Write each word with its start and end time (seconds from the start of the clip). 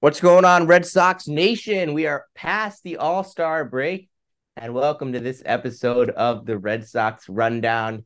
What's 0.00 0.20
going 0.20 0.44
on, 0.44 0.66
Red 0.66 0.86
Sox 0.86 1.26
Nation? 1.26 1.92
We 1.92 2.06
are 2.06 2.26
past 2.34 2.82
the 2.84 2.98
All 2.98 3.24
Star 3.24 3.64
break, 3.64 4.08
and 4.56 4.72
welcome 4.72 5.12
to 5.12 5.20
this 5.20 5.42
episode 5.44 6.10
of 6.10 6.46
the 6.46 6.56
Red 6.56 6.86
Sox 6.86 7.28
Rundown. 7.28 8.04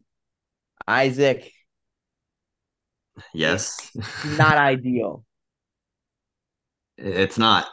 Isaac, 0.89 1.53
Yes, 3.35 3.91
not 4.25 4.57
ideal. 4.57 5.25
it's 6.97 7.37
not. 7.37 7.67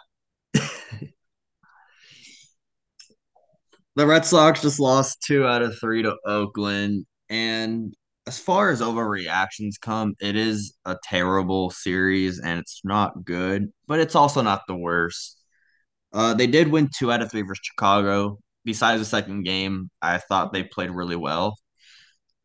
the 3.95 4.05
Red 4.05 4.25
Sox 4.25 4.61
just 4.61 4.81
lost 4.81 5.23
two 5.25 5.45
out 5.47 5.61
of 5.61 5.79
three 5.79 6.03
to 6.03 6.17
Oakland. 6.25 7.05
And 7.29 7.93
as 8.29 8.37
far 8.37 8.69
as 8.69 8.79
overreactions 8.79 9.81
come, 9.81 10.13
it 10.21 10.35
is 10.35 10.77
a 10.85 10.95
terrible 11.03 11.71
series 11.71 12.39
and 12.39 12.59
it's 12.59 12.81
not 12.83 13.25
good, 13.25 13.73
but 13.87 13.99
it's 13.99 14.13
also 14.13 14.43
not 14.43 14.61
the 14.67 14.75
worst. 14.75 15.41
Uh, 16.13 16.35
they 16.35 16.45
did 16.45 16.67
win 16.67 16.91
two 16.95 17.11
out 17.11 17.23
of 17.23 17.31
three 17.31 17.41
versus 17.41 17.63
Chicago. 17.63 18.37
Besides 18.65 19.01
the 19.01 19.05
second 19.05 19.45
game, 19.45 19.89
I 19.99 20.19
thought 20.19 20.53
they 20.53 20.61
played 20.61 20.91
really 20.91 21.15
well. 21.15 21.57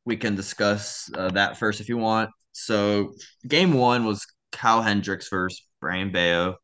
We 0.06 0.16
can 0.16 0.34
discuss 0.34 1.10
uh, 1.14 1.28
that 1.32 1.58
first 1.58 1.82
if 1.82 1.90
you 1.90 1.98
want. 1.98 2.30
So, 2.52 3.12
game 3.46 3.74
one 3.74 4.06
was 4.06 4.24
Kyle 4.52 4.80
Hendricks 4.80 5.28
versus 5.28 5.66
Brayan 5.82 6.12
Bello. 6.12 6.56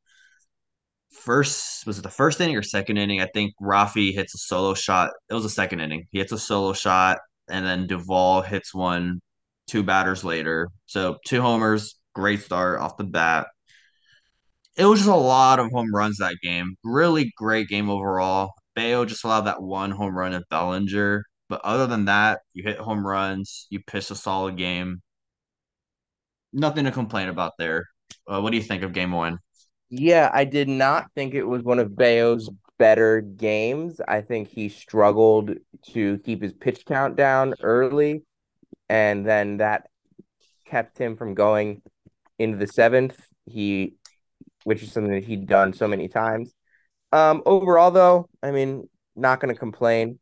First, 1.12 1.87
was 1.87 1.98
it 1.98 2.02
the 2.02 2.09
first 2.09 2.41
inning 2.41 2.56
or 2.56 2.62
second 2.62 2.97
inning? 2.97 3.20
I 3.20 3.27
think 3.27 3.52
Rafi 3.61 4.14
hits 4.14 4.34
a 4.34 4.39
solo 4.39 4.73
shot. 4.73 5.11
It 5.28 5.34
was 5.34 5.42
the 5.42 5.50
second 5.50 5.80
inning. 5.80 6.06
He 6.11 6.20
hits 6.20 6.33
a 6.33 6.39
solo 6.39 6.73
shot, 6.73 7.19
and 7.51 7.67
then 7.67 7.87
Duvall 7.87 8.43
hits 8.43 8.75
one 8.75 9.21
two 9.67 9.83
batters 9.83 10.25
later. 10.25 10.69
So, 10.87 11.19
two 11.27 11.41
homers, 11.43 11.97
great 12.15 12.41
start 12.43 12.81
off 12.81 12.97
the 12.97 13.05
bat. 13.05 13.49
It 14.77 14.85
was 14.87 15.01
just 15.01 15.11
a 15.11 15.15
lot 15.15 15.59
of 15.59 15.71
home 15.71 15.95
runs 15.95 16.19
that 16.19 16.37
game. 16.42 16.77
Really 16.84 17.33
great 17.37 17.69
game 17.69 17.91
overall. 17.91 18.53
Bello 18.75 19.05
just 19.05 19.25
allowed 19.25 19.42
that 19.42 19.62
one 19.62 19.91
home 19.91 20.17
run 20.17 20.33
at 20.33 20.48
Bellinger. 20.48 21.25
But 21.48 21.61
other 21.65 21.87
than 21.87 22.05
that, 22.07 22.41
you 22.55 22.62
hit 22.62 22.79
home 22.79 23.07
runs, 23.07 23.67
you 23.70 23.81
pitched 23.85 24.11
a 24.12 24.14
solid 24.14 24.57
game. 24.57 25.03
Nothing 26.53 26.85
to 26.85 26.92
complain 26.92 27.29
about 27.29 27.53
there. 27.59 27.87
Uh, 28.27 28.41
what 28.41 28.51
do 28.51 28.57
you 28.57 28.62
think 28.62 28.83
of 28.83 28.92
game 28.92 29.12
one? 29.12 29.39
Yeah, 29.91 30.31
I 30.33 30.45
did 30.45 30.69
not 30.69 31.07
think 31.17 31.35
it 31.35 31.42
was 31.42 31.62
one 31.62 31.81
of 31.81 31.97
Bello's 31.97 32.48
better 32.81 33.20
games. 33.20 34.00
I 34.09 34.23
think 34.23 34.48
he 34.48 34.70
struggled 34.70 35.53
to 35.92 36.19
keep 36.19 36.42
his 36.42 36.55
pitch 36.55 36.86
count 36.86 37.14
down 37.14 37.53
early, 37.62 38.23
and 38.89 39.25
then 39.25 39.59
that 39.59 39.89
kept 40.64 40.97
him 40.97 41.17
from 41.17 41.34
going 41.34 41.83
into 42.39 42.56
the 42.56 42.67
seventh. 42.67 43.20
He, 43.45 43.97
which 44.64 44.83
is 44.83 44.92
something 44.92 45.12
that 45.12 45.25
he'd 45.25 45.47
done 45.47 45.75
so 45.75 45.86
many 45.86 46.08
times. 46.08 46.55
Um, 47.12 47.42
overall, 47.45 47.91
though, 47.91 48.31
I 48.42 48.51
mean, 48.51 48.89
not 49.14 49.41
going 49.41 49.53
to 49.55 49.58
complain. 49.58 50.19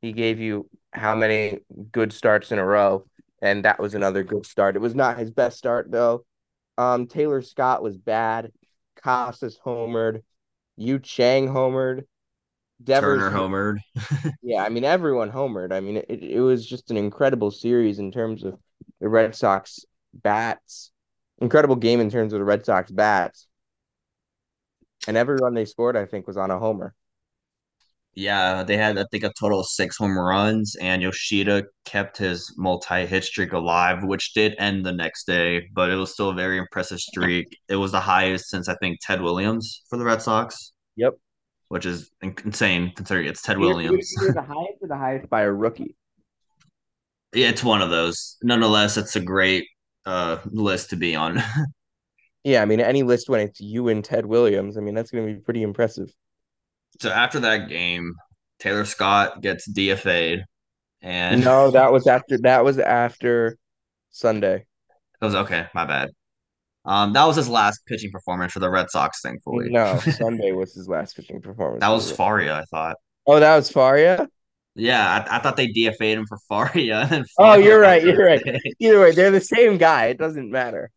He 0.00 0.12
gave 0.12 0.38
you 0.38 0.70
how 0.92 1.16
many 1.16 1.58
good 1.90 2.12
starts 2.12 2.52
in 2.52 2.60
a 2.60 2.64
row, 2.64 3.06
and 3.42 3.64
that 3.64 3.80
was 3.80 3.94
another 3.94 4.22
good 4.22 4.46
start. 4.46 4.76
It 4.76 4.82
was 4.82 4.94
not 4.94 5.18
his 5.18 5.32
best 5.32 5.58
start 5.58 5.90
though. 5.90 6.24
Um, 6.76 7.08
Taylor 7.08 7.42
Scott 7.42 7.82
was 7.82 7.96
bad. 7.96 8.52
Casas 9.02 9.58
homered. 9.64 10.22
Yu 10.78 10.98
Chang 11.00 11.48
homered. 11.48 12.04
Devers, 12.82 13.18
Turner 13.18 13.36
homered. 13.36 13.78
yeah, 14.42 14.62
I 14.62 14.68
mean 14.68 14.84
everyone 14.84 15.30
homered. 15.30 15.72
I 15.72 15.80
mean 15.80 15.96
it, 15.96 16.22
it 16.22 16.40
was 16.40 16.64
just 16.64 16.90
an 16.90 16.96
incredible 16.96 17.50
series 17.50 17.98
in 17.98 18.12
terms 18.12 18.44
of 18.44 18.56
the 19.00 19.08
Red 19.08 19.34
Sox 19.34 19.84
bats. 20.14 20.92
Incredible 21.40 21.76
game 21.76 22.00
in 22.00 22.10
terms 22.10 22.32
of 22.32 22.38
the 22.38 22.44
Red 22.44 22.64
Sox 22.64 22.90
bats. 22.90 23.48
And 25.06 25.16
every 25.16 25.36
run 25.36 25.54
they 25.54 25.64
scored, 25.64 25.96
I 25.96 26.06
think, 26.06 26.26
was 26.26 26.36
on 26.36 26.50
a 26.50 26.58
homer. 26.58 26.94
Yeah, 28.18 28.64
they 28.64 28.76
had 28.76 28.98
I 28.98 29.04
think 29.12 29.22
a 29.22 29.32
total 29.38 29.60
of 29.60 29.66
six 29.66 29.96
home 29.96 30.18
runs, 30.18 30.74
and 30.80 31.00
Yoshida 31.00 31.62
kept 31.84 32.18
his 32.18 32.52
multi-hit 32.58 33.22
streak 33.22 33.52
alive, 33.52 34.02
which 34.02 34.34
did 34.34 34.56
end 34.58 34.84
the 34.84 34.90
next 34.90 35.24
day, 35.24 35.68
but 35.72 35.88
it 35.88 35.94
was 35.94 36.14
still 36.14 36.30
a 36.30 36.34
very 36.34 36.58
impressive 36.58 36.98
streak. 36.98 37.46
It 37.68 37.76
was 37.76 37.92
the 37.92 38.00
highest 38.00 38.48
since 38.50 38.68
I 38.68 38.74
think 38.82 38.98
Ted 39.00 39.22
Williams 39.22 39.82
for 39.88 39.98
the 39.98 40.04
Red 40.04 40.20
Sox, 40.20 40.72
Yep. 40.96 41.14
which 41.68 41.86
is 41.86 42.10
insane 42.20 42.92
considering 42.96 43.28
it's 43.28 43.40
Ted 43.40 43.56
Williams. 43.56 44.12
the 44.16 44.42
highest 44.42 44.82
or 44.82 44.88
the 44.88 44.96
highest 44.96 45.30
by 45.30 45.42
a 45.42 45.52
rookie. 45.52 45.94
Yeah, 47.32 47.50
it's 47.50 47.62
one 47.62 47.82
of 47.82 47.90
those. 47.90 48.36
Nonetheless, 48.42 48.96
it's 48.96 49.14
a 49.14 49.20
great 49.20 49.64
uh 50.06 50.38
list 50.46 50.90
to 50.90 50.96
be 50.96 51.14
on. 51.14 51.40
Yeah, 52.44 52.62
I 52.62 52.64
mean 52.64 52.80
any 52.80 53.02
list 53.02 53.28
when 53.28 53.40
it's 53.40 53.60
you 53.60 53.88
and 53.88 54.02
Ted 54.02 54.24
Williams, 54.26 54.76
I 54.76 54.80
mean 54.80 54.94
that's 54.94 55.10
gonna 55.12 55.26
be 55.26 55.34
pretty 55.36 55.62
impressive. 55.62 56.10
So 57.00 57.10
after 57.10 57.40
that 57.40 57.68
game, 57.68 58.14
Taylor 58.58 58.84
Scott 58.84 59.40
gets 59.40 59.68
DFA'd, 59.70 60.44
and 61.02 61.44
No, 61.44 61.70
that 61.70 61.92
was 61.92 62.06
after 62.06 62.38
that 62.38 62.64
was 62.64 62.78
after 62.78 63.56
Sunday. 64.10 64.66
It 65.20 65.24
was 65.24 65.34
okay. 65.34 65.66
My 65.74 65.84
bad. 65.84 66.10
Um, 66.84 67.12
that 67.12 67.24
was 67.24 67.36
his 67.36 67.48
last 67.48 67.80
pitching 67.86 68.10
performance 68.10 68.52
for 68.52 68.60
the 68.60 68.70
Red 68.70 68.90
Sox, 68.90 69.20
thankfully. 69.22 69.68
No, 69.68 69.98
Sunday 70.10 70.52
was 70.52 70.74
his 70.74 70.88
last 70.88 71.16
pitching 71.16 71.40
performance 71.40 71.80
That 71.80 71.90
was. 71.90 72.10
Faria, 72.10 72.56
I 72.56 72.64
thought. 72.64 72.96
Oh, 73.26 73.38
that 73.38 73.56
was 73.56 73.70
Faria? 73.70 74.26
Yeah, 74.74 75.26
I, 75.28 75.36
I 75.36 75.38
thought 75.40 75.56
they 75.56 75.68
DFA'd 75.68 76.18
him 76.18 76.26
for 76.26 76.38
Faria, 76.48 77.00
and 77.02 77.10
then 77.10 77.24
Oh, 77.38 77.54
you're 77.54 77.80
right, 77.80 78.02
you're 78.02 78.24
right. 78.24 78.42
Either 78.78 79.00
way, 79.00 79.10
they're 79.12 79.30
the 79.30 79.40
same 79.40 79.76
guy. 79.76 80.06
It 80.06 80.18
doesn't 80.18 80.50
matter. 80.50 80.90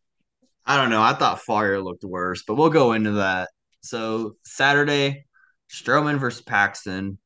I 0.66 0.78
don't 0.78 0.92
know. 0.92 1.02
I 1.02 1.14
thought 1.14 1.42
Faria 1.42 1.82
looked 1.82 2.04
worse, 2.04 2.44
but 2.48 2.56
we'll 2.56 2.70
go 2.70 2.94
into 2.94 3.12
that. 3.14 3.50
So 3.82 4.36
Saturday, 4.46 5.26
Stroman 5.72 6.20
versus 6.20 6.42
Paxton. 6.42 7.18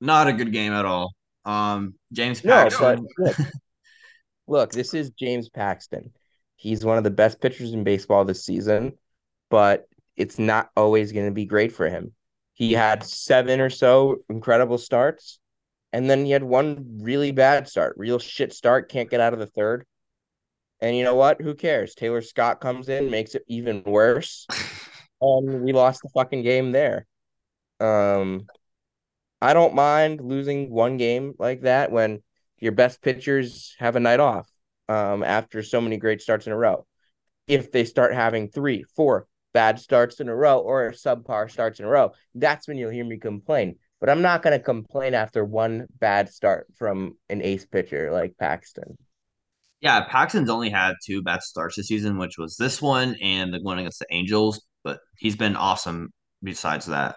Not 0.00 0.28
a 0.28 0.32
good 0.32 0.52
game 0.52 0.72
at 0.72 0.84
all. 0.84 1.14
Um, 1.44 1.94
James 2.12 2.44
No, 2.44 2.52
Paxton. 2.54 3.06
look, 3.18 3.36
look, 4.46 4.72
this 4.72 4.94
is 4.94 5.10
James 5.10 5.48
Paxton. 5.48 6.12
He's 6.56 6.84
one 6.84 6.98
of 6.98 7.04
the 7.04 7.10
best 7.10 7.40
pitchers 7.40 7.72
in 7.72 7.84
baseball 7.84 8.24
this 8.24 8.44
season, 8.44 8.92
but 9.50 9.86
it's 10.16 10.38
not 10.38 10.70
always 10.76 11.12
going 11.12 11.26
to 11.26 11.32
be 11.32 11.44
great 11.44 11.72
for 11.72 11.88
him. 11.88 12.12
He 12.54 12.72
had 12.72 13.04
seven 13.04 13.60
or 13.60 13.70
so 13.70 14.16
incredible 14.28 14.78
starts, 14.78 15.38
and 15.92 16.08
then 16.08 16.24
he 16.24 16.30
had 16.30 16.42
one 16.42 16.98
really 17.02 17.30
bad 17.30 17.68
start, 17.68 17.94
real 17.98 18.18
shit 18.18 18.52
start, 18.52 18.88
can't 18.90 19.10
get 19.10 19.20
out 19.20 19.34
of 19.34 19.38
the 19.38 19.46
third. 19.46 19.84
And 20.80 20.96
you 20.96 21.04
know 21.04 21.14
what? 21.14 21.40
Who 21.40 21.54
cares? 21.54 21.94
Taylor 21.94 22.22
Scott 22.22 22.60
comes 22.60 22.88
in, 22.88 23.10
makes 23.10 23.34
it 23.34 23.44
even 23.46 23.82
worse, 23.84 24.46
and 25.20 25.62
we 25.62 25.72
lost 25.72 26.00
the 26.02 26.08
fucking 26.14 26.42
game 26.42 26.72
there. 26.72 27.06
Um, 27.80 28.46
I 29.40 29.52
don't 29.52 29.74
mind 29.74 30.20
losing 30.20 30.70
one 30.70 30.96
game 30.96 31.34
like 31.38 31.62
that 31.62 31.92
when 31.92 32.22
your 32.58 32.72
best 32.72 33.02
pitchers 33.02 33.74
have 33.78 33.96
a 33.96 34.00
night 34.00 34.20
off 34.20 34.50
um, 34.88 35.22
after 35.22 35.62
so 35.62 35.80
many 35.80 35.96
great 35.98 36.22
starts 36.22 36.46
in 36.46 36.52
a 36.52 36.56
row. 36.56 36.86
If 37.46 37.70
they 37.70 37.84
start 37.84 38.14
having 38.14 38.48
three, 38.48 38.84
four 38.94 39.26
bad 39.52 39.78
starts 39.78 40.20
in 40.20 40.28
a 40.28 40.34
row 40.34 40.58
or 40.58 40.92
subpar 40.92 41.50
starts 41.50 41.78
in 41.78 41.86
a 41.86 41.88
row, 41.88 42.12
that's 42.34 42.66
when 42.66 42.76
you'll 42.76 42.90
hear 42.90 43.04
me 43.04 43.18
complain. 43.18 43.76
But 44.00 44.10
I'm 44.10 44.22
not 44.22 44.42
going 44.42 44.58
to 44.58 44.62
complain 44.62 45.14
after 45.14 45.44
one 45.44 45.86
bad 45.98 46.28
start 46.28 46.66
from 46.76 47.16
an 47.30 47.40
ace 47.42 47.64
pitcher 47.64 48.10
like 48.12 48.36
Paxton. 48.38 48.96
Yeah, 49.80 50.04
Paxton's 50.04 50.50
only 50.50 50.70
had 50.70 50.94
two 51.04 51.22
bad 51.22 51.42
starts 51.42 51.76
this 51.76 51.86
season, 51.88 52.18
which 52.18 52.38
was 52.38 52.56
this 52.56 52.82
one 52.82 53.16
and 53.22 53.52
the 53.52 53.60
one 53.60 53.78
against 53.78 54.00
the 54.00 54.06
Angels, 54.10 54.62
but 54.82 55.00
he's 55.16 55.36
been 55.36 55.56
awesome 55.56 56.12
besides 56.42 56.86
that. 56.86 57.16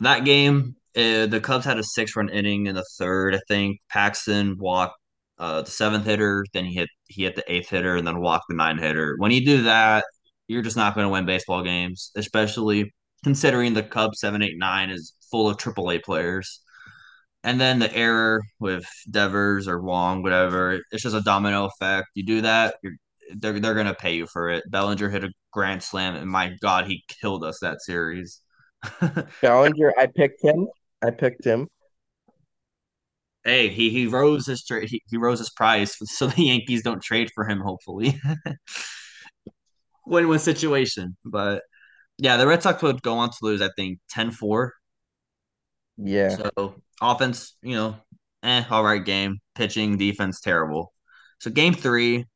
That 0.00 0.24
game, 0.24 0.76
uh, 0.96 1.26
the 1.26 1.40
Cubs 1.42 1.64
had 1.64 1.78
a 1.78 1.84
six 1.84 2.16
run 2.16 2.28
inning 2.28 2.66
in 2.66 2.74
the 2.74 2.84
third, 2.98 3.34
I 3.34 3.40
think. 3.48 3.80
Paxton 3.88 4.56
walked 4.58 4.96
uh, 5.38 5.62
the 5.62 5.70
seventh 5.70 6.04
hitter, 6.04 6.44
then 6.52 6.64
he 6.64 6.74
hit 6.74 6.88
he 7.08 7.24
hit 7.24 7.36
the 7.36 7.52
eighth 7.52 7.70
hitter, 7.70 7.96
and 7.96 8.06
then 8.06 8.20
walked 8.20 8.46
the 8.48 8.56
nine 8.56 8.78
hitter. 8.78 9.16
When 9.18 9.30
you 9.30 9.44
do 9.44 9.62
that, 9.64 10.04
you're 10.48 10.62
just 10.62 10.76
not 10.76 10.94
going 10.94 11.06
to 11.06 11.10
win 11.10 11.26
baseball 11.26 11.62
games, 11.62 12.10
especially 12.16 12.92
considering 13.24 13.74
the 13.74 13.82
Cubs 13.82 14.20
seven 14.20 14.42
eight 14.42 14.58
nine 14.58 14.90
is 14.90 15.14
full 15.30 15.48
of 15.48 15.56
AAA 15.58 16.02
players. 16.02 16.60
And 17.44 17.60
then 17.60 17.78
the 17.78 17.94
error 17.94 18.42
with 18.58 18.86
Devers 19.10 19.68
or 19.68 19.80
Wong, 19.80 20.22
whatever, 20.22 20.80
it's 20.90 21.02
just 21.02 21.14
a 21.16 21.20
domino 21.22 21.66
effect. 21.66 22.08
You 22.14 22.24
do 22.26 22.40
that, 22.42 22.76
you're 22.82 22.94
they're 23.36 23.60
they're 23.60 23.74
gonna 23.74 23.94
pay 23.94 24.14
you 24.16 24.26
for 24.26 24.50
it. 24.50 24.64
Bellinger 24.70 25.08
hit 25.10 25.24
a 25.24 25.30
grand 25.52 25.82
slam, 25.82 26.16
and 26.16 26.30
my 26.30 26.56
God, 26.60 26.86
he 26.86 27.04
killed 27.20 27.44
us 27.44 27.58
that 27.60 27.82
series. 27.82 28.40
Bellinger, 29.42 29.92
I 29.98 30.06
picked 30.06 30.42
him. 30.42 30.68
I 31.02 31.10
picked 31.10 31.44
him. 31.44 31.68
hey, 33.44 33.68
he 33.68 33.90
he 33.90 34.06
rose 34.06 34.46
his 34.46 34.64
tra- 34.64 34.86
he, 34.86 35.02
he 35.08 35.16
rose 35.16 35.38
his 35.38 35.50
price, 35.50 35.96
so 36.04 36.26
the 36.28 36.44
Yankees 36.44 36.82
don't 36.82 37.02
trade 37.02 37.30
for 37.34 37.44
him. 37.48 37.60
Hopefully, 37.60 38.20
win 40.06 40.28
win 40.28 40.38
situation. 40.38 41.16
But 41.24 41.62
yeah, 42.18 42.36
the 42.36 42.46
Red 42.46 42.62
Sox 42.62 42.82
would 42.82 43.02
go 43.02 43.18
on 43.18 43.30
to 43.30 43.36
lose. 43.42 43.62
I 43.62 43.70
think 43.76 44.00
10-4. 44.14 44.70
Yeah. 45.96 46.36
So 46.36 46.74
offense, 47.00 47.56
you 47.62 47.74
know, 47.74 47.96
eh, 48.42 48.64
all 48.70 48.84
right 48.84 49.04
game. 49.04 49.38
Pitching, 49.54 49.96
defense, 49.98 50.40
terrible. 50.40 50.92
So 51.40 51.50
game 51.50 51.74
three, 51.74 52.26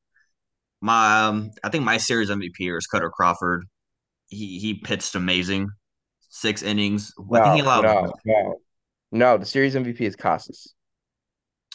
my 0.81 1.27
um, 1.27 1.51
I 1.65 1.71
think 1.71 1.85
my 1.85 1.99
series 1.99 2.31
MVP 2.31 2.77
is 2.77 2.87
Kutter 2.93 3.11
Crawford. 3.11 3.65
he 4.29 4.59
he 4.61 4.75
pitched 4.75 5.15
amazing. 5.17 5.71
Six 6.35 6.63
innings. 6.63 7.13
I 7.35 7.41
think 7.41 7.55
No, 7.55 7.55
he 7.55 7.61
allowed. 7.61 7.85
no, 7.85 8.13
no, 8.25 8.57
no. 9.13 9.39
The 9.39 9.47
series 9.47 9.75
MVP 9.77 10.07
is 10.07 10.17
Casas. 10.17 10.75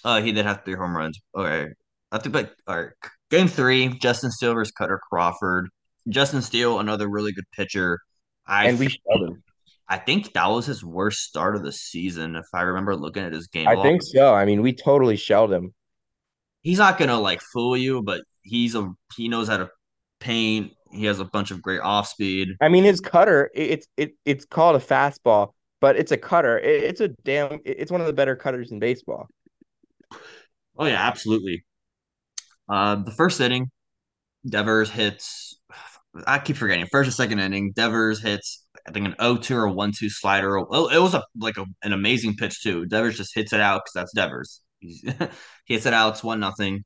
Uh, 0.03 0.21
he 0.21 0.31
did 0.31 0.45
have 0.45 0.63
three 0.63 0.75
home 0.75 0.95
runs. 0.95 1.19
Okay, 1.35 1.67
I 2.11 2.17
think, 2.19 2.33
but 2.33 2.55
all 2.67 2.77
right. 2.81 2.91
Game 3.29 3.47
three, 3.47 3.89
Justin 3.99 4.31
Steele 4.31 4.53
versus 4.53 4.71
Kutter 4.79 4.99
Crawford. 5.09 5.69
Justin 6.09 6.41
Steele, 6.41 6.79
another 6.79 7.09
really 7.09 7.33
good 7.33 7.49
pitcher. 7.51 7.99
I 8.45 8.65
And 8.65 8.79
we 8.79 8.87
think, 8.87 9.01
shelled 9.05 9.29
him. 9.29 9.43
I 9.89 9.97
think 9.97 10.33
that 10.33 10.47
was 10.47 10.65
his 10.65 10.83
worst 10.83 11.19
start 11.23 11.55
of 11.55 11.63
the 11.63 11.71
season. 11.71 12.35
If 12.35 12.45
I 12.53 12.61
remember 12.63 12.95
looking 12.95 13.23
at 13.23 13.33
his 13.33 13.47
game 13.47 13.67
I 13.67 13.73
log. 13.73 13.83
think 13.83 14.01
so. 14.03 14.33
I 14.33 14.45
mean, 14.45 14.61
we 14.61 14.73
totally 14.73 15.15
shelled 15.17 15.51
him. 15.51 15.73
he's 16.61 16.77
not 16.79 16.97
gonna 16.97 17.19
like 17.19 17.41
fool 17.41 17.77
you, 17.77 18.01
but 18.01 18.21
he's 18.41 18.75
a 18.75 18.91
he 19.15 19.27
knows 19.27 19.47
how 19.47 19.57
to 19.57 19.69
paint. 20.19 20.73
He 20.91 21.05
has 21.05 21.19
a 21.19 21.25
bunch 21.25 21.51
of 21.51 21.61
great 21.61 21.81
off 21.81 22.07
speed. 22.07 22.49
I 22.61 22.69
mean, 22.69 22.83
his 22.83 22.99
cutter 22.99 23.49
it's 23.53 23.87
it 23.97 24.13
it's 24.25 24.45
called 24.45 24.75
a 24.75 24.79
fastball, 24.83 25.53
but 25.81 25.95
it's 25.95 26.11
a 26.11 26.17
cutter. 26.17 26.57
It- 26.57 26.83
it's 26.83 27.01
a 27.01 27.09
damn. 27.23 27.59
It's 27.65 27.91
one 27.91 28.01
of 28.01 28.07
the 28.07 28.13
better 28.13 28.35
cutters 28.35 28.71
in 28.71 28.79
baseball. 28.79 29.27
Oh 30.77 30.85
yeah, 30.85 31.05
absolutely. 31.07 31.65
Uh, 32.69 32.95
the 32.95 33.11
first 33.11 33.39
inning, 33.41 33.71
Devers 34.47 34.89
hits. 34.89 35.59
I 36.25 36.39
keep 36.39 36.57
forgetting. 36.57 36.87
First 36.91 37.09
or 37.09 37.11
second 37.11 37.39
inning, 37.39 37.71
Devers 37.75 38.21
hits. 38.21 38.65
I 38.87 38.91
think 38.91 39.05
an 39.07 39.15
0-2 39.19 39.51
or 39.51 39.67
1-2 39.67 40.09
slider. 40.09 40.57
Oh, 40.59 40.87
it 40.87 41.01
was 41.01 41.13
a 41.13 41.23
like 41.39 41.57
a, 41.57 41.65
an 41.83 41.93
amazing 41.93 42.35
pitch 42.37 42.63
too. 42.63 42.85
Devers 42.85 43.17
just 43.17 43.35
hits 43.35 43.53
it 43.53 43.59
out 43.59 43.81
because 43.85 43.93
that's 43.93 44.13
Devers. 44.13 44.61
He 45.65 45.73
hits 45.73 45.85
it 45.85 45.93
out. 45.93 46.13
It's 46.13 46.23
one 46.23 46.39
nothing. 46.39 46.85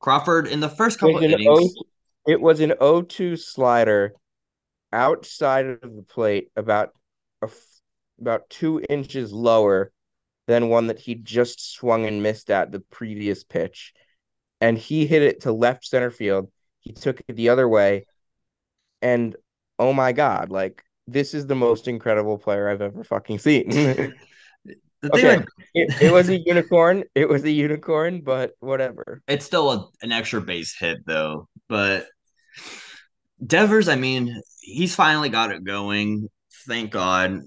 Crawford 0.00 0.46
in 0.46 0.60
the 0.60 0.68
first 0.68 0.98
couple 0.98 1.16
of 1.16 1.22
innings. 1.22 1.74
It 2.26 2.40
was 2.40 2.60
an 2.60 2.70
0-2 2.80 3.38
slider 3.38 4.14
outside 4.92 5.66
of 5.66 5.94
the 5.94 6.04
plate, 6.06 6.50
about 6.56 6.90
a 7.42 7.46
f- 7.46 7.80
about 8.20 8.48
two 8.48 8.82
inches 8.88 9.32
lower 9.32 9.92
than 10.46 10.68
one 10.68 10.86
that 10.86 10.98
he 10.98 11.14
just 11.14 11.74
swung 11.74 12.06
and 12.06 12.22
missed 12.22 12.50
at 12.50 12.72
the 12.72 12.80
previous 12.80 13.44
pitch, 13.44 13.92
and 14.60 14.78
he 14.78 15.06
hit 15.06 15.22
it 15.22 15.42
to 15.42 15.52
left 15.52 15.84
center 15.84 16.10
field. 16.10 16.50
He 16.80 16.92
took 16.92 17.20
it 17.28 17.34
the 17.34 17.50
other 17.50 17.68
way, 17.68 18.06
and 19.02 19.36
oh 19.78 19.92
my 19.92 20.12
god, 20.12 20.50
like 20.50 20.82
this 21.06 21.34
is 21.34 21.46
the 21.46 21.54
most 21.54 21.88
incredible 21.88 22.38
player 22.38 22.68
I've 22.68 22.82
ever 22.82 23.04
fucking 23.04 23.38
seen. 23.38 24.14
Okay, 25.04 25.38
it, 25.74 26.02
it 26.02 26.12
was 26.12 26.28
a 26.30 26.38
unicorn. 26.38 27.04
It 27.14 27.28
was 27.28 27.44
a 27.44 27.50
unicorn, 27.50 28.22
but 28.22 28.52
whatever. 28.60 29.22
it's 29.28 29.44
still 29.44 29.70
a, 29.70 29.88
an 30.02 30.10
extra 30.10 30.40
base 30.40 30.74
hit 30.76 31.06
though. 31.06 31.48
But 31.68 32.08
Devers, 33.44 33.88
I 33.88 33.96
mean, 33.96 34.40
he's 34.60 34.94
finally 34.94 35.28
got 35.28 35.52
it 35.52 35.64
going. 35.64 36.28
Thank 36.66 36.90
God. 36.90 37.42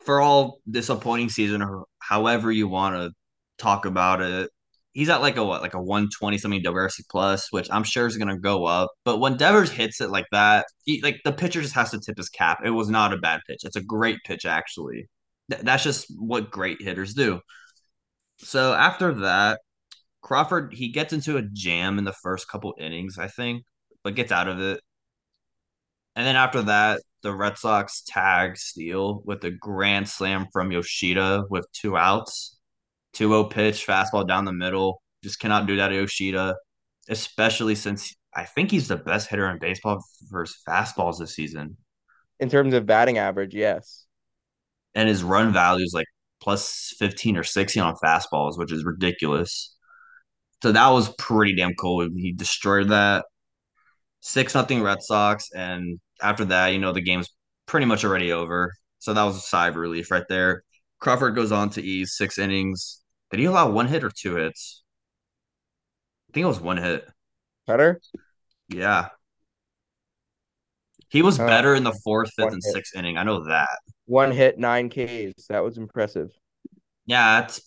For 0.00 0.20
all 0.20 0.60
disappointing 0.68 1.28
season 1.28 1.62
or 1.62 1.84
however 1.98 2.50
you 2.50 2.68
want 2.68 2.96
to 2.96 3.10
talk 3.58 3.84
about 3.84 4.22
it, 4.22 4.50
he's 4.92 5.08
at 5.08 5.20
like 5.20 5.36
a 5.36 5.44
what, 5.44 5.62
like 5.62 5.74
a 5.74 5.82
120 5.82 6.38
something 6.38 6.62
WRC 6.62 7.02
plus, 7.10 7.48
which 7.50 7.68
I'm 7.70 7.84
sure 7.84 8.06
is 8.06 8.16
gonna 8.16 8.38
go 8.38 8.64
up. 8.66 8.90
But 9.04 9.18
when 9.18 9.36
Devers 9.36 9.70
hits 9.70 10.00
it 10.00 10.10
like 10.10 10.26
that, 10.32 10.66
he, 10.84 11.00
like 11.02 11.20
the 11.24 11.32
pitcher 11.32 11.62
just 11.62 11.74
has 11.74 11.90
to 11.92 12.00
tip 12.00 12.16
his 12.16 12.28
cap. 12.28 12.60
It 12.64 12.70
was 12.70 12.88
not 12.88 13.12
a 13.12 13.18
bad 13.18 13.40
pitch. 13.48 13.64
It's 13.64 13.76
a 13.76 13.82
great 13.82 14.18
pitch 14.24 14.44
actually. 14.46 15.08
Th- 15.50 15.62
that's 15.62 15.84
just 15.84 16.06
what 16.18 16.50
great 16.50 16.82
hitters 16.82 17.14
do. 17.14 17.40
So 18.38 18.74
after 18.74 19.12
that, 19.20 19.60
Crawford 20.22 20.74
he 20.74 20.88
gets 20.92 21.12
into 21.12 21.36
a 21.36 21.42
jam 21.42 21.98
in 21.98 22.04
the 22.04 22.12
first 22.12 22.48
couple 22.48 22.74
innings, 22.78 23.18
I 23.18 23.28
think, 23.28 23.64
but 24.04 24.14
gets 24.14 24.32
out 24.32 24.48
of 24.48 24.60
it. 24.60 24.80
And 26.16 26.26
then 26.26 26.36
after 26.36 26.62
that, 26.62 27.00
the 27.22 27.34
Red 27.34 27.58
Sox 27.58 28.02
tag 28.06 28.56
Steele 28.56 29.22
with 29.24 29.44
a 29.44 29.50
grand 29.50 30.08
slam 30.08 30.46
from 30.52 30.72
Yoshida 30.72 31.44
with 31.50 31.66
two 31.72 31.96
outs. 31.96 32.56
2-0 33.14 33.50
pitch, 33.50 33.86
fastball 33.86 34.26
down 34.26 34.44
the 34.44 34.52
middle. 34.52 35.02
Just 35.22 35.40
cannot 35.40 35.66
do 35.66 35.76
that 35.76 35.88
to 35.88 35.94
Yoshida, 35.94 36.56
especially 37.08 37.74
since 37.74 38.14
I 38.34 38.44
think 38.44 38.70
he's 38.70 38.88
the 38.88 38.96
best 38.96 39.28
hitter 39.28 39.50
in 39.50 39.58
baseball 39.58 40.04
for 40.30 40.42
his 40.42 40.56
fastballs 40.66 41.18
this 41.18 41.34
season. 41.34 41.76
In 42.38 42.48
terms 42.48 42.72
of 42.74 42.86
batting 42.86 43.18
average, 43.18 43.54
yes. 43.54 44.06
And 44.94 45.08
his 45.08 45.22
run 45.22 45.52
value 45.52 45.84
is 45.84 45.92
like 45.92 46.06
plus 46.40 46.94
15 46.98 47.36
or 47.36 47.44
16 47.44 47.82
on 47.82 47.96
fastballs, 48.02 48.58
which 48.58 48.72
is 48.72 48.84
ridiculous. 48.84 49.74
So 50.62 50.72
that 50.72 50.88
was 50.90 51.12
pretty 51.16 51.56
damn 51.56 51.74
cool. 51.74 52.08
He 52.14 52.32
destroyed 52.32 52.88
that. 52.90 53.24
Six 54.20 54.54
nothing 54.54 54.82
Red 54.82 55.02
Sox, 55.02 55.50
and 55.54 55.98
after 56.22 56.44
that, 56.46 56.68
you 56.68 56.78
know, 56.78 56.92
the 56.92 57.00
game's 57.00 57.28
pretty 57.66 57.86
much 57.86 58.04
already 58.04 58.32
over. 58.32 58.72
So 58.98 59.14
that 59.14 59.22
was 59.24 59.36
a 59.36 59.40
sigh 59.40 59.68
of 59.68 59.76
relief 59.76 60.10
right 60.10 60.24
there. 60.28 60.62
Crawford 60.98 61.34
goes 61.34 61.52
on 61.52 61.70
to 61.70 61.82
ease 61.82 62.14
six 62.16 62.38
innings. 62.38 63.02
Did 63.30 63.40
he 63.40 63.46
allow 63.46 63.70
one 63.70 63.86
hit 63.86 64.04
or 64.04 64.10
two 64.10 64.36
hits? 64.36 64.82
I 66.28 66.32
think 66.34 66.44
it 66.44 66.48
was 66.48 66.60
one 66.60 66.76
hit. 66.76 67.08
Kutter, 67.68 68.00
Yeah. 68.68 69.10
He 71.08 71.22
was 71.22 71.40
Uh, 71.40 71.46
better 71.46 71.74
in 71.74 71.82
the 71.84 71.92
fourth, 72.04 72.30
fifth, 72.36 72.52
and 72.52 72.62
hit. 72.62 72.72
sixth 72.74 72.94
inning. 72.96 73.16
I 73.18 73.24
know 73.24 73.44
that. 73.44 73.78
one 74.06 74.32
hit, 74.32 74.58
nine 74.58 74.88
Ks. 74.90 75.46
That 75.48 75.60
was 75.64 75.78
impressive. 75.78 76.32
Yeah, 77.06 77.44
it's 77.44 77.60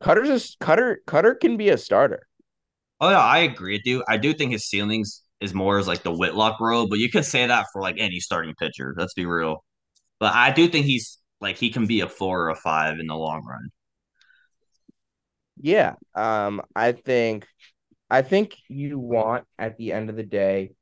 Kutter's 0.00 0.28
a 0.30 0.64
Kutter. 0.64 0.96
Kutter 1.06 1.34
can 1.38 1.56
be 1.56 1.68
a 1.70 1.78
starter. 1.78 2.26
oh 3.00 3.10
yeah, 3.10 3.20
I 3.20 3.38
agree 3.40 3.80
you. 3.84 4.04
I 4.08 4.16
do 4.16 4.32
think 4.34 4.52
his 4.52 4.68
ceilings 4.68 5.22
is 5.40 5.54
more 5.54 5.78
as 5.78 5.86
like 5.86 6.02
the 6.02 6.12
Whitlock 6.12 6.60
role, 6.60 6.88
but 6.88 6.98
you 6.98 7.10
could 7.10 7.24
say 7.24 7.46
that 7.46 7.66
for 7.72 7.80
like 7.80 7.96
any 7.98 8.20
starting 8.20 8.54
pitcher. 8.58 8.94
Let's 8.96 9.14
be 9.14 9.26
real. 9.26 9.64
But 10.18 10.34
I 10.34 10.50
do 10.50 10.68
think 10.68 10.86
he's 10.86 11.18
like 11.40 11.56
he 11.56 11.70
can 11.70 11.86
be 11.86 12.00
a 12.00 12.08
four 12.08 12.42
or 12.42 12.50
a 12.50 12.56
five 12.56 12.98
in 12.98 13.06
the 13.06 13.14
long 13.14 13.44
run. 13.44 13.70
Yeah. 15.60 15.94
Um, 16.14 16.62
I 16.74 16.92
think 16.92 17.46
I 18.10 18.22
think 18.22 18.56
you 18.68 18.98
want 18.98 19.44
at 19.58 19.76
the 19.76 19.92
end 19.92 20.10
of 20.10 20.16
the 20.16 20.22
day, 20.22 20.72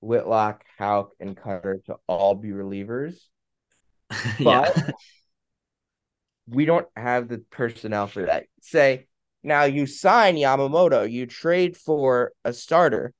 Whitlock, 0.00 0.64
Houck, 0.78 1.10
and 1.20 1.36
Kutter 1.36 1.84
to 1.86 1.96
all 2.06 2.34
be 2.34 2.50
relievers. 2.50 3.16
yeah. 4.38 4.70
We 6.48 6.64
don't 6.64 6.86
have 6.96 7.28
the 7.28 7.38
personnel 7.50 8.06
for 8.06 8.26
that. 8.26 8.44
Say 8.62 9.06
now 9.42 9.64
you 9.64 9.86
sign 9.86 10.36
Yamamoto, 10.36 11.10
you 11.10 11.26
trade 11.26 11.76
for 11.76 12.32
a 12.44 12.52
starter, 12.52 13.12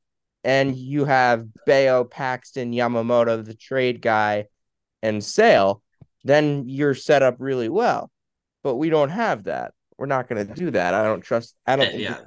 and 0.47 0.77
you 0.77 1.05
have 1.05 1.49
Bello, 1.67 2.05
Paxton, 2.05 2.73
Yamamoto, 2.73 3.45
the 3.45 3.53
trade 3.53 4.01
guy, 4.01 4.47
and 5.03 5.23
Sale, 5.23 5.83
then 6.23 6.69
you're 6.69 6.95
set 6.95 7.25
up 7.25 7.35
really 7.41 7.69
well. 7.69 8.13
But 8.63 8.77
we 8.77 8.89
don't 8.89 9.09
have 9.11 9.45
that. 9.45 9.73
We're 9.99 10.07
not 10.07 10.29
going 10.29 10.47
to 10.47 10.55
do 10.55 10.71
that. 10.71 10.95
I 10.95 11.03
don't 11.03 11.21
trust. 11.21 11.57
I 11.67 11.75
don't. 11.75 11.91
Think 11.91 12.01
yeah. 12.01 12.21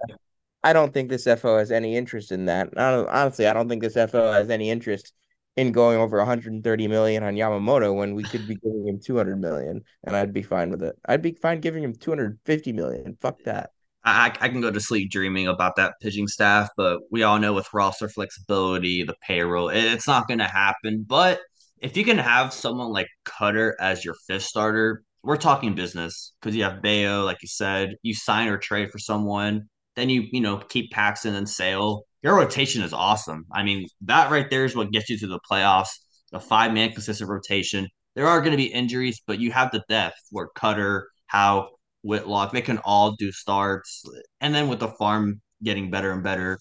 I 0.62 0.74
don't 0.74 0.94
think 0.94 1.10
this 1.10 1.24
FO 1.24 1.58
has 1.60 1.72
any 1.72 1.96
interest 1.96 2.34
in 2.34 2.46
that. 2.46 2.70
I 2.76 2.94
honestly, 3.06 3.48
I 3.48 3.54
don't 3.54 3.70
think 3.70 3.82
this 3.82 3.94
FO 3.94 4.34
has 4.34 4.50
any 4.50 4.70
interest 4.70 5.14
in 5.56 5.72
going 5.72 5.98
over 5.98 6.18
130 6.18 6.88
million 6.90 7.24
on 7.24 7.36
Yamamoto 7.36 7.96
when 7.96 8.16
we 8.16 8.24
could 8.24 8.46
be 8.50 8.56
giving 8.56 8.86
him 8.86 9.00
200 9.00 9.40
million, 9.40 9.82
and 10.04 10.16
I'd 10.16 10.34
be 10.34 10.44
fine 10.44 10.72
with 10.72 10.84
it. 10.84 10.98
I'd 11.06 11.22
be 11.22 11.32
fine 11.32 11.62
giving 11.62 11.86
him 11.86 11.94
250 11.94 12.74
million. 12.74 13.18
Fuck 13.22 13.44
that. 13.44 13.72
I, 14.04 14.28
I 14.40 14.50
can 14.50 14.62
go 14.62 14.72
to 14.72 14.80
sleep 14.80 15.12
dreaming 15.12 15.48
about 15.48 15.76
that 15.76 15.94
pitching 16.02 16.28
staff, 16.28 16.70
but 16.78 17.02
we 17.12 17.24
all 17.24 17.40
know 17.40 17.54
with 17.54 17.68
roster 17.74 18.10
flexibility, 18.10 19.04
the 19.04 19.16
payroll, 19.22 19.70
it- 19.70 19.84
it's 19.84 20.08
not 20.08 20.28
going 20.28 20.40
to 20.40 20.46
happen. 20.46 21.06
But 21.08 21.42
if 21.80 21.96
you 21.98 22.04
can 22.06 22.18
have 22.18 22.54
someone 22.54 22.92
like 22.92 23.08
Kutter 23.26 23.74
as 23.80 24.04
your 24.06 24.16
fifth 24.28 24.44
starter, 24.44 25.04
we're 25.24 25.38
talking 25.38 25.76
business 25.76 26.34
because 26.42 26.56
you 26.56 26.64
have 26.64 26.82
Bello, 26.82 27.24
like 27.26 27.38
you 27.42 27.48
said, 27.48 27.96
you 28.04 28.14
sign 28.14 28.48
or 28.48 28.58
trade 28.58 28.90
for 28.92 29.00
someone, 29.00 29.68
then 29.96 30.10
you 30.10 30.24
you 30.32 30.40
know 30.42 30.58
keep 30.58 30.92
Paxton 30.92 31.36
and 31.36 31.48
Sale. 31.50 32.04
Your 32.24 32.36
rotation 32.38 32.82
is 32.84 32.94
awesome. 32.94 33.46
I 33.52 33.64
mean, 33.64 33.88
that 34.02 34.32
right 34.32 34.50
there 34.50 34.66
is 34.66 34.76
what 34.76 34.92
gets 34.92 35.10
you 35.10 35.18
to 35.20 35.28
the 35.28 35.40
playoffs. 35.50 35.90
A 36.34 36.40
five 36.40 36.74
man 36.74 36.92
consistent 36.92 37.30
rotation. 37.30 37.88
There 38.16 38.28
are 38.28 38.40
going 38.42 38.52
to 38.52 38.58
be 38.58 38.66
injuries, 38.66 39.22
but 39.26 39.40
you 39.40 39.52
have 39.52 39.72
the 39.72 39.84
depth 39.90 40.18
where 40.32 40.48
Kutter, 40.56 41.04
Houck, 41.28 41.70
Whitlock, 42.04 42.52
they 42.52 42.62
can 42.62 42.78
all 42.80 43.16
do 43.16 43.32
starts. 43.32 44.04
And 44.42 44.54
then 44.54 44.68
with 44.68 44.80
the 44.80 44.88
farm 44.88 45.42
getting 45.64 45.90
better 45.92 46.12
and 46.12 46.24
better, 46.24 46.60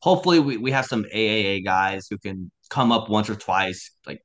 hopefully 0.00 0.40
we, 0.40 0.56
we 0.56 0.70
have 0.72 0.86
some 0.86 1.04
AAA 1.04 1.64
guys 1.64 2.06
who 2.10 2.18
can 2.18 2.50
come 2.70 2.92
up 2.92 3.08
once 3.08 3.30
or 3.30 3.34
twice, 3.36 3.90
like 4.06 4.20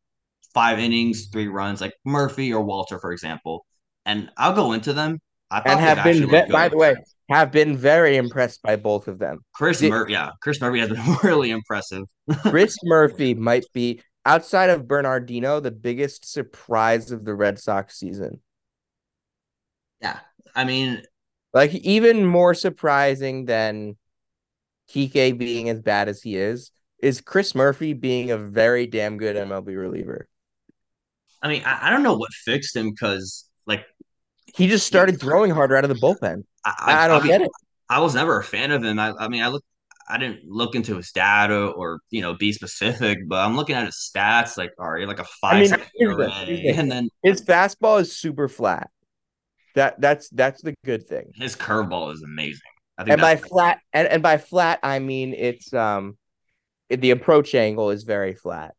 five 0.54 0.80
innings, 0.80 1.28
three 1.32 1.48
runs, 1.48 1.82
like 1.82 1.94
Murphy 2.06 2.54
or 2.54 2.62
Walter, 2.64 3.00
for 3.00 3.12
example. 3.12 3.66
And 4.06 4.30
I'll 4.38 4.54
go 4.56 4.74
into 4.74 4.94
them. 4.94 5.20
I 5.52 5.62
And 5.66 5.80
have 5.80 6.04
been, 6.04 6.30
ve- 6.30 6.52
by 6.52 6.68
the 6.70 6.78
way, 6.78 6.96
have 7.30 7.52
been 7.52 7.78
very 7.78 8.18
impressed 8.18 8.62
by 8.62 8.76
both 8.76 9.08
of 9.08 9.20
them. 9.20 9.40
Chris 9.54 9.80
Did- 9.80 9.90
Murphy, 9.92 10.14
yeah, 10.14 10.32
Chris 10.42 10.60
Murphy 10.60 10.80
has 10.80 10.90
been 10.90 11.18
really 11.24 11.52
impressive. 11.52 12.04
Chris 12.42 12.76
Murphy 12.84 13.34
might 13.34 13.66
be 13.74 14.02
outside 14.26 14.70
of 14.70 14.88
Bernardino 14.88 15.60
the 15.60 15.72
biggest 15.72 16.30
surprise 16.30 17.12
of 17.12 17.24
the 17.24 17.34
Red 17.34 17.60
Sox 17.60 17.98
season. 17.98 18.42
Yeah, 20.02 20.20
I 20.56 20.64
mean, 20.64 21.04
Like 21.54 21.74
even 21.74 22.26
more 22.26 22.54
surprising 22.54 23.46
than 23.46 23.98
Kike 24.90 25.38
being 25.38 25.70
as 25.70 25.82
bad 25.82 26.08
as 26.10 26.22
he 26.22 26.36
is. 26.36 26.72
is 27.00 27.22
Chris 27.22 27.54
Murphy 27.54 27.94
being 27.94 28.32
a 28.32 28.38
very 28.38 28.88
damn 28.88 29.18
good 29.18 29.36
MLB 29.36 29.76
reliever. 29.78 30.28
I 31.42 31.48
mean, 31.50 31.62
I, 31.66 31.88
I 31.88 31.90
don't 31.92 32.04
know 32.04 32.18
what 32.18 32.32
fixed 32.34 32.76
him 32.76 32.90
because 32.92 33.46
like 33.68 33.86
He 34.56 34.68
just 34.68 34.88
started 34.88 35.20
throwing 35.20 35.52
harder 35.52 35.76
out 35.78 35.84
of 35.84 35.90
the 35.90 35.96
bullpen. 35.96 36.44
I, 36.66 36.74
I, 36.80 37.06
I 37.06 37.08
don't 37.08 37.22
mean, 37.24 37.32
get 37.32 37.42
it. 37.42 37.52
I 37.90 38.00
was 38.00 38.16
never 38.16 38.40
a 38.40 38.44
fan 38.44 38.72
of 38.72 38.84
him. 38.84 38.98
I, 39.00 39.14
I 39.20 39.28
mean, 39.28 39.44
I 39.44 39.48
look, 39.50 39.64
I 40.10 40.18
didn't 40.18 40.46
look 40.46 40.74
into 40.74 40.96
his 40.98 41.12
data 41.12 41.68
or 41.68 42.00
you 42.10 42.22
know 42.22 42.34
be 42.34 42.52
specific, 42.54 43.20
but 43.28 43.38
I'm 43.46 43.56
looking 43.56 43.76
at 43.76 43.86
his 43.86 44.10
stats. 44.14 44.58
Like, 44.58 44.72
all 44.80 44.90
right, 44.90 45.08
like 45.08 45.20
a 45.20 45.26
five 45.42 45.58
here's 45.58 45.70
the- 45.72 45.82
ERA, 46.00 46.30
here's 46.32 46.60
the- 46.62 46.70
and 46.70 46.92
then 46.92 47.10
his 47.24 47.42
fastball 47.42 48.02
is 48.02 48.16
super 48.18 48.48
flat. 48.48 48.90
That 49.78 50.02
that's 50.02 50.28
that's 50.30 50.62
the 50.64 50.74
good 50.84 51.08
thing. 51.08 51.32
his 51.36 51.56
curveball 51.56 52.12
is 52.14 52.24
amazing. 52.24 52.62
I 52.98 53.04
think 53.04 53.14
And 53.14 53.22
by 53.22 53.36
flat 53.36 53.80
and, 53.94 54.08
and 54.08 54.24
by 54.24 54.38
flat 54.38 54.80
I 54.82 54.98
mean 54.98 55.36
it's 55.36 55.72
um 55.72 56.18
it- 56.90 57.00
the 57.02 57.12
approach 57.12 57.54
angle 57.54 57.92
is 57.92 58.04
very 58.04 58.34
flat. 58.34 58.74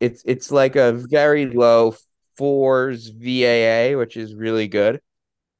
It's 0.00 0.22
it's 0.26 0.50
like 0.50 0.74
a 0.74 0.92
very 0.92 1.46
low 1.46 1.94
fours 2.36 3.08
VAA, 3.08 3.96
which 3.96 4.16
is 4.16 4.34
really 4.34 4.66
good. 4.66 5.00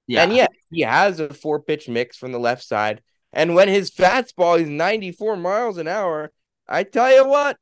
yeah. 0.09 0.25
And 0.25 0.33
yeah, 0.33 0.49
he 0.71 0.81
has 0.81 1.21
a 1.21 1.33
four 1.33 1.61
pitch 1.63 1.89
mix 1.89 2.17
from 2.17 2.33
the 2.33 2.41
left 2.41 2.65
side. 2.65 3.03
And 3.33 3.55
when 3.55 3.69
his 3.69 3.91
fastball 3.91 4.59
is 4.61 4.69
94 4.69 5.37
miles 5.37 5.79
an 5.79 5.87
hour, 5.89 6.33
I 6.69 6.83
tell 6.83 7.13
you 7.15 7.25
what, 7.29 7.57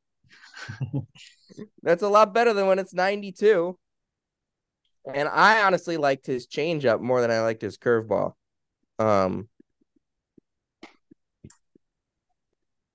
that's 1.83 2.03
a 2.03 2.09
lot 2.09 2.33
better 2.33 2.53
than 2.53 2.65
when 2.67 2.79
it's 2.79 2.93
92. 2.93 3.77
And 5.13 5.27
I 5.27 5.63
honestly 5.63 5.97
liked 5.97 6.25
his 6.25 6.47
changeup 6.47 6.99
more 6.99 7.21
than 7.21 7.31
I 7.31 7.41
liked 7.41 7.61
his 7.61 7.77
curveball. 7.77 8.33
Um, 8.97 9.47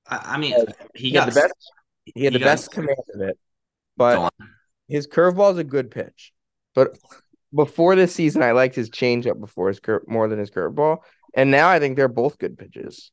I, 0.08 0.34
I 0.34 0.38
mean, 0.38 0.54
he 0.94 1.08
he 1.08 1.12
got 1.12 1.26
had 1.26 1.34
the 1.34 1.40
best. 1.40 1.54
He 2.04 2.24
had 2.24 2.32
he 2.32 2.38
the 2.38 2.44
best 2.44 2.72
command 2.72 2.98
of 3.14 3.20
it, 3.20 3.38
but 3.96 4.32
his 4.88 5.06
curveball 5.06 5.52
is 5.52 5.58
a 5.58 5.64
good 5.64 5.90
pitch. 5.90 6.32
But 6.74 6.98
before 7.54 7.94
this 7.96 8.14
season, 8.14 8.42
I 8.42 8.52
liked 8.52 8.74
his 8.74 8.90
changeup 8.90 9.38
before 9.38 9.68
his 9.68 9.80
cur- 9.80 10.04
more 10.06 10.28
than 10.28 10.38
his 10.38 10.50
curveball, 10.50 10.98
and 11.34 11.50
now 11.50 11.68
I 11.68 11.78
think 11.78 11.96
they're 11.96 12.08
both 12.08 12.38
good 12.38 12.58
pitches. 12.58 13.12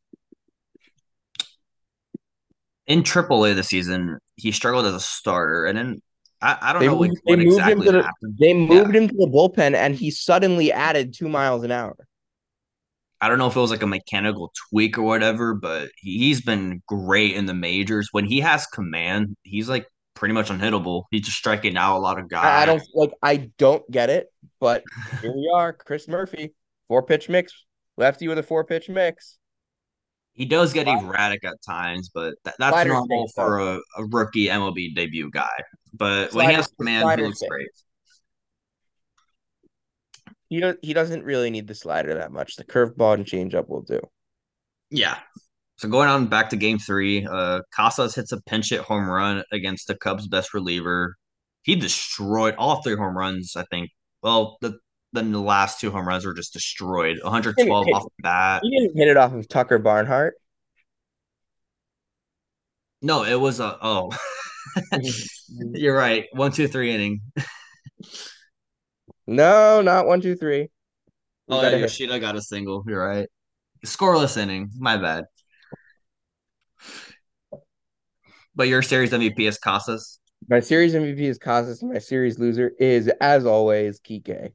in 2.88 3.04
AAA 3.04 3.54
this 3.54 3.68
season, 3.68 4.18
he 4.38 4.52
struggled 4.52 4.86
as 4.86 4.94
a 4.94 5.00
starter, 5.00 5.66
and 5.66 5.78
then 5.78 6.02
I, 6.42 6.58
I 6.62 6.74
don't 6.74 6.82
They 6.82 6.88
know 6.88 6.98
like, 6.98 7.10
moved- 7.10 7.22
they 7.26 7.32
what 7.32 7.40
moved 7.40 7.48
him 7.48 7.82
exactly 7.82 7.86
to 7.88 7.92
the- 7.94 8.04
happened. 8.04 8.36
They 8.40 8.54
moved 8.54 8.96
him 8.96 9.08
to 9.08 9.14
the 9.16 9.28
bullpen, 9.28 9.74
and 9.76 9.96
he 9.96 10.12
suddenly 10.12 10.72
added 10.72 11.14
two 11.14 11.28
miles 11.30 11.64
an 11.64 11.72
hour. 11.72 11.96
I 13.20 13.28
don't 13.30 13.40
know 13.40 13.48
if 13.48 13.56
it 13.56 13.60
was 13.60 13.72
like 13.72 13.82
a 13.82 13.88
mechanical 13.88 14.52
tweak 14.70 14.98
or 15.00 15.02
whatever, 15.02 15.56
but 15.56 15.90
he, 15.98 16.20
he's 16.20 16.42
been 16.42 16.84
great 16.88 17.36
in 17.36 17.48
the 17.48 17.56
majors. 17.56 18.10
When 18.12 18.26
he 18.26 18.40
has 18.42 18.68
command, 18.68 19.36
he's 19.42 19.68
like 19.68 19.88
pretty 20.14 20.34
much 20.36 20.50
unhittable. 20.50 21.06
He's 21.10 21.22
just 21.22 21.38
striking 21.38 21.78
out 21.78 21.98
a 21.98 22.00
lot 22.00 22.20
of 22.20 22.30
guys. 22.30 22.46
I, 22.46 22.62
I 22.62 22.66
don't 22.68 22.84
like. 22.94 23.12
I 23.24 23.50
don't 23.58 23.90
get 23.90 24.12
it, 24.12 24.32
but 24.60 24.84
here 25.22 25.34
we 25.34 25.52
are. 25.56 25.74
Chris 25.74 26.08
Murphy, 26.08 26.54
four 26.88 27.02
pitch 27.02 27.28
mix, 27.28 27.54
lefty 27.98 28.28
with 28.28 28.38
a 28.38 28.44
four 28.44 28.64
pitch 28.64 28.88
mix. 28.88 29.40
He 30.38 30.46
does 30.46 30.72
get 30.72 30.88
erratic 30.88 31.44
at 31.44 31.56
times, 31.64 32.12
but 32.14 32.36
that, 32.46 32.54
that's 32.60 32.74
Slider 32.74 32.92
normal 32.92 33.28
for 33.34 33.58
a, 33.60 33.80
a 33.98 34.06
rookie 34.06 34.46
MLB 34.46 34.94
debut 34.94 35.32
guy. 35.32 35.50
But 35.94 36.32
when 36.32 36.50
he 36.50 36.56
has 36.56 36.68
command, 36.68 37.20
he 37.20 37.26
looks 37.26 37.42
great. 37.50 37.70
He 40.48 40.62
do, 40.62 40.76
he 40.84 40.94
doesn't 40.94 41.24
really 41.24 41.50
need 41.50 41.68
the 41.68 41.74
slider 41.74 42.14
that 42.14 42.32
much. 42.32 42.56
The 42.56 42.64
curveball 42.64 43.16
and 43.16 43.26
changeup 43.26 43.68
will 43.68 43.82
do. 43.82 44.00
Yeah. 44.92 45.18
So 45.78 45.90
going 45.90 46.08
on 46.08 46.28
back 46.28 46.52
to 46.52 46.56
game 46.56 46.78
three, 46.78 47.26
uh, 47.26 47.62
Casas 47.74 48.14
hits 48.14 48.32
a 48.32 48.42
pinch 48.44 48.70
hit 48.70 48.82
home 48.82 49.10
run 49.10 49.44
against 49.52 49.88
the 49.88 49.96
Cubs' 49.96 50.28
best 50.28 50.54
reliever. 50.54 51.16
He 51.64 51.76
destroyed 51.76 52.54
all 52.60 52.84
three 52.84 52.96
home 52.96 53.18
runs, 53.18 53.56
I 53.56 53.66
think. 53.72 53.90
Well, 54.22 54.58
the 54.62 54.78
then 55.14 55.32
the 55.32 55.42
last 55.42 55.80
two 55.80 55.92
home 55.92 56.08
runs 56.08 56.26
were 56.26 56.34
just 56.34 56.54
destroyed. 56.54 57.18
112 57.22 57.88
off 57.94 58.04
the 58.04 58.24
bat. 58.24 58.62
He 58.64 58.72
didn't 58.78 58.98
hit 58.98 59.08
it 59.08 59.18
off 59.18 59.34
of 59.34 59.48
Tucker 59.48 59.80
Barnhart. 59.80 60.36
No, 63.02 63.24
it 63.24 63.40
was 63.40 63.60
a 63.60 63.78
oh. 63.82 64.10
You're 65.74 65.96
right. 65.96 66.26
One, 66.34 66.52
two, 66.52 66.68
three 66.68 66.94
inning. 66.94 67.22
no, 69.26 69.82
not 69.82 70.08
one, 70.08 70.22
two, 70.22 70.36
three. 70.36 70.70
We 71.48 71.56
Oh, 71.56 71.62
got 71.62 71.72
yeah. 71.72 71.78
Yoshida 71.78 72.20
got 72.20 72.36
a 72.36 72.42
single. 72.42 72.84
You're 72.88 73.06
right. 73.06 73.30
Scoreless 73.86 74.38
inning. 74.38 74.70
My 74.78 74.98
bad. 74.98 75.26
But 78.56 78.68
your 78.68 78.82
series 78.82 79.12
MVP 79.12 79.48
is 79.48 79.58
Casas. 79.58 80.20
My 80.50 80.60
series 80.60 80.94
MVP 80.94 81.20
is 81.20 81.38
Casas, 81.38 81.82
and 81.82 81.92
my 81.94 82.00
series 82.00 82.40
loser 82.40 82.72
is, 82.80 83.08
as 83.22 83.46
always, 83.46 84.00
Kike. 84.00 84.52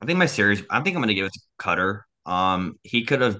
I 0.00 0.06
think 0.06 0.18
my 0.18 0.26
series. 0.26 0.62
I 0.70 0.80
think 0.80 0.96
I'm 0.96 1.02
gonna 1.02 1.14
give 1.14 1.26
it 1.26 1.32
to 1.32 1.40
Kutter. 1.58 2.02
Um, 2.26 2.78
he 2.82 3.04
could 3.04 3.20
have 3.20 3.38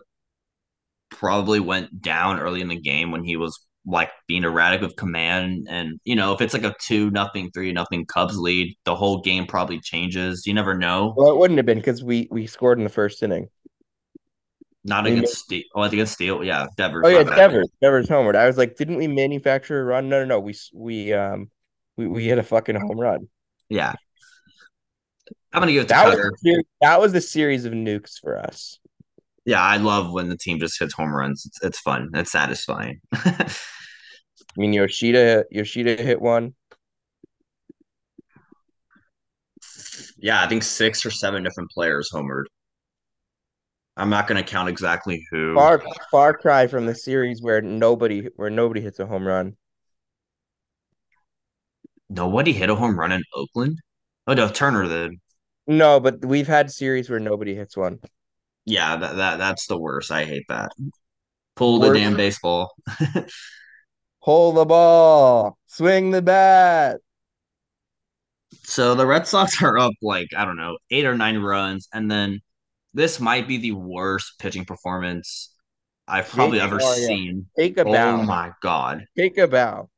probably 1.10 1.60
went 1.60 2.00
down 2.02 2.38
early 2.38 2.60
in 2.60 2.68
the 2.68 2.80
game 2.80 3.10
when 3.10 3.24
he 3.24 3.36
was 3.36 3.58
like 3.86 4.10
being 4.26 4.44
erratic 4.44 4.80
with 4.80 4.96
command, 4.96 5.66
and 5.70 6.00
you 6.04 6.16
know 6.16 6.32
if 6.32 6.40
it's 6.40 6.54
like 6.54 6.64
a 6.64 6.74
two 6.80 7.10
nothing, 7.10 7.50
three 7.52 7.72
nothing 7.72 8.06
Cubs 8.06 8.36
lead, 8.36 8.76
the 8.84 8.94
whole 8.94 9.20
game 9.20 9.46
probably 9.46 9.80
changes. 9.80 10.46
You 10.46 10.54
never 10.54 10.76
know. 10.76 11.14
Well, 11.16 11.30
it 11.30 11.36
wouldn't 11.36 11.58
have 11.58 11.66
been 11.66 11.78
because 11.78 12.02
we 12.02 12.28
we 12.30 12.46
scored 12.46 12.78
in 12.78 12.84
the 12.84 12.90
first 12.90 13.22
inning. 13.22 13.48
Not 14.84 15.04
We 15.04 15.12
against 15.12 15.38
Steele. 15.38 15.64
Oh, 15.74 15.82
against 15.82 16.14
Steele. 16.14 16.42
Yeah, 16.44 16.66
Devers. 16.76 17.02
Oh 17.06 17.08
yeah, 17.08 17.22
bad. 17.22 17.36
Devers. 17.36 17.68
Devers 17.80 18.08
homered. 18.08 18.36
I 18.36 18.46
was 18.46 18.56
like, 18.56 18.76
didn't 18.76 18.96
we 18.96 19.06
manufacture 19.06 19.80
a 19.80 19.84
run? 19.84 20.08
No, 20.08 20.20
no, 20.20 20.26
no. 20.26 20.40
We 20.40 20.54
we 20.72 21.12
um 21.12 21.50
we, 21.96 22.06
we 22.06 22.24
hit 22.24 22.38
a 22.38 22.42
fucking 22.42 22.76
home 22.76 22.98
run. 22.98 23.28
Yeah. 23.68 23.94
I'm 25.52 25.60
gonna 25.60 25.72
give 25.72 25.82
it 25.84 25.88
to 25.88 25.94
That 25.94 26.06
was 26.06 26.16
Kutter. 26.16 26.30
the 26.32 26.38
series, 26.38 26.64
that 26.80 27.00
was 27.00 27.12
the 27.12 27.20
series 27.20 27.64
of 27.64 27.72
nukes 27.72 28.18
for 28.20 28.38
us. 28.38 28.78
Yeah, 29.44 29.62
I 29.62 29.78
love 29.78 30.12
when 30.12 30.28
the 30.28 30.36
team 30.36 30.58
just 30.58 30.78
hits 30.78 30.92
home 30.92 31.14
runs. 31.14 31.46
It's, 31.46 31.62
it's 31.64 31.78
fun. 31.80 32.10
It's 32.14 32.30
satisfying. 32.30 33.00
I 33.12 33.46
mean, 34.56 34.72
Yoshida 34.74 35.44
Yoshida 35.50 35.96
hit 35.96 36.20
one. 36.20 36.54
yeah, 40.18 40.42
I 40.42 40.48
think 40.48 40.62
six 40.62 41.06
or 41.06 41.10
seven 41.10 41.42
different 41.42 41.70
players 41.70 42.10
homered. 42.12 42.44
I'm 43.96 44.10
not 44.10 44.28
going 44.28 44.42
to 44.42 44.48
count 44.48 44.68
exactly 44.68 45.26
who. 45.30 45.54
Far 45.54 45.82
far 46.10 46.32
cry 46.36 46.66
from 46.66 46.86
the 46.86 46.94
series 46.94 47.42
where 47.42 47.60
nobody 47.60 48.28
where 48.36 48.50
nobody 48.50 48.80
hits 48.80 49.00
a 49.00 49.06
home 49.06 49.26
run. 49.26 49.56
Nobody 52.08 52.52
hit 52.52 52.70
a 52.70 52.74
home 52.74 52.98
run 52.98 53.12
in 53.12 53.22
Oakland. 53.34 53.78
Oh 54.26 54.34
no, 54.34 54.48
Turner 54.48 54.84
did. 54.84 55.12
No, 55.68 56.00
but 56.00 56.24
we've 56.24 56.48
had 56.48 56.70
series 56.72 57.08
where 57.08 57.20
nobody 57.20 57.54
hits 57.54 57.76
one. 57.76 58.00
Yeah, 58.64 58.96
that, 58.96 59.16
that 59.16 59.36
that's 59.38 59.66
the 59.66 59.78
worst. 59.78 60.10
I 60.12 60.24
hate 60.24 60.44
that. 60.48 60.72
Pull 61.56 61.80
the 61.80 61.88
Worst. 61.88 62.00
damn 62.00 62.16
baseball. 62.16 62.74
Hold 64.20 64.56
the 64.56 64.64
ball, 64.64 65.58
swing 65.66 66.10
the 66.12 66.22
bat. 66.22 67.00
So 68.64 68.94
the 68.94 69.06
Red 69.06 69.26
Sox 69.26 69.62
are 69.62 69.78
up 69.78 69.92
like 70.02 70.28
I 70.36 70.44
don't 70.44 70.56
know 70.56 70.78
eight 70.90 71.04
or 71.04 71.16
nine 71.16 71.38
runs, 71.38 71.88
and 71.92 72.10
then 72.10 72.40
this 72.94 73.20
might 73.20 73.48
be 73.48 73.58
the 73.58 73.72
worst 73.72 74.38
pitching 74.38 74.64
performance 74.64 75.54
I've 76.06 76.28
probably 76.28 76.60
ever 76.60 76.80
seen. 76.80 77.46
Take 77.58 77.78
a 77.78 77.84
Oh 77.84 77.92
bow. 77.92 78.22
my 78.22 78.52
god! 78.62 79.04
Take 79.16 79.38
a 79.38 79.48
bow. 79.48 79.90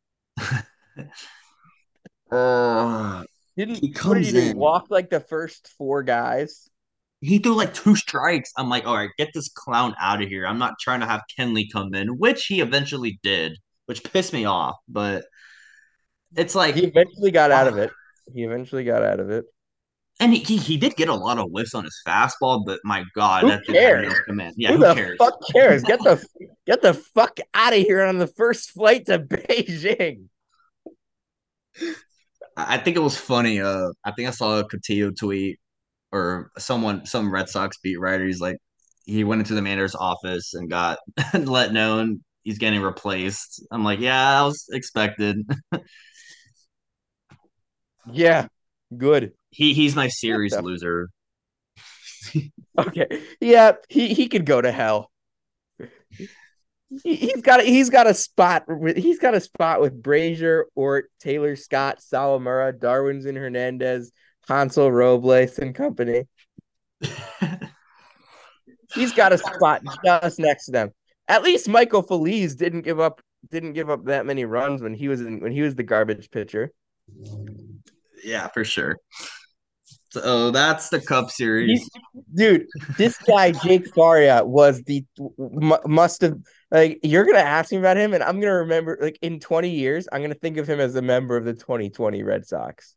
Oh, 2.31 3.25
Didn't 3.61 3.83
He 3.83 3.89
did 3.89 3.95
comes 3.95 4.31
he 4.31 4.51
in. 4.51 4.57
Walk 4.57 4.87
like 4.91 5.11
the 5.11 5.21
first 5.21 5.69
four 5.79 6.03
guys. 6.03 6.69
he 7.21 7.39
threw 7.39 7.55
like 7.55 7.75
two 7.75 7.97
strikes. 7.97 8.53
I'm 8.57 8.69
like, 8.71 8.87
all 8.87 8.97
right, 8.97 9.11
get 9.19 9.29
this 9.35 9.49
clown 9.51 9.95
out 10.01 10.23
of 10.23 10.29
here. 10.29 10.47
I'm 10.47 10.59
not 10.59 10.75
trying 10.81 11.01
to 11.01 11.07
have 11.07 11.23
Kenley 11.39 11.67
come 11.73 11.95
in, 11.95 12.19
which 12.19 12.47
he 12.47 12.61
eventually 12.61 13.21
did, 13.23 13.59
which 13.87 14.03
pissed 14.05 14.33
me 14.33 14.47
off. 14.47 14.77
But 14.89 15.25
it's 16.37 16.55
like, 16.55 16.75
He 16.77 16.85
eventually 16.87 17.31
got 17.31 17.51
out 17.51 17.69
of 17.69 17.77
ah. 17.79 17.83
it. 17.83 17.91
He 18.35 18.45
eventually 18.45 18.85
got 18.85 19.03
out 19.03 19.21
of 19.21 19.31
it. 19.31 19.45
and 20.21 20.33
he, 20.33 20.41
he, 20.41 20.57
he 20.57 20.77
did 20.79 20.97
get 20.97 21.09
a 21.09 21.15
lot 21.15 21.39
of 21.39 21.51
whiffs 21.51 21.75
on 21.75 21.85
his 21.85 22.01
fastball, 22.07 22.65
but 22.65 22.81
my 22.85 23.05
God, 23.15 23.45
Who 23.45 23.49
that 23.49 23.65
dude 23.67 23.77
had 23.83 24.01
no 24.01 24.11
cares? 24.11 24.21
command. 24.27 24.55
Yeah, 24.57 24.73
who, 24.73 24.79
who, 24.79 24.85
the 24.85 24.95
cares? 24.95 25.19
fuck 25.19 25.35
cares? 25.53 25.83
Get 25.85 26.03
the 26.05 26.25
get 26.67 26.83
the 26.83 26.95
fuck 26.95 27.39
out 27.55 27.73
of 27.75 27.81
here 27.81 28.03
on 28.05 28.19
the 28.19 28.27
first 28.29 28.71
flight 28.71 29.07
to 29.07 29.19
Beijing. 29.35 30.29
I 32.67 32.75
I 32.75 32.79
think 32.79 32.97
it 32.97 33.01
was 33.01 33.17
funny. 33.17 33.61
Uh, 33.61 33.91
I 34.05 34.13
think 34.13 34.29
I 34.29 34.33
saw 34.33 34.59
a 34.61 34.69
Cotillo 34.69 35.17
tweet 35.17 35.59
or 36.13 36.53
someone, 36.59 37.07
some 37.07 37.33
Red 37.33 37.49
Sox 37.51 37.79
beat 37.83 38.01
writer. 38.01 38.27
He's 38.27 38.41
like, 38.41 38.59
he 39.07 39.25
went 39.25 39.41
into 39.43 39.55
the 39.55 39.63
manager's 39.63 39.95
office 39.97 40.55
and 40.55 40.71
got 40.71 40.99
let 41.35 41.73
known 41.73 42.25
he's 42.45 42.59
getting 42.59 42.83
replaced. 42.83 43.65
I'm 43.73 43.85
like, 43.85 44.01
yeah, 44.01 44.33
that 44.41 44.43
was 44.45 44.67
expected. 44.73 45.39
Yeah, 48.13 48.49
good. 48.97 49.33
He 49.51 49.75
he's 49.75 49.97
my 49.97 50.09
series 50.09 50.59
loser. 50.59 51.09
Okay. 52.79 53.07
Yeah, 53.41 53.73
he 53.89 54.15
he 54.15 54.29
could 54.29 54.47
go 54.47 54.61
to 54.61 54.73
hell. 54.73 55.11
He, 57.05 57.31
has 57.31 57.41
got 57.43 57.63
he's 57.63 57.89
got 57.89 58.09
a 58.09 58.15
spot 58.15 58.65
he's 58.97 59.21
got 59.21 59.35
a 59.35 59.41
spot 59.41 59.81
with 59.81 60.03
Brasier, 60.03 60.65
Ort, 60.75 61.11
Taylor 61.21 61.55
Scott, 61.55 62.01
Sawamura, 62.01 62.77
Darwinzon 62.77 63.37
Hernandez, 63.37 64.11
Hansel 64.49 64.91
Robles 64.91 65.59
and 65.59 65.73
company. 65.73 66.25
he's 68.95 69.13
got 69.13 69.33
a 69.33 69.39
spot 69.39 69.83
just 70.05 70.41
next 70.41 70.67
to 70.67 70.73
them. 70.73 70.91
At 71.29 71.45
least 71.45 71.69
Michael 71.69 72.03
Feliz 72.03 72.57
didn't 72.57 72.83
give 72.83 72.99
up 72.99 73.21
didn't 73.51 73.75
give 73.75 73.89
up 73.89 74.07
that 74.07 74.27
many 74.27 74.45
runs 74.45 74.83
when 74.83 74.95
he 74.95 75.09
was 75.09 75.21
in, 75.21 75.41
when 75.41 75.53
he 75.53 75.63
was 75.63 75.77
the 75.77 75.85
garbage 75.85 76.31
pitcher. 76.31 76.73
Yeah, 78.25 78.49
for 78.49 78.65
sure. 78.65 78.99
So 80.11 80.21
oh, 80.25 80.51
that's 80.51 80.89
the 80.89 81.01
Cubs 81.01 81.37
Series, 81.37 81.89
dude. 82.35 82.67
This 82.99 83.17
guy 83.19 83.53
Jake 83.53 83.95
Faria 83.95 84.45
was 84.45 84.83
the 84.83 85.05
must 85.87 86.23
have 86.23 86.37
like 86.71 87.01
you're 87.03 87.25
gonna 87.25 87.39
ask 87.39 87.73
me 87.73 87.79
about 87.79 87.97
him, 87.97 88.15
and 88.15 88.23
I'm 88.23 88.41
gonna 88.41 88.59
remember 88.59 88.99
like 89.01 89.19
in 89.23 89.41
20 89.41 89.71
years, 89.71 90.09
I'm 90.13 90.23
gonna 90.23 90.35
think 90.35 90.57
of 90.57 90.69
him 90.69 90.81
as 90.81 90.95
a 90.95 91.03
member 91.03 91.37
of 91.37 91.45
the 91.45 91.55
2020 91.55 92.23
Red 92.23 92.47
Sox. 92.47 92.97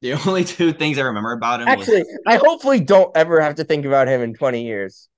The 0.00 0.12
only 0.12 0.44
two 0.44 0.72
things 0.72 0.98
I 0.98 1.02
remember 1.02 1.32
about 1.32 1.60
him 1.60 1.68
actually, 1.68 1.98
was... 1.98 2.20
I 2.26 2.36
hopefully 2.36 2.80
don't 2.80 3.16
ever 3.16 3.40
have 3.40 3.56
to 3.56 3.64
think 3.64 3.84
about 3.84 4.06
him 4.06 4.22
in 4.22 4.34
20 4.34 4.64
years. 4.64 5.08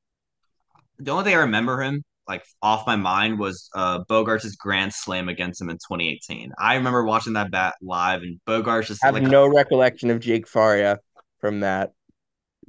The 0.99 1.11
only 1.11 1.25
thing 1.25 1.35
I 1.35 1.41
remember 1.41 1.83
him 1.83 2.03
like 2.31 2.45
off 2.63 2.87
my 2.87 2.97
mind 2.97 3.39
was 3.39 3.69
uh 3.75 4.05
Bogaerts' 4.09 4.57
grand 4.57 4.95
slam 4.95 5.29
against 5.29 5.61
him 5.61 5.69
in 5.69 5.77
2018. 5.77 6.53
I 6.59 6.77
remember 6.77 7.05
watching 7.05 7.35
that 7.35 7.51
bat 7.51 7.75
live, 7.83 8.23
and 8.23 8.41
Bogaerts 8.47 8.87
just 8.87 9.05
I 9.05 9.09
have 9.09 9.15
like 9.15 9.25
no 9.25 9.45
a, 9.45 9.55
recollection 9.55 10.11
of 10.11 10.21
Jake 10.21 10.47
Faria 10.47 11.01
from 11.41 11.61
that. 11.61 11.93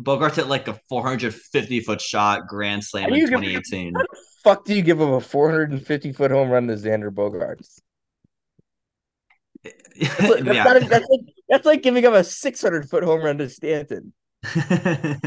Bogaerts 0.02 0.36
hit 0.36 0.48
like 0.48 0.68
a 0.68 0.80
450 0.90 1.80
foot 1.82 2.02
shot 2.02 2.48
grand 2.48 2.84
slam 2.84 3.14
in 3.14 3.20
2018. 3.20 3.94
Fuck 4.44 4.66
do 4.66 4.74
you 4.74 4.82
give 4.82 5.00
him 5.00 5.14
a 5.14 5.22
450 5.22 6.14
foot 6.14 6.32
home 6.32 6.50
run 6.50 6.68
to 6.68 6.74
Xander 6.74 7.10
Bogaerts? 7.10 7.80
That's 9.64 10.20
like, 10.20 10.44
that's, 10.44 10.56
yeah. 10.56 10.76
a, 10.76 10.80
that's, 10.80 11.10
like, 11.10 11.20
that's 11.50 11.66
like 11.66 11.84
giving 11.84 12.04
him 12.04 12.14
a 12.14 12.24
600 12.24 12.90
foot 12.90 13.04
home 13.04 13.22
run 13.22 13.38
to 13.38 13.50
Stanton. 13.50 14.14
Do 14.54 15.20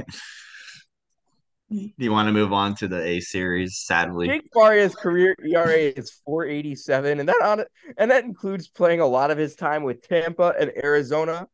you 1.98 2.10
want 2.10 2.26
to 2.26 2.32
move 2.32 2.52
on 2.52 2.74
to 2.76 2.88
the 2.88 3.00
A 3.00 3.20
series? 3.20 3.78
Sadly, 3.78 4.26
Jake 4.26 4.48
Faria's 4.52 4.96
career 4.96 5.36
ERA 5.46 5.76
is 5.76 6.10
487, 6.24 7.20
and 7.20 7.28
that 7.28 7.42
on 7.42 7.64
and 7.96 8.10
that 8.10 8.24
includes 8.24 8.66
playing 8.68 9.00
a 9.00 9.06
lot 9.06 9.30
of 9.30 9.38
his 9.38 9.54
time 9.54 9.84
with 9.84 10.06
Tampa 10.06 10.54
and 10.58 10.72
Arizona. 10.82 11.46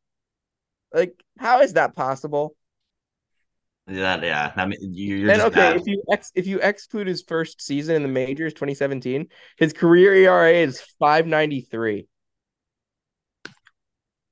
Like, 0.94 1.22
how 1.38 1.60
is 1.60 1.74
that 1.74 1.94
possible? 1.94 2.56
Yeah, 3.90 4.22
yeah. 4.22 4.52
I 4.56 4.66
mean, 4.66 4.78
you're 4.80 5.30
and 5.30 5.42
okay. 5.42 5.72
Bad. 5.72 5.76
If 5.76 5.86
you 5.86 6.02
ex, 6.12 6.30
if 6.34 6.46
you 6.46 6.60
exclude 6.60 7.06
his 7.06 7.22
first 7.22 7.60
season 7.60 7.96
in 7.96 8.02
the 8.02 8.08
majors, 8.08 8.54
2017, 8.54 9.26
his 9.58 9.72
career 9.72 10.14
ERA 10.14 10.52
is 10.52 10.80
593. 11.00 12.06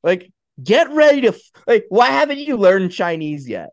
Like, 0.05 0.31
get 0.62 0.91
ready 0.91 1.23
to 1.23 1.38
like. 1.67 1.87
Why 1.88 2.09
haven't 2.11 2.38
you 2.38 2.57
learned 2.57 2.93
Chinese 2.93 3.49
yet? 3.49 3.71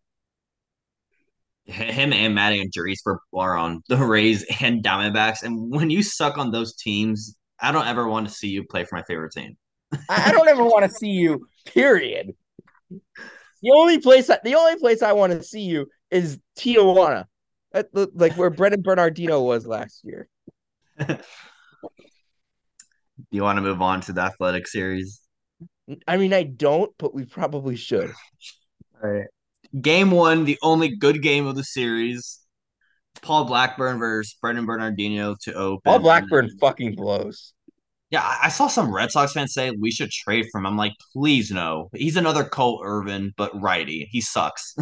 him 1.65 2.13
and 2.13 2.35
Matty 2.35 2.63
Andriese 2.63 2.99
were 3.05 3.19
are 3.33 3.57
on 3.57 3.81
the 3.89 3.97
Rays 3.97 4.45
and 4.61 4.83
Diamondbacks, 4.83 5.43
and 5.43 5.71
when 5.71 5.89
you 5.89 6.03
suck 6.03 6.37
on 6.37 6.51
those 6.51 6.75
teams, 6.75 7.35
I 7.59 7.71
don't 7.71 7.87
ever 7.87 8.07
want 8.07 8.27
to 8.27 8.33
see 8.33 8.47
you 8.47 8.63
play 8.63 8.83
for 8.83 8.95
my 8.95 9.03
favorite 9.03 9.31
team. 9.31 9.57
I 10.09 10.31
don't 10.31 10.47
ever 10.47 10.63
want 10.63 10.83
to 10.85 10.91
see 10.91 11.09
you. 11.09 11.47
Period. 11.65 12.33
The 13.61 13.71
only 13.71 13.99
place, 13.99 14.27
the 14.27 14.55
only 14.55 14.77
place 14.77 15.01
I 15.01 15.13
want 15.13 15.33
to 15.33 15.43
see 15.43 15.61
you 15.61 15.87
is 16.11 16.39
Tijuana, 16.57 17.25
like 17.93 18.37
where 18.37 18.49
Brennan 18.49 18.81
Bernardino 18.81 19.41
was 19.41 19.65
last 19.65 20.01
year. 20.03 20.27
Do 20.99 21.07
you 23.31 23.43
want 23.43 23.57
to 23.57 23.61
move 23.61 23.81
on 23.81 24.01
to 24.01 24.13
the 24.13 24.21
athletic 24.21 24.67
series? 24.67 25.21
I 26.07 26.17
mean, 26.17 26.33
I 26.33 26.43
don't, 26.43 26.91
but 26.97 27.13
we 27.13 27.25
probably 27.25 27.75
should. 27.75 28.11
All 29.03 29.09
right. 29.09 29.27
Game 29.81 30.11
one, 30.11 30.45
the 30.45 30.57
only 30.61 30.95
good 30.95 31.21
game 31.21 31.47
of 31.47 31.55
the 31.55 31.63
series. 31.63 32.39
Paul 33.21 33.45
Blackburn 33.45 33.97
versus 33.97 34.35
Brennan 34.41 34.65
Bernardino 34.65 35.35
to 35.43 35.53
open. 35.53 35.81
Paul 35.85 35.99
Blackburn 35.99 36.49
fucking 36.59 36.95
blows. 36.95 37.53
Yeah, 38.15 38.37
I 38.41 38.47
saw 38.47 38.67
some 38.67 38.95
Red 38.95 39.11
Sox 39.11 39.33
fans 39.33 39.53
say 39.53 39.71
we 39.71 39.91
should 39.91 40.09
trade 40.09 40.45
for 40.49 40.59
him. 40.59 40.65
I'm 40.65 40.77
like, 40.77 40.93
please 41.11 41.51
no. 41.51 41.89
He's 41.93 42.15
another 42.15 42.45
Cole 42.45 42.81
Irvin, 42.81 43.33
but 43.35 43.51
righty. 43.61 44.07
He 44.09 44.21
sucks. 44.21 44.73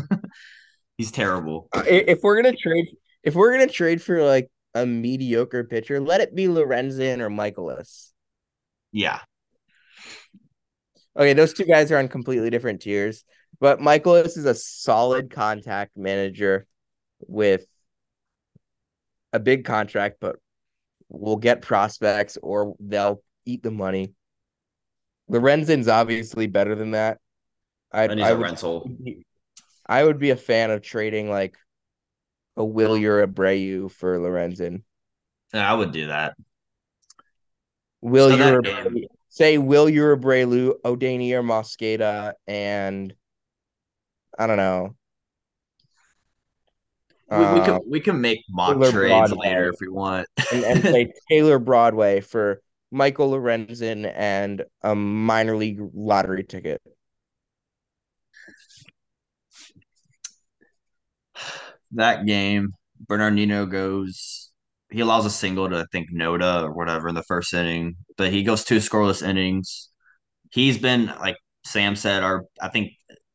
He's 1.00 1.10
terrible. 1.10 1.68
Uh, 1.76 1.82
if 1.88 2.20
we're 2.22 2.40
gonna 2.40 2.56
trade, 2.56 2.90
if 3.24 3.34
we're 3.34 3.52
gonna 3.52 3.66
trade 3.66 4.04
for 4.04 4.24
like 4.24 4.52
a 4.76 4.86
mediocre 4.86 5.64
pitcher, 5.64 6.00
let 6.00 6.22
it 6.22 6.36
be 6.36 6.46
Lorenzen 6.46 7.22
or 7.22 7.30
Mikolas. 7.32 8.12
Yeah. 8.92 9.20
Okay, 11.18 11.34
those 11.34 11.54
two 11.54 11.66
guys 11.66 11.92
are 11.92 11.98
on 11.98 12.10
completely 12.10 12.52
different 12.52 12.84
tiers. 12.84 13.24
But 13.60 13.80
Mikolas 13.80 14.38
is 14.38 14.46
a 14.46 14.54
solid 14.54 15.32
contact 15.32 15.98
manager 15.98 16.68
with 17.22 17.66
a 19.32 19.40
big 19.40 19.66
contract, 19.66 20.18
but 20.22 20.36
will 21.14 21.38
get 21.38 21.62
prospects 21.62 22.38
or 22.42 22.76
they'll 22.80 23.22
eat 23.46 23.64
the 23.64 23.72
money. 23.72 24.14
Lorenzen's 25.32 25.88
obviously 25.88 26.48
better 26.48 26.76
than 26.76 26.92
that. 26.92 27.20
I'd, 27.92 28.12
and 28.12 28.20
he's 28.20 28.28
I 28.28 28.32
a 28.32 28.36
would, 28.36 28.44
rental. 28.44 28.90
I 29.88 30.04
would 30.04 30.20
be 30.20 30.32
a 30.32 30.36
fan 30.36 30.72
of 30.72 30.82
trading 30.82 31.30
like 31.30 31.56
a 32.58 32.62
Wilyer 32.62 33.26
Abreu 33.26 33.92
for 33.92 34.18
Lorenzen. 34.18 34.84
Yeah, 35.54 35.72
I 35.72 35.76
would 35.76 35.92
do 35.92 36.08
that. 36.08 36.36
Will 38.02 38.30
so 38.30 38.36
you 38.36 39.08
say 39.30 39.58
Wilyer 39.58 40.18
Abreu, 40.18 40.74
Odainier 40.84 41.44
Mosqueda, 41.44 42.34
and 42.48 43.14
I 44.38 44.48
don't 44.48 44.58
know. 44.58 44.96
We, 47.38 47.60
we 47.60 47.66
can 47.66 47.74
uh, 47.76 47.80
we 47.90 48.00
can 48.00 48.22
make 48.22 48.44
mock 48.50 48.74
Taylor 48.74 48.92
trades 48.92 49.30
Broadway. 49.30 49.48
later 49.48 49.70
if 49.70 49.76
we 49.82 49.90
want, 49.90 50.28
and, 50.52 50.64
and 50.64 50.82
play 50.84 51.14
Taylor 51.30 51.60
Broadway 51.60 52.22
for 52.22 52.62
Michael 52.92 53.32
Lorenzen 53.32 54.12
and 54.16 54.64
a 54.84 54.94
minor 54.96 55.56
league 55.56 55.82
lottery 55.94 56.44
ticket. 56.44 56.82
That 61.92 62.26
game, 62.26 62.74
Bernardino 63.08 63.66
goes. 63.66 64.52
He 64.92 65.00
allows 65.00 65.26
a 65.26 65.32
single 65.32 65.70
to 65.70 65.78
I 65.80 65.86
think 65.92 66.12
Noda 66.12 66.64
or 66.64 66.74
whatever 66.74 67.08
in 67.08 67.16
the 67.16 67.24
first 67.24 67.54
inning, 67.54 67.96
but 68.18 68.32
he 68.32 68.44
goes 68.44 68.64
two 68.64 68.78
scoreless 68.78 69.28
innings. 69.28 69.90
He's 70.52 70.78
been 70.78 71.08
like 71.20 71.38
Sam 71.66 71.96
said, 71.96 72.24
our 72.24 72.46
I 72.62 72.70
think 72.70 72.92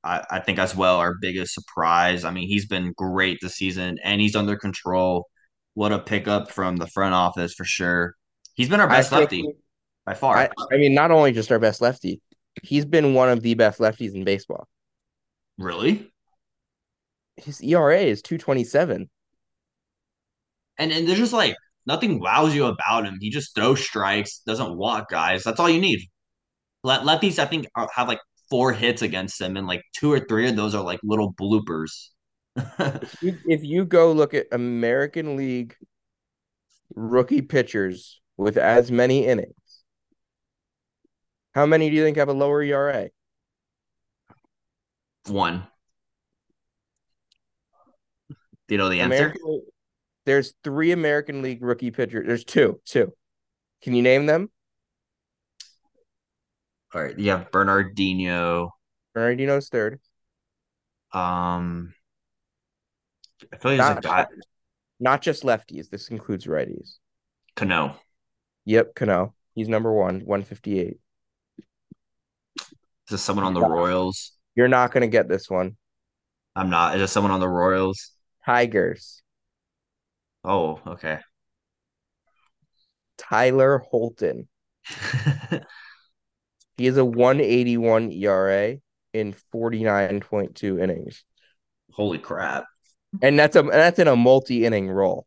I, 0.09 0.25
I 0.31 0.40
think 0.40 0.59
as 0.59 0.75
well 0.75 0.97
our 0.97 1.14
biggest 1.21 1.53
surprise. 1.53 2.25
I 2.25 2.31
mean, 2.31 2.49
he's 2.49 2.66
been 2.66 2.94
great 2.97 3.38
this 3.42 3.57
season 3.57 3.99
and 4.03 4.21
he's 4.21 4.35
under 4.35 4.57
control. 4.57 5.29
What 5.75 5.92
a 5.92 5.99
pickup 5.99 6.51
from 6.51 6.77
the 6.77 6.87
front 6.87 7.14
office 7.14 7.53
for 7.53 7.64
sure. 7.64 8.14
He's 8.55 8.71
been 8.71 8.81
our 8.81 8.88
best 8.88 9.12
lefty 9.12 9.44
by 10.07 10.14
far. 10.14 10.37
I, 10.37 10.49
I 10.73 10.77
mean, 10.79 10.94
not 10.94 11.11
only 11.11 11.33
just 11.33 11.53
our 11.53 11.59
best 11.59 11.83
lefty, 11.83 12.23
he's 12.62 12.87
been 12.87 13.12
one 13.12 13.29
of 13.29 13.42
the 13.42 13.53
best 13.55 13.79
lefties 13.79 14.14
in 14.14 14.25
baseball. 14.25 14.66
Really? 15.59 16.11
His 17.37 17.61
ERA 17.61 18.01
is 18.01 18.23
227. 18.23 19.11
And 20.79 20.92
and 20.92 21.07
there's 21.07 21.18
just 21.18 21.33
like 21.35 21.55
nothing 21.87 22.18
wows 22.18 22.55
you 22.55 22.64
about 22.64 23.05
him. 23.05 23.18
He 23.21 23.31
just 23.31 23.55
throws 23.55 23.85
strikes, 23.85 24.40
doesn't 24.47 24.77
walk 24.77 25.11
guys. 25.11 25.44
That's 25.44 25.61
all 25.61 25.68
you 25.68 25.81
need. 25.81 26.01
Let 26.83 27.03
lefties, 27.03 27.38
I 27.38 27.44
think, 27.44 27.66
have 27.94 28.09
like 28.09 28.21
four 28.51 28.73
hits 28.73 29.03
against 29.03 29.41
him, 29.41 29.57
and 29.57 29.67
like 29.67 29.83
two 29.95 30.13
or 30.13 30.21
three 30.21 30.49
of 30.49 30.57
those 30.57 30.75
are 30.75 30.83
like 30.83 31.01
little 31.03 31.33
bloopers. 31.35 32.09
if, 32.57 33.23
you, 33.23 33.39
if 33.47 33.63
you 33.63 33.85
go 33.85 34.13
look 34.13 34.35
at 34.35 34.47
American 34.53 35.37
League 35.37 35.77
rookie 36.95 37.43
pitchers 37.43 38.21
with 38.37 38.57
as 38.57 38.91
many 38.91 39.27
innings, 39.27 39.55
how 41.55 41.67
many 41.67 41.91
do 41.91 41.97
you 41.97 42.05
think 42.05 42.17
have 42.17 42.29
a 42.29 42.33
lower 42.33 42.63
ERA? 42.63 43.11
One. 45.27 45.67
Do 48.69 48.75
you 48.75 48.79
know 48.79 48.89
the 48.89 49.01
answer? 49.01 49.17
American, 49.17 49.63
there's 50.27 50.55
three 50.63 50.93
American 50.93 51.43
League 51.43 51.63
rookie 51.63 51.91
pitchers. 51.91 52.27
There's 52.27 52.45
two. 52.45 52.81
Two. 52.85 53.13
Can 53.83 53.95
you 53.95 54.03
name 54.03 54.27
them? 54.27 54.51
All 56.94 57.03
right, 57.03 57.18
you 57.18 57.31
have 57.31 57.51
Bernardino. 57.51 58.70
Bernardino's 59.14 59.68
third. 59.68 60.01
Um, 61.12 61.94
I 63.53 63.57
feel 63.57 63.72
like 63.72 63.79
not, 63.79 63.98
a 63.98 64.01
guy. 64.01 64.27
Not 65.01 65.22
just 65.22 65.42
lefties. 65.42 65.90
This 65.90 66.09
includes 66.09 66.46
righties. 66.46 66.96
Cano. 67.57 67.96
Yep, 68.64 68.94
Cano. 68.94 69.35
He's 69.55 69.68
number 69.68 69.92
one, 69.92 70.20
158. 70.20 70.98
Is 72.59 72.66
this 73.11 73.22
someone 73.22 73.44
on 73.44 73.55
the 73.55 73.61
Royals? 73.61 74.33
You're 74.55 74.68
not 74.68 74.92
going 74.92 75.03
to 75.03 75.09
get 75.09 75.29
this 75.29 75.48
one. 75.48 75.77
I'm 76.55 76.70
not. 76.70 76.94
Is 76.94 77.01
this 77.01 77.12
someone 77.12 77.33
on 77.33 77.40
the 77.40 77.48
Royals? 77.48 78.12
Tigers. 78.44 79.22
Oh, 80.44 80.81
okay. 80.87 81.18
Tyler 83.16 83.79
Holton. 83.79 84.48
He 86.79 86.87
has 86.87 86.97
a 86.97 87.05
181 87.05 88.12
ERA 88.12 88.79
in 89.12 89.35
49.2 89.53 90.81
innings. 90.81 91.25
Holy 91.93 92.19
crap. 92.19 92.67
And 93.21 93.38
that's 93.38 93.57
a 93.57 93.62
that's 93.62 93.99
in 93.99 94.07
a 94.07 94.14
multi-inning 94.14 94.88
role. 94.88 95.27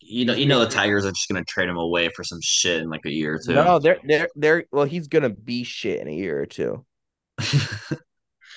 You 0.00 0.24
know, 0.24 0.34
you 0.34 0.46
know 0.46 0.58
the 0.58 0.68
Tigers 0.68 1.06
are 1.06 1.10
just 1.10 1.28
gonna 1.28 1.44
trade 1.44 1.68
him 1.68 1.76
away 1.76 2.08
for 2.08 2.24
some 2.24 2.40
shit 2.42 2.82
in 2.82 2.90
like 2.90 3.06
a 3.06 3.12
year 3.12 3.34
or 3.34 3.38
two. 3.38 3.54
No, 3.54 3.78
they're 3.78 3.98
they're 4.02 4.28
they're 4.34 4.64
well, 4.72 4.86
he's 4.86 5.06
gonna 5.06 5.30
be 5.30 5.62
shit 5.62 6.00
in 6.00 6.08
a 6.08 6.14
year 6.14 6.40
or 6.40 6.46
two. 6.46 6.84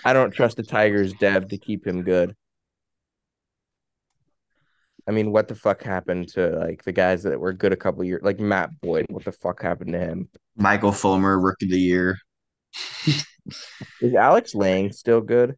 I 0.06 0.13
don't 0.13 0.32
trust 0.32 0.58
the 0.58 0.63
Tigers 0.63 1.13
dev 1.13 1.50
to 1.50 1.58
keep 1.58 1.86
him 1.86 2.02
good. 2.02 2.36
I 5.08 5.12
mean, 5.12 5.32
what 5.32 5.48
the 5.48 5.56
fuck 5.56 5.84
happened 5.84 6.30
to 6.30 6.50
like 6.52 6.84
the 6.84 6.92
guys 6.92 7.24
that 7.24 7.39
were 7.39 7.54
good 7.54 7.74
a 7.74 7.78
couple 7.78 8.04
years, 8.04 8.22
like 8.24 8.39
Matt 8.39 8.80
Boyd? 8.82 9.06
What 9.10 9.26
the 9.26 9.32
fuck 9.32 9.62
happened 9.62 9.94
to 9.94 10.00
him? 10.00 10.30
Michael 10.56 10.92
Fulmer, 10.92 11.39
rookie 11.39 11.66
of 11.66 11.72
the 11.72 11.80
year. 11.80 12.18
Is 14.02 14.13
Alex 14.16 14.56
Lange 14.56 14.92
still 14.94 15.22
good? 15.22 15.56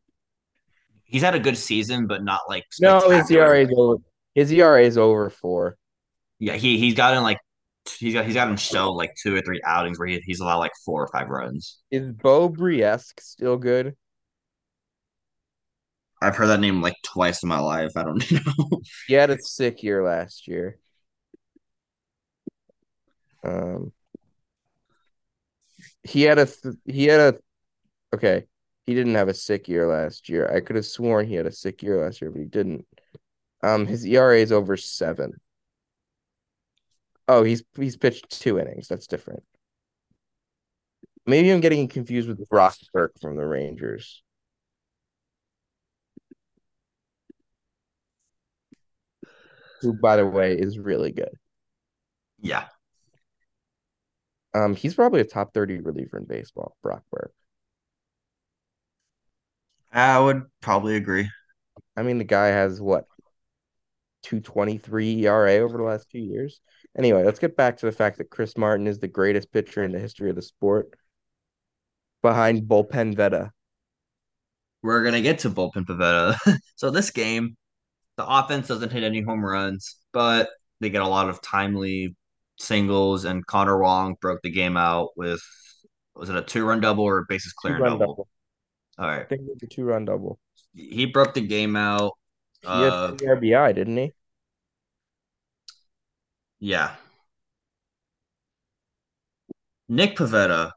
He's 1.04 1.22
had 1.22 1.36
a 1.36 1.40
good 1.40 1.58
season, 1.58 2.08
but 2.08 2.24
not 2.24 2.42
like 2.50 2.64
No, 2.82 3.10
his. 3.10 3.30
ERA 3.30 3.62
is 3.62 3.70
over. 3.78 4.02
His 4.34 4.52
ERA 4.52 4.84
is 4.84 4.98
over 4.98 5.30
four. 5.30 5.78
Yeah, 6.40 6.54
he 6.54 6.78
he's 6.80 6.96
gotten 6.96 7.22
like 7.24 7.38
he's 7.98 8.14
got 8.14 8.26
he's 8.26 8.34
gotten 8.34 8.58
show 8.58 8.92
like 8.92 9.14
two 9.22 9.36
or 9.36 9.42
three 9.42 9.62
outings 9.64 10.00
where 10.00 10.08
he, 10.08 10.20
he's 10.26 10.40
allowed 10.40 10.58
like 10.58 10.74
four 10.84 11.04
or 11.04 11.08
five 11.08 11.30
runs. 11.30 11.78
Is 11.92 12.12
Beau 12.12 12.50
Brieske 12.50 13.20
still 13.20 13.58
good? 13.58 13.96
I've 16.26 16.36
heard 16.36 16.48
that 16.48 16.60
name 16.60 16.82
like 16.82 16.96
twice 17.04 17.44
in 17.44 17.50
my 17.50 17.60
life. 17.60 17.92
I 17.96 18.04
don't 18.04 18.32
know. 18.32 18.82
He 19.08 19.14
had 19.14 19.30
a 19.30 19.40
sick 19.42 19.84
year 19.84 20.04
last 20.04 20.48
year. 20.48 20.80
Um, 23.44 23.92
he 26.04 26.24
had 26.24 26.40
a 26.40 26.46
th- 26.46 26.76
he 26.86 27.06
had 27.06 27.20
a 27.36 27.40
okay. 28.16 28.46
He 28.86 28.94
didn't 28.96 29.16
have 29.16 29.30
a 29.30 29.34
sick 29.34 29.68
year 29.68 29.88
last 29.88 30.30
year. 30.30 30.52
I 30.52 30.62
could 30.62 30.76
have 30.76 30.86
sworn 30.86 31.28
he 31.28 31.36
had 31.36 31.48
a 31.48 31.52
sick 31.52 31.84
year 31.84 32.04
last 32.04 32.22
year, 32.22 32.32
but 32.32 32.40
he 32.40 32.46
didn't. 32.46 32.88
Um, 33.64 33.88
his 33.88 34.06
ERA 34.06 34.40
is 34.40 34.52
over 34.52 34.78
seven. 34.78 35.34
Oh, 37.28 37.44
he's 37.44 37.64
he's 37.76 37.98
pitched 37.98 38.30
two 38.30 38.60
innings. 38.60 38.88
That's 38.88 39.08
different. 39.08 39.44
Maybe 41.26 41.52
I'm 41.52 41.62
getting 41.62 41.88
confused 41.88 42.28
with 42.28 42.48
Brock 42.50 42.76
Burke 42.94 43.20
from 43.20 43.36
the 43.36 43.46
Rangers. 43.46 44.24
Who, 49.86 49.94
by 49.94 50.16
the 50.18 50.26
way, 50.26 50.54
is 50.58 50.80
really 50.80 51.12
good. 51.12 51.30
yeah, 52.40 52.68
Um, 54.56 54.76
he's 54.76 54.96
probably 54.96 55.22
a 55.22 55.26
top 55.26 55.54
30 55.54 55.80
reliever 55.82 56.18
in 56.18 56.26
baseball, 56.26 56.76
Brock 56.82 57.04
Burke. 57.12 57.34
I 59.92 60.20
would 60.20 60.44
probably 60.62 60.96
agree. 60.96 61.30
I 61.96 62.04
mean, 62.04 62.18
the 62.18 62.24
guy 62.24 62.48
has 62.48 62.82
what 62.82 63.06
223 64.24 65.26
ERA 65.28 65.58
over 65.58 65.78
the 65.78 65.84
last 65.84 66.10
two 66.10 66.20
years. 66.20 66.60
Anyway, 66.98 67.24
let's 67.24 67.40
get 67.40 67.56
back 67.56 67.78
to 67.78 67.86
the 67.86 67.92
fact 67.92 68.18
that 68.18 68.32
Chris 68.32 68.58
Martin 68.58 68.88
is 68.88 69.00
the 69.00 69.08
greatest 69.08 69.52
pitcher 69.52 69.84
in 69.84 69.92
the 69.92 70.00
history 70.00 70.30
of 70.32 70.36
the 70.36 70.42
sport 70.42 70.98
behind 72.24 72.64
bullpen 72.64 73.16
Veta. 73.16 73.52
We're 74.82 75.04
gonna 75.04 75.22
get 75.22 75.40
to 75.40 75.50
bullpen 75.50 75.86
Pivetta. 75.86 76.60
so 76.76 76.90
this 76.90 77.12
game, 77.12 77.56
the 78.18 78.26
offense 78.28 78.68
doesn't 78.68 78.92
hit 78.92 79.04
any 79.04 79.22
home 79.22 79.44
runs, 79.46 79.98
but 80.14 80.50
they 80.80 80.90
get 80.90 81.02
a 81.02 81.08
lot 81.08 81.30
of 81.30 81.42
timely 81.42 82.16
singles, 82.60 83.26
and 83.26 83.46
Connor 83.46 83.80
Wong 83.80 84.16
broke 84.22 84.42
the 84.44 84.52
game 84.52 84.78
out 84.78 85.10
with 85.18 85.42
was 86.16 86.30
it 86.30 86.36
a 86.36 86.42
two 86.42 86.66
run 86.66 86.80
double 86.82 87.04
or 87.04 87.20
a 87.20 87.26
bases 87.28 87.54
clear 87.54 87.76
Two-run 87.78 87.82
double? 87.82 88.00
double. 88.00 88.28
All 89.00 89.08
I 89.22 89.26
think 89.26 89.42
it 89.42 89.48
was 89.48 89.64
a 89.64 89.68
two-run 89.68 90.06
double. 90.06 90.40
he 90.74 91.06
broke 91.06 91.34
the 91.34 91.42
game 91.42 91.76
out. 91.76 92.14
He 92.62 92.68
Uh, 92.70 92.82
had 92.82 93.18
three 93.18 93.28
RBI, 93.28 93.72
didn't 93.72 93.96
he? 93.98 94.14
yeah. 96.60 96.96
Nick 99.88 100.16
Pivetta, 100.18 100.72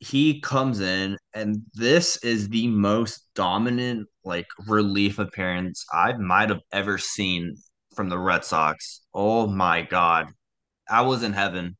he 0.00 0.40
comes 0.40 0.80
in, 0.80 1.18
and 1.34 1.62
this 1.74 2.18
is 2.24 2.48
the 2.50 2.68
most 2.68 3.28
dominant 3.34 4.08
like 4.28 4.46
relief 4.66 5.18
appearance 5.18 5.84
I 5.92 6.12
might 6.12 6.50
have 6.50 6.60
ever 6.70 6.98
seen 6.98 7.56
from 7.96 8.10
the 8.10 8.18
Red 8.18 8.44
Sox. 8.44 9.00
Oh 9.12 9.48
my 9.48 9.82
God. 9.82 10.28
I 10.88 11.02
was 11.02 11.22
in 11.22 11.32
heaven. 11.32 11.76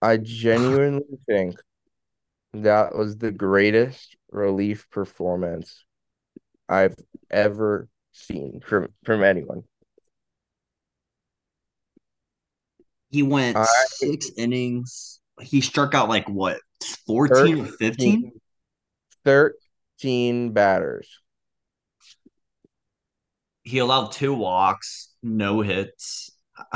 I 0.00 0.16
genuinely 0.16 1.04
think 1.28 1.56
that 2.54 2.94
was 2.94 3.18
the 3.18 3.32
greatest 3.32 4.16
relief 4.30 4.88
performance 4.90 5.84
I've 6.68 6.96
ever 7.30 7.88
seen 8.12 8.60
from 8.64 8.88
from 9.04 9.22
anyone. 9.22 9.64
He 13.10 13.22
went 13.22 13.56
I- 13.56 13.66
six 13.86 14.30
innings. 14.36 15.20
He 15.40 15.62
struck 15.62 15.94
out 15.94 16.08
like 16.08 16.28
what, 16.28 16.60
14 17.06 17.60
or 17.60 17.66
15? 17.66 18.32
13 19.24 19.52
batters. 20.02 21.20
He 23.62 23.78
allowed 23.78 24.12
two 24.12 24.34
walks, 24.34 25.14
no 25.22 25.60
hits. 25.60 26.30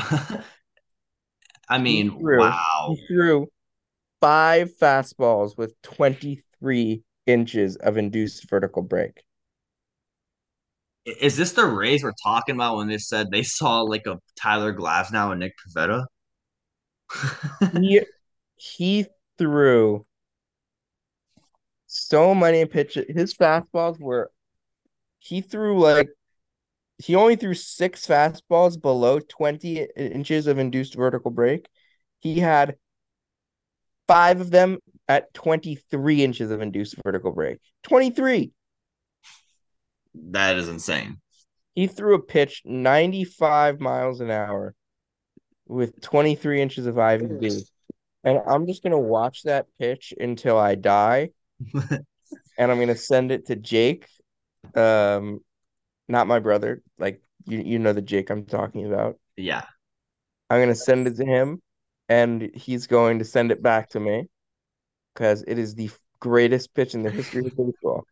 I 1.69 1.79
mean, 1.79 2.19
threw- 2.19 2.41
wow. 2.41 2.95
He 2.95 3.07
threw 3.07 3.49
five 4.21 4.77
fastballs 4.77 5.57
with 5.57 5.81
23 5.83 7.03
inches 7.27 7.77
of 7.77 7.97
induced 7.97 8.49
vertical 8.49 8.83
break. 8.83 9.23
Is 11.05 11.37
this 11.37 11.53
the 11.53 11.67
Rays 11.67 12.03
we're 12.03 12.13
talking 12.23 12.55
about 12.55 12.77
when 12.77 12.89
they 12.89 12.99
said 12.99 13.31
they 13.31 13.43
saw 13.43 13.83
like 13.83 14.07
a 14.07 14.19
Tyler 14.41 14.73
Glasnow 14.75 15.33
and 15.33 15.41
Nick 15.41 15.55
Pivetta? 15.67 16.07
He 17.81 18.01
he 18.57 19.07
threw 19.37 20.07
so 21.95 22.35
many 22.35 22.65
pitches. 22.65 23.07
His 23.09 23.35
fastballs 23.35 24.01
were 24.01 24.31
he 25.21 25.41
threw 25.41 25.79
like 25.79 26.09
he 26.99 27.15
only 27.15 27.37
threw 27.37 27.55
six 27.55 28.07
fastballs 28.07 28.81
below 28.81 29.21
20 29.21 29.87
inches 29.97 30.47
of 30.47 30.59
induced 30.59 30.95
vertical 30.95 31.31
break. 31.31 31.69
He 32.21 32.41
had 32.41 32.77
five 34.09 34.41
of 34.41 34.51
them 34.51 34.79
at 35.09 35.33
23 35.35 36.25
inches 36.25 36.51
of 36.51 36.61
induced 36.61 36.97
vertical 37.05 37.33
break. 37.33 37.59
23. 37.85 38.53
that 40.15 40.57
is 40.57 40.69
insane. 40.69 41.21
He 41.75 41.87
threw 41.87 42.15
a 42.15 42.23
pitch 42.23 42.63
95 42.65 43.81
miles 43.81 44.21
an 44.21 44.31
hour 44.31 44.75
with 45.67 46.01
23 46.01 46.61
inches 46.61 46.87
of 46.87 46.97
IVB. 46.97 47.63
And 48.23 48.41
I'm 48.47 48.67
just 48.67 48.83
going 48.83 48.93
to 48.93 48.99
watch 48.99 49.43
that 49.43 49.67
pitch 49.79 50.15
until 50.19 50.57
I 50.57 50.77
die. 50.77 51.31
and 51.75 52.71
I'm 52.71 52.77
going 52.77 52.89
to 52.89 52.97
send 52.97 53.33
it 53.33 53.47
to 53.47 53.57
Jake. 53.57 54.07
Um, 54.75 55.41
not 56.09 56.27
my 56.27 56.39
brother. 56.39 56.83
Like, 56.99 57.23
you, 57.45 57.61
you 57.61 57.79
know 57.79 57.93
the 57.93 58.03
Jake 58.03 58.31
I'm 58.31 58.45
talking 58.45 58.87
about. 58.87 59.19
Yeah. 59.37 59.65
I'm 60.51 60.59
going 60.59 60.69
to 60.69 60.75
send 60.75 61.07
it 61.07 61.17
to 61.17 61.25
him, 61.25 61.63
and 62.09 62.51
he's 62.55 62.87
going 62.87 63.19
to 63.19 63.25
send 63.25 63.51
it 63.51 63.63
back 63.63 63.91
to 63.91 64.01
me 64.01 64.29
because 65.15 65.45
it 65.47 65.59
is 65.59 65.75
the 65.75 65.91
greatest 66.21 66.75
pitch 66.75 66.95
in 66.95 67.03
the 67.03 67.11
history 67.11 67.47
of 67.47 67.57
baseball. 67.57 68.05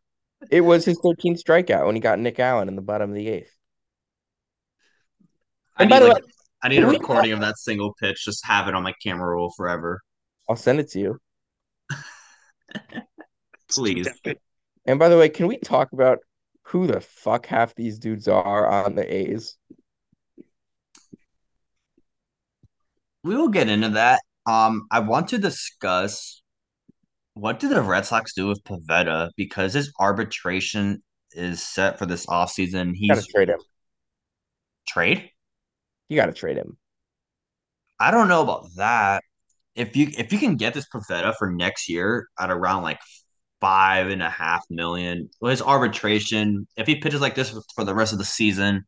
It 0.51 0.63
was 0.63 0.85
his 0.85 0.99
13th 0.99 1.43
strikeout 1.43 1.87
when 1.87 1.95
he 1.95 2.01
got 2.01 2.19
Nick 2.19 2.41
Allen 2.41 2.69
in 2.69 2.77
the 2.77 2.83
bottom 2.83 3.11
of 3.11 3.17
the 3.17 3.29
eighth. 3.29 3.55
I 5.77 5.85
need 5.85 6.01
like 6.01 6.25
I 6.63 6.69
need 6.69 6.83
a 6.83 6.87
recording 6.87 7.33
of 7.33 7.41
that 7.41 7.59
single 7.59 7.95
pitch. 7.95 8.25
Just 8.25 8.45
have 8.47 8.69
it 8.69 8.75
on 8.75 8.83
my 8.83 8.93
camera 9.03 9.35
roll 9.35 9.53
forever. 9.57 10.01
I'll 10.49 10.57
send 10.57 10.81
it 10.81 10.91
to 10.91 11.01
you. 11.01 11.19
Please. 13.73 14.09
And 14.87 14.99
by 14.99 15.09
the 15.09 15.17
way, 15.19 15.29
can 15.29 15.47
we 15.47 15.59
talk 15.59 15.93
about 15.93 16.19
who 16.65 16.87
the 16.87 17.01
fuck 17.01 17.47
half 17.47 17.75
these 17.75 17.99
dudes 17.99 18.29
are 18.29 18.67
on 18.67 18.95
the 18.95 19.15
A's? 19.15 19.57
We 23.25 23.37
will 23.37 23.49
get 23.49 23.69
into 23.69 23.91
that. 23.91 24.21
Um, 24.47 24.87
I 24.91 25.01
want 25.01 25.29
to 25.29 25.39
discuss 25.39 26.43
what 27.35 27.61
do 27.61 27.69
the 27.69 27.81
Red 27.81 28.05
Sox 28.05 28.35
do 28.35 28.49
with 28.49 28.63
Pivetta 28.65 29.31
because 29.37 29.73
his 29.73 29.93
arbitration 29.99 31.03
is 31.33 31.63
set 31.63 31.99
for 31.99 32.07
this 32.07 32.27
offseason. 32.27 32.93
You 32.95 33.09
gotta 33.09 33.21
He's 33.21 33.29
trade 33.29 33.49
him. 33.49 33.61
trade? 34.87 35.31
You 36.09 36.17
gotta 36.17 36.33
trade 36.33 36.57
him. 36.57 36.77
I 37.99 38.11
don't 38.11 38.29
know 38.29 38.43
about 38.43 38.67
that. 38.77 39.23
If 39.75 39.97
you 39.97 40.09
if 40.19 40.33
you 40.33 40.39
can 40.39 40.57
get 40.57 40.75
this 40.75 40.87
Pivetta 40.93 41.35
for 41.39 41.51
next 41.51 41.89
year 41.89 42.29
at 42.39 42.51
around 42.51 42.83
like 42.83 42.99
five 43.63 44.09
and 44.09 44.21
a 44.23 44.29
half 44.29 44.65
million, 44.69 45.31
well, 45.41 45.53
his 45.53 45.63
arbitration, 45.63 46.67
if 46.77 46.87
he 46.87 46.97
pitches 46.97 47.21
like 47.21 47.37
this 47.37 47.57
for 47.77 47.85
the 47.85 47.95
rest 47.95 48.13
of 48.13 48.19
the 48.19 48.25
season, 48.25 48.85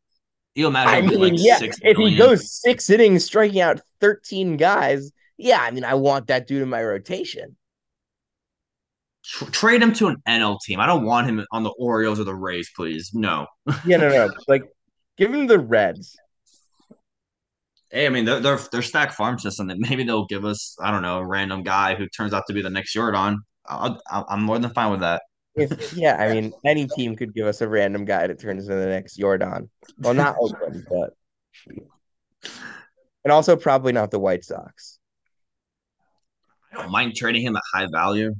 You 0.53 0.67
imagine 0.67 0.93
I 0.93 1.01
mean, 1.01 1.19
like 1.19 1.33
yeah, 1.37 1.57
six 1.57 1.77
if 1.81 1.97
he 1.97 2.15
goes 2.15 2.51
six 2.61 2.89
innings, 2.89 3.23
striking 3.23 3.61
out 3.61 3.79
13 4.01 4.57
guys, 4.57 5.11
yeah, 5.37 5.59
I 5.61 5.71
mean, 5.71 5.85
I 5.85 5.95
want 5.95 6.27
that 6.27 6.45
dude 6.45 6.61
in 6.61 6.69
my 6.69 6.83
rotation. 6.83 7.55
Trade 9.23 9.81
him 9.81 9.93
to 9.93 10.07
an 10.07 10.17
NL 10.27 10.59
team. 10.63 10.79
I 10.79 10.85
don't 10.85 11.03
want 11.03 11.27
him 11.27 11.43
on 11.51 11.63
the 11.63 11.73
Orioles 11.79 12.19
or 12.19 12.25
the 12.25 12.35
Rays, 12.35 12.69
please. 12.75 13.11
No. 13.13 13.47
Yeah, 13.85 13.97
no, 13.97 14.09
no. 14.09 14.29
Like, 14.47 14.63
give 15.17 15.33
him 15.33 15.47
the 15.47 15.57
Reds. 15.57 16.15
Hey, 17.91 18.05
I 18.05 18.09
mean 18.09 18.25
they're 18.25 18.41
they're, 18.41 18.59
they're 18.71 18.81
stacked 18.81 19.13
farm 19.13 19.39
system 19.39 19.67
that 19.67 19.77
maybe 19.79 20.03
they'll 20.03 20.25
give 20.25 20.43
us 20.43 20.75
I 20.81 20.91
don't 20.91 21.01
know 21.01 21.19
a 21.19 21.25
random 21.25 21.63
guy 21.63 21.95
who 21.95 22.07
turns 22.09 22.33
out 22.33 22.43
to 22.47 22.53
be 22.53 22.61
the 22.61 22.69
next 22.69 22.91
Jordan. 22.91 23.39
I'll, 23.67 24.01
I'll, 24.09 24.25
I'm 24.29 24.43
more 24.43 24.59
than 24.59 24.71
fine 24.71 24.91
with 24.91 25.01
that. 25.01 25.23
If 25.55 25.93
yeah, 25.93 26.17
I 26.17 26.33
mean, 26.33 26.53
any 26.65 26.85
team 26.87 27.15
could 27.15 27.33
give 27.33 27.47
us 27.47 27.61
a 27.61 27.67
random 27.67 28.03
guy 28.05 28.27
that 28.27 28.39
turns 28.39 28.67
into 28.67 28.75
the 28.75 28.87
next 28.87 29.15
Jordan. 29.15 29.69
Well, 29.97 30.13
not 30.13 30.35
Oakland, 30.39 30.85
but 30.89 31.13
and 33.23 33.31
also 33.31 33.55
probably 33.55 33.93
not 33.93 34.11
the 34.11 34.19
White 34.19 34.43
Sox. 34.43 34.99
I 36.73 36.81
don't 36.81 36.91
mind 36.91 37.15
trading 37.15 37.41
him 37.41 37.55
at 37.55 37.63
high 37.73 37.87
value, 37.89 38.35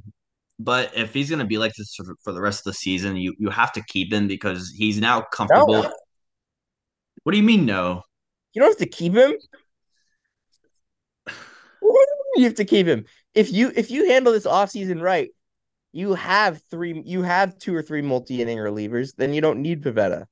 but 0.58 0.92
if 0.94 1.14
he's 1.14 1.30
gonna 1.30 1.46
be 1.46 1.56
like 1.56 1.72
this 1.74 1.94
for, 1.94 2.14
for 2.22 2.32
the 2.32 2.40
rest 2.40 2.60
of 2.60 2.64
the 2.64 2.74
season, 2.74 3.16
you 3.16 3.34
you 3.38 3.48
have 3.48 3.72
to 3.72 3.82
keep 3.88 4.12
him 4.12 4.28
because 4.28 4.70
he's 4.76 5.00
now 5.00 5.22
comfortable. 5.22 5.84
No, 5.84 5.92
What 7.22 7.32
do 7.32 7.38
you 7.38 7.44
mean 7.44 7.64
no? 7.64 8.02
you 8.52 8.62
don't 8.62 8.70
have 8.70 8.78
to 8.78 8.86
keep 8.86 9.14
him. 9.14 9.34
You 12.38 12.44
have 12.44 12.54
to 12.56 12.66
keep 12.66 12.86
him. 12.86 13.06
If 13.36 13.52
you 13.52 13.70
if 13.76 13.90
you 13.90 14.08
handle 14.08 14.32
this 14.32 14.46
offseason 14.46 15.02
right, 15.02 15.28
you 15.92 16.14
have 16.14 16.60
three 16.70 17.02
you 17.04 17.22
have 17.22 17.58
two 17.58 17.76
or 17.76 17.82
three 17.82 18.00
multi-inning 18.00 18.56
relievers, 18.56 19.14
then 19.14 19.34
you 19.34 19.42
don't 19.42 19.60
need 19.60 19.84
Pivetta. 19.84 20.24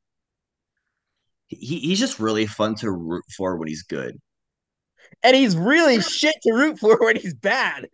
He, 1.48 1.80
he's 1.80 2.00
just 2.00 2.18
really 2.18 2.46
fun 2.46 2.74
to 2.76 2.90
root 2.90 3.24
for 3.36 3.56
when 3.56 3.68
he's 3.68 3.82
good. 3.82 4.18
And 5.22 5.36
he's 5.36 5.54
really 5.54 6.00
shit 6.00 6.34
to 6.44 6.52
root 6.54 6.78
for 6.78 6.98
when 6.98 7.16
he's 7.16 7.34
bad. 7.34 7.88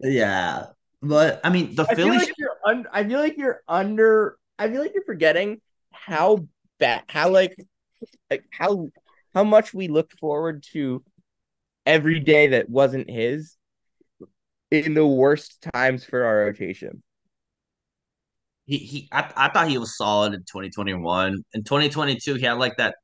Yeah, 0.00 0.66
but 1.00 1.40
I 1.42 1.48
mean 1.48 1.74
the 1.74 1.86
I 1.88 1.94
feel 1.94 2.08
like 2.08 2.32
you're 2.36 2.58
un- 2.66 2.88
I 2.92 3.04
feel 3.04 3.20
like 3.20 3.38
you're 3.38 3.62
under 3.66 4.36
I 4.58 4.68
feel 4.68 4.82
like 4.82 4.92
you're 4.94 5.04
forgetting 5.04 5.62
how 5.92 6.46
bad 6.78 7.04
how 7.08 7.30
like 7.30 7.56
like 8.30 8.44
how 8.50 8.90
how 9.34 9.44
much 9.44 9.72
we 9.72 9.88
looked 9.88 10.18
forward 10.18 10.62
to 10.72 11.02
every 11.86 12.20
day 12.20 12.48
that 12.48 12.68
wasn't 12.68 13.08
his 13.08 13.56
in 14.72 14.94
the 14.94 15.06
worst 15.06 15.66
times 15.74 16.04
for 16.04 16.24
our 16.24 16.38
rotation. 16.46 17.02
he, 18.66 18.78
he 18.78 19.08
I, 19.12 19.30
I 19.36 19.48
thought 19.50 19.68
he 19.68 19.78
was 19.78 19.96
solid 19.96 20.32
in 20.34 20.40
2021. 20.40 21.42
In 21.54 21.64
2022, 21.64 22.34
he 22.34 22.44
had 22.46 22.54
like 22.58 22.76
that 22.78 22.94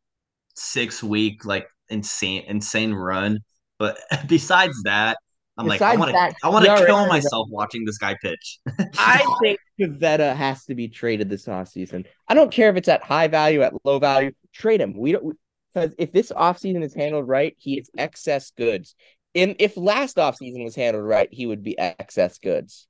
six 0.57 1.03
week 1.03 1.45
like 1.45 1.67
insane 1.89 2.45
insane 2.49 2.93
run. 2.95 3.41
But 3.79 3.99
besides 4.27 4.83
that, 4.85 5.19
I'm 5.57 5.67
like 5.67 5.83
I 5.83 5.95
Besides 5.97 6.13
want 6.15 6.33
to 6.35 6.47
I 6.47 6.49
want 6.51 6.65
to 6.65 6.71
already- 6.71 6.87
kill 6.87 7.07
myself 7.07 7.49
watching 7.51 7.85
this 7.85 7.99
guy 7.99 8.17
pitch. 8.23 8.59
I 8.99 9.25
think 9.43 9.59
Pivetta 9.79 10.35
has 10.35 10.65
to 10.67 10.75
be 10.75 10.89
traded 10.89 11.29
this 11.29 11.47
offseason. 11.47 12.07
I 12.29 12.35
don't 12.35 12.51
care 12.51 12.71
if 12.71 12.77
it's 12.77 12.89
at 12.89 13.03
high 13.03 13.29
value, 13.29 13.63
at 13.63 13.75
low 13.85 13.99
value. 13.99 14.33
Trade 14.53 14.81
him. 14.81 14.97
We 14.97 15.13
don't 15.13 15.37
because 15.75 15.95
if 15.99 16.13
this 16.13 16.33
offseason 16.33 16.83
is 16.83 16.95
handled 16.95 17.29
right, 17.29 17.55
he 17.59 17.79
is 17.79 17.91
excess 17.99 18.53
goods. 18.57 18.95
And 19.39 19.55
if 19.61 19.77
last 19.77 20.17
offseason 20.17 20.65
was 20.65 20.75
handled 20.75 21.05
right, 21.05 21.29
he 21.31 21.47
would 21.47 21.63
be 21.63 21.79
excess 21.79 22.39
goods. 22.39 22.89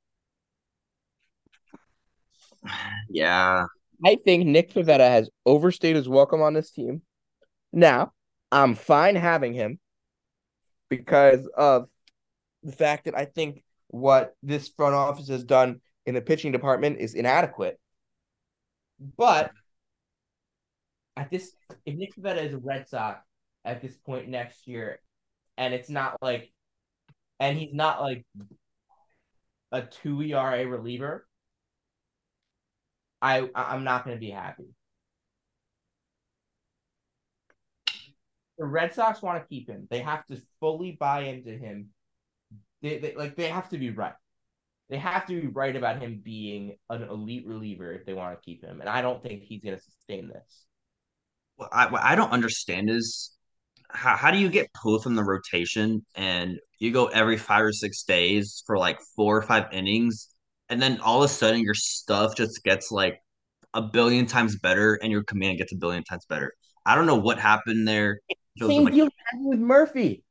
yeah, 3.11 3.66
I 4.02 4.16
think 4.24 4.46
Nick 4.46 4.72
Pivetta 4.72 5.06
has 5.06 5.28
overstayed 5.44 5.94
his 5.94 6.08
welcome 6.08 6.40
on 6.40 6.54
this 6.54 6.70
team. 6.70 7.02
Now, 7.70 8.12
I'm 8.50 8.76
fine 8.76 9.14
having 9.14 9.52
him 9.52 9.78
because 10.88 11.46
of 11.54 11.88
the 12.62 12.72
fact 12.72 13.04
that 13.04 13.16
I 13.16 13.26
think 13.26 13.62
what 13.88 14.34
this 14.42 14.70
front 14.70 14.94
office 14.94 15.28
has 15.28 15.44
done 15.44 15.82
in 16.06 16.14
the 16.14 16.22
pitching 16.22 16.52
department 16.52 16.98
is 16.98 17.12
inadequate. 17.12 17.78
But 19.18 19.50
at 21.14 21.30
this, 21.30 21.52
if 21.84 21.94
Nick 21.94 22.16
Pivetta 22.16 22.42
is 22.42 22.54
a 22.54 22.58
Red 22.58 22.88
Sox 22.88 23.22
at 23.66 23.82
this 23.82 23.98
point 23.98 24.28
next 24.28 24.66
year, 24.66 25.00
and 25.59 25.75
it's 25.75 25.90
not 25.90 26.16
like, 26.23 26.53
and 27.40 27.59
he's 27.59 27.75
not 27.75 28.01
like 28.01 28.25
a 29.73 29.83
two 29.83 30.23
ERA 30.23 30.66
reliever, 30.66 31.27
I 33.23 33.49
I'm 33.55 33.85
not 33.85 34.05
going 34.05 34.16
to 34.16 34.21
be 34.21 34.31
happy. 34.31 34.68
The 38.59 38.66
Red 38.66 38.94
Sox 38.94 39.23
want 39.23 39.42
to 39.42 39.49
keep 39.49 39.68
him. 39.68 39.87
They 39.90 40.01
have 40.01 40.27
to 40.27 40.40
fully 40.61 40.92
buy 40.92 41.23
into 41.23 41.51
him. 41.57 41.90
They, 42.83 42.99
they 42.99 43.14
like 43.16 43.37
they 43.37 43.49
have 43.49 43.68
to 43.71 43.79
be 43.79 43.90
right. 43.90 44.14
They 44.90 44.99
have 44.99 45.27
to 45.27 45.40
be 45.40 45.49
right 45.49 45.77
about 45.77 46.01
him 46.03 46.21
being 46.25 46.77
an 46.90 47.03
elite 47.05 47.47
reliever 47.47 47.92
if 47.92 48.07
they 48.07 48.14
want 48.14 48.37
to 48.38 48.44
keep 48.44 48.62
him. 48.64 48.81
And 48.81 48.88
I 48.90 49.03
don't 49.03 49.23
think 49.23 49.42
he's 49.42 49.62
going 49.62 49.77
to 49.77 49.83
sustain 49.83 50.29
this. 50.29 50.66
what 51.57 51.71
I 51.73 51.87
what 51.90 52.03
I 52.03 52.14
don't 52.14 52.33
understand 52.33 52.90
is 52.90 53.33
how 53.90 54.16
how 54.16 54.31
do 54.31 54.38
you 54.38 54.48
get 54.48 54.72
pulled 54.74 55.03
from 55.03 55.14
the 55.14 55.24
rotation 55.24 56.05
and 56.14 56.59
you 56.79 56.92
go 56.92 57.07
every 57.07 57.37
five 57.37 57.64
or 57.64 57.72
six 57.72 58.03
days 58.05 58.62
for 58.66 58.79
like 58.79 58.98
four 59.16 59.37
or 59.37 59.42
five 59.42 59.66
innings, 59.72 60.29
and 60.68 60.81
then 60.81 61.01
all 61.01 61.22
of 61.22 61.31
a 61.31 61.33
sudden 61.33 61.61
your 61.61 61.74
stuff 61.74 62.37
just 62.37 62.62
gets 62.64 62.90
like 62.92 63.20
a 63.74 63.83
billion 63.83 64.27
times 64.27 64.59
better 64.59 64.94
and 65.03 65.12
your 65.12 65.22
command 65.24 65.59
gets 65.59 65.72
a 65.72 65.77
billion 65.77 66.05
times 66.05 66.24
better. 66.29 66.53
I 66.87 66.94
don't 66.94 67.07
know 67.07 67.16
what 67.16 67.38
happened 67.38 67.87
there. 67.87 68.20
Same 68.59 68.85
like, 68.85 68.94
deal 68.94 69.09
happened 69.31 69.48
with 69.48 69.61
Murphy. 69.61 70.24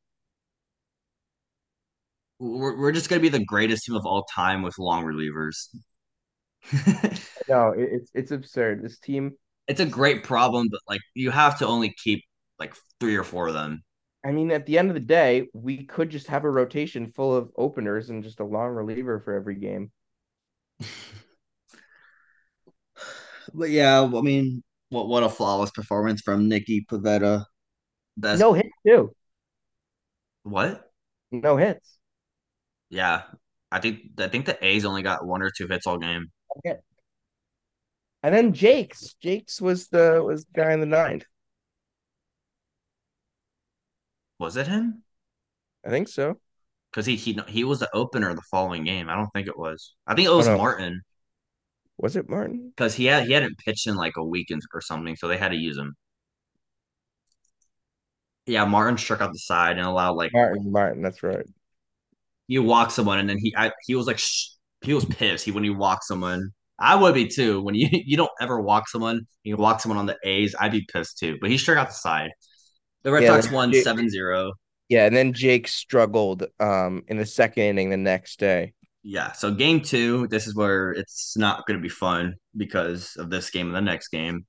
we're, 2.39 2.78
we're 2.78 2.91
just 2.91 3.10
gonna 3.10 3.22
be 3.22 3.30
the 3.30 3.43
greatest 3.43 3.86
team 3.86 3.96
of 3.96 4.06
all 4.06 4.26
time 4.34 4.62
with 4.62 4.78
long 4.78 5.06
relievers. 5.06 5.67
No, 7.48 7.70
it, 7.70 7.89
it's 7.91 8.12
it's 8.13 8.32
absurd. 8.32 8.84
This 8.84 9.00
team. 9.00 9.38
it's 9.67 9.80
a 9.80 9.86
great 9.86 10.24
problem, 10.24 10.67
but 10.70 10.82
like 10.88 11.02
you 11.13 11.32
have 11.32 11.58
to 11.60 11.67
only 11.67 11.96
keep 12.04 12.24
like 12.60 12.76
three 13.00 13.15
or 13.15 13.24
four 13.24 13.48
of 13.48 13.54
them. 13.54 13.84
I 14.26 14.32
mean, 14.32 14.52
at 14.52 14.65
the 14.65 14.78
end 14.78 14.89
of 14.89 14.96
the 14.96 15.00
day, 15.00 15.48
we 15.54 15.86
could 15.86 16.10
just 16.10 16.28
have 16.28 16.43
a 16.43 16.50
rotation 16.50 17.12
full 17.12 17.36
of 17.36 17.52
openers 17.56 18.10
and 18.10 18.24
just 18.24 18.39
a 18.39 18.43
long 18.46 18.72
reliever 18.72 19.20
for 19.20 19.34
every 19.34 19.56
game. 19.56 19.91
But 23.54 23.70
yeah, 23.70 24.02
I 24.04 24.22
mean, 24.22 24.63
what 24.89 25.08
what 25.08 25.24
a 25.24 25.30
flawless 25.30 25.72
performance 25.72 26.22
from 26.22 26.48
Nikki 26.50 26.86
Pivetta. 26.89 27.46
No 28.17 28.54
hits 28.54 28.70
too. 28.86 29.12
what? 30.43 30.89
No 31.32 31.58
hits. 31.58 31.98
Yeah, 32.89 33.24
I 33.72 33.80
think 33.80 34.00
I 34.20 34.28
think 34.28 34.46
the 34.46 34.63
A's 34.65 34.86
only 34.86 35.02
got 35.04 35.26
one 35.26 35.41
or 35.41 35.52
two 35.52 35.67
hits 35.67 35.88
all 35.88 35.98
game. 35.98 36.28
Okay. 36.60 36.80
And 38.24 38.34
then 38.34 38.54
Jacques. 38.54 38.96
Jacques 39.24 39.62
was 39.62 39.88
the 39.89 40.24
was 40.24 40.46
the 40.46 40.52
guy 40.62 40.74
in 40.74 40.80
the 40.80 40.86
ninth. 40.86 41.26
Was 44.39 44.58
it 44.58 44.65
him? 44.65 45.04
I 45.84 45.89
think 45.89 46.08
so. 46.08 46.39
Because 46.91 47.06
he 47.06 47.15
he 47.15 47.39
he 47.47 47.63
was 47.63 47.80
the 47.80 47.89
opener 47.95 48.34
the 48.34 48.41
following 48.52 48.84
game. 48.84 49.10
I 49.10 49.15
don't 49.15 49.30
think 49.34 49.47
it 49.47 49.58
was. 49.58 49.93
I 50.06 50.15
think 50.15 50.28
it 50.28 50.34
was 50.34 50.47
Oh, 50.47 50.58
no. 50.58 50.58
Martin 50.58 51.02
Was 51.97 52.15
it 52.15 52.28
Martin? 52.28 52.73
because 52.76 52.95
he 52.95 53.06
had 53.06 53.26
he 53.28 53.34
hadn't 53.34 53.58
pitched 53.58 53.88
in 53.88 53.95
like 53.95 54.15
a 54.17 54.23
week 54.23 54.50
or 54.73 54.82
something, 54.82 55.15
so 55.15 55.28
they 55.28 55.38
had 55.38 55.50
to 55.50 55.58
use 55.58 55.78
him. 55.78 55.95
Yeah, 58.45 58.65
Martin 58.65 58.97
struck 58.97 59.21
out 59.21 59.34
the 59.34 59.39
side 59.39 59.78
and 59.78 59.86
allowed 59.86 60.15
like 60.15 60.32
Martin, 60.32 60.71
Martin, 60.71 61.02
that's 61.02 61.21
right. 61.23 61.45
you 62.47 62.63
walk 62.63 62.91
someone, 62.91 63.19
and 63.19 63.30
then 63.30 63.38
he 63.38 63.54
I, 63.56 63.71
he 63.86 63.95
was 63.95 64.08
like 64.08 64.19
sh- 64.19 64.50
he 64.82 64.93
was 64.93 65.06
pissed. 65.06 65.45
He 65.45 65.52
when 65.52 65.63
he 65.63 65.69
walked 65.69 66.06
someone, 66.06 66.52
I 66.80 66.95
would 66.95 67.13
be 67.13 67.28
too. 67.28 67.62
When 67.62 67.76
you 67.76 67.88
you 67.91 68.17
don't 68.17 68.32
ever 68.39 68.62
walk 68.62 68.88
someone, 68.89 69.28
you 69.43 69.58
walk 69.58 69.82
someone 69.82 69.97
on 69.97 70.06
the 70.06 70.17
A's, 70.23 70.56
I'd 70.60 70.71
be 70.71 70.86
pissed 70.91 71.17
too. 71.19 71.38
But 71.41 71.50
he 71.50 71.58
struck 71.58 71.78
out 71.78 71.88
the 71.89 71.93
side. 71.93 72.32
The 73.08 73.13
Red 73.13 73.24
Yeah, 73.24 73.39
Sox 73.39 73.54
won 73.54 73.72
Jake- 73.72 73.86
7-0. 73.86 74.52
Yeah, 74.89 75.06
and 75.06 75.15
then 75.15 75.32
Jacques 75.34 75.70
struggled 75.70 76.46
um 76.60 77.04
in 77.08 77.15
the 77.15 77.26
second 77.26 77.63
inning 77.63 77.89
the 77.89 77.96
next 77.96 78.38
day. 78.38 78.74
Yeah, 79.02 79.32
so 79.32 79.50
game 79.50 79.80
two, 79.80 80.28
this 80.28 80.46
is 80.46 80.54
where 80.54 80.91
it's 80.91 81.38
not 81.38 81.65
going 81.65 81.80
to 81.80 81.82
be 81.82 81.88
fun 81.88 82.36
because 82.58 83.15
of 83.15 83.30
this 83.30 83.50
game 83.50 83.67
and 83.67 83.76
the 83.78 83.80
next 83.80 84.10
game. 84.10 84.46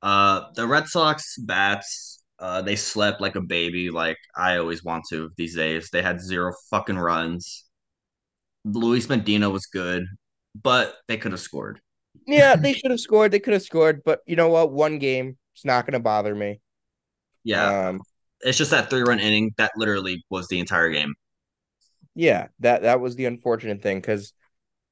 Uh, 0.00 0.46
the 0.54 0.66
Red 0.66 0.86
Sox 0.86 1.36
bats, 1.36 2.22
uh, 2.38 2.62
they 2.62 2.74
slept 2.74 3.20
like 3.20 3.36
a 3.36 3.42
baby, 3.42 3.90
like 3.90 4.16
I 4.34 4.56
always 4.56 4.82
want 4.82 5.04
to 5.10 5.30
these 5.36 5.54
days. 5.54 5.90
They 5.92 6.00
had 6.00 6.22
zero 6.22 6.54
fucking 6.70 6.96
runs. 6.96 7.64
Luis 8.64 9.10
Medina 9.10 9.50
was 9.50 9.66
good, 9.66 10.06
but 10.54 10.96
they 11.06 11.18
could 11.18 11.32
have 11.32 11.40
scored. 11.42 11.82
Yeah, 12.26 12.56
they 12.64 12.72
should 12.72 12.92
have 12.92 13.00
scored. 13.00 13.30
They 13.30 13.40
could 13.40 13.52
have 13.52 13.62
scored, 13.62 14.04
but 14.06 14.20
you 14.26 14.36
know 14.36 14.48
what? 14.48 14.72
One 14.72 14.98
game, 14.98 15.36
it's 15.54 15.66
not 15.66 15.84
gonna 15.84 16.00
bother 16.00 16.34
me. 16.34 16.62
Yeah, 17.44 17.72
Um, 17.90 18.00
it's 18.42 18.58
just 18.58 18.70
that 18.72 18.90
three 18.90 19.02
run 19.02 19.20
inning 19.20 19.54
that 19.58 19.72
literally 19.76 20.24
was 20.30 20.48
the 20.48 20.60
entire 20.60 20.90
game. 20.90 21.14
yeah, 22.14 22.48
that 22.60 22.82
that 22.82 23.00
was 23.00 23.16
the 23.16 23.26
unfortunate 23.26 23.82
thing 23.82 23.98
because 24.00 24.32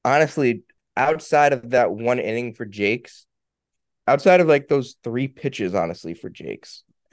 honestly, 0.05 0.63
outside 0.97 1.53
of 1.53 1.71
that 1.71 1.91
one 1.91 2.19
inning 2.19 2.53
for 2.53 2.65
Jacques, 2.65 3.09
outside 4.07 4.41
of 4.41 4.47
like 4.47 4.67
those 4.67 4.97
three 5.03 5.27
pitches, 5.27 5.75
honestly, 5.75 6.13
for 6.13 6.29
Jacques, 6.29 6.67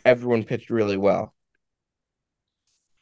everyone 0.05 0.45
pitched 0.45 0.71
really 0.71 0.97
well. 0.97 1.35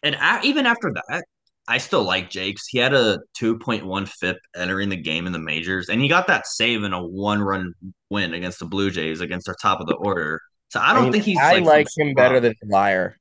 And 0.03 0.17
even 0.45 0.67
after 0.67 0.93
that, 0.93 1.25
I 1.67 1.79
still 1.79 2.03
like 2.05 2.31
Jacques. 2.31 2.59
He 2.69 2.79
had 2.79 2.95
a 2.95 3.19
2.1 3.35 4.07
FIP 4.07 4.37
entering 4.57 4.89
the 4.89 4.97
game 4.97 5.27
in 5.27 5.33
the 5.33 5.39
majors, 5.39 5.89
and 5.89 6.01
he 6.01 6.09
got 6.09 6.27
that 6.29 6.47
save 6.47 6.83
in 6.85 6.93
a 6.93 7.05
one 7.05 7.41
run 7.43 7.75
win 8.11 8.35
against 8.35 8.59
the 8.61 8.67
Blue 8.67 8.91
Jays 8.91 9.21
against 9.21 9.49
our 9.49 9.57
top 9.61 9.81
of 9.81 9.87
the 9.87 9.97
order. 9.97 10.41
So 10.69 10.81
I 10.81 10.93
I 10.93 10.95
don't 10.95 11.11
mean, 11.11 11.13
think 11.13 11.25
he's 11.25 11.41
I 11.41 11.59
like 11.65 11.65
like 11.65 11.89
him 11.97 12.15
better 12.15 12.41
than 12.41 12.55
Bleier. 12.65 13.15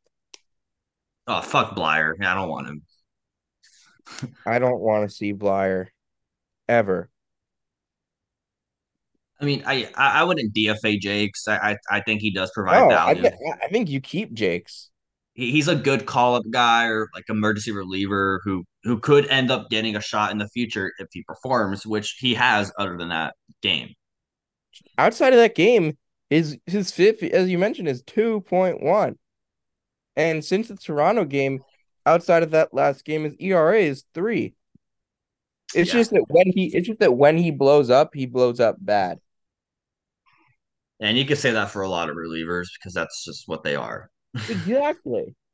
Oh, 1.28 1.42
fuck 1.42 1.76
Bleier. 1.76 2.16
I 2.24 2.34
don't 2.34 2.50
want 2.50 2.68
him. 2.68 2.82
I 4.46 4.60
don't 4.60 4.80
want 4.80 5.10
to 5.10 5.16
see 5.16 5.34
Bleier 5.34 5.88
ever. 6.70 7.10
I 9.40 9.46
mean, 9.46 9.64
I 9.66 9.90
I, 9.96 10.22
I 10.22 10.24
wouldn't 10.24 10.54
DFA 10.54 10.98
Jacques. 11.00 11.36
I, 11.48 11.72
I 11.72 11.98
I 11.98 12.02
think 12.02 12.22
he 12.22 12.32
does 12.32 12.52
provide 12.54 12.88
No, 12.88 13.02
I 13.06 13.14
value. 13.14 13.16
get, 13.16 13.36
I 13.64 13.68
think 13.70 13.90
you 13.90 14.02
keep 14.02 14.34
Jacques. 14.34 14.70
He, 15.34 15.52
he's 15.52 15.68
a 15.68 15.76
good 15.76 16.06
call 16.06 16.36
up 16.36 16.44
guy 16.52 16.86
or 16.88 17.08
like 17.14 17.26
emergency 17.30 17.72
reliever 17.72 18.42
who 18.44 18.66
who 18.84 19.00
could 19.00 19.28
end 19.28 19.52
up 19.52 19.70
getting 19.70 19.96
a 19.96 20.02
shot 20.02 20.32
in 20.32 20.38
the 20.38 20.48
future 20.50 20.92
if 21.00 21.08
he 21.12 21.24
performs, 21.24 21.86
which 21.86 22.18
he 22.20 22.34
has 22.36 22.72
other 22.78 22.98
than 22.98 23.10
that 23.10 23.36
game. 23.62 23.94
Outside 24.98 25.34
of 25.34 25.40
that 25.40 25.56
game, 25.56 25.98
his 26.30 26.58
his 26.66 26.92
FIP, 26.92 27.24
as 27.24 27.50
you 27.50 27.58
mentioned, 27.58 27.88
is 27.88 28.02
two 28.04 28.42
point 28.42 28.82
one. 28.82 29.18
And 30.16 30.44
since 30.44 30.68
the 30.68 30.76
Toronto 30.76 31.26
game, 31.26 31.64
outside 32.06 32.44
of 32.44 32.52
that 32.52 32.74
last 32.74 33.06
game, 33.06 33.24
his 33.24 33.36
ERA 33.40 33.80
is 33.80 34.04
three. 34.14 34.56
It's 35.74 35.90
Yeah. 35.90 36.00
just 36.00 36.12
that 36.12 36.26
when 36.30 36.48
he 36.54 36.68
it's 36.76 36.88
just 36.88 37.00
that 37.00 37.16
when 37.16 37.38
he 37.38 37.52
blows 37.52 37.90
up, 37.90 38.14
he 38.14 38.26
blows 38.26 38.60
up 38.60 38.78
bad. 38.80 39.20
And 41.00 41.18
you 41.18 41.26
could 41.26 41.38
say 41.38 41.52
that 41.52 41.70
for 41.72 41.82
a 41.84 41.90
lot 41.90 42.10
of 42.10 42.16
relievers 42.16 42.68
because 42.78 42.94
that's 42.94 43.24
just 43.24 43.48
what 43.48 43.64
they 43.64 43.76
are. 43.76 44.10
Exactly. 44.48 45.36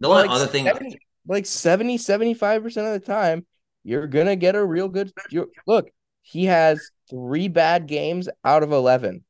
The 0.00 0.08
like 0.08 0.30
other 0.30 0.46
thing, 0.46 0.66
70, 0.66 0.98
like 1.26 1.46
70, 1.46 1.98
75% 1.98 2.86
of 2.86 2.92
the 2.92 3.00
time, 3.00 3.46
you're 3.84 4.06
gonna 4.06 4.36
get 4.36 4.56
a 4.56 4.64
real 4.64 4.88
good 4.88 5.12
you 5.30 5.50
look, 5.66 5.90
he 6.22 6.46
has 6.46 6.90
three 7.10 7.48
bad 7.48 7.86
games 7.86 8.28
out 8.44 8.62
of 8.62 8.72
11. 8.72 9.24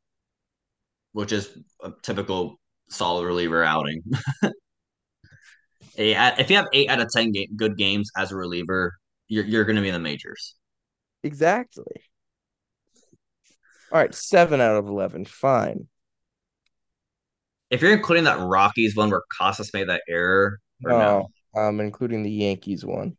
which 1.13 1.33
is 1.33 1.59
a 1.83 1.93
typical 2.03 2.59
solid 2.89 3.25
reliever 3.27 3.65
outing, 3.65 4.03
eight, 5.97 6.17
if 6.39 6.51
you 6.51 6.57
have 6.57 6.69
eight 6.73 6.89
out 6.89 7.01
of 7.01 7.11
ten 7.11 7.33
ga- 7.33 7.51
good 7.57 7.77
games 7.77 8.11
as 8.17 8.33
a 8.33 8.37
reliever, 8.37 8.95
you're 9.29 9.45
you're 9.45 9.65
going 9.65 9.77
to 9.77 9.83
be 9.83 9.89
in 9.89 9.95
the 9.95 10.01
majors. 10.01 10.55
Exactly. 11.23 12.03
All 13.93 13.99
right, 13.99 14.15
seven 14.15 14.61
out 14.61 14.77
of 14.77 14.87
11. 14.87 15.27
Fine. 15.27 15.87
If 17.71 17.83
you're 17.83 17.93
including 17.93 18.25
that 18.25 18.39
Rockies 18.41 18.97
one 18.97 19.11
where 19.11 19.23
Casas 19.39 19.73
made 19.75 19.89
that 19.89 20.03
error, 20.09 20.59
or 20.85 20.93
no, 20.93 21.29
No, 21.55 21.61
um, 21.61 21.81
including 21.81 22.23
the 22.23 22.31
Yankees 22.31 22.85
one. 22.85 23.17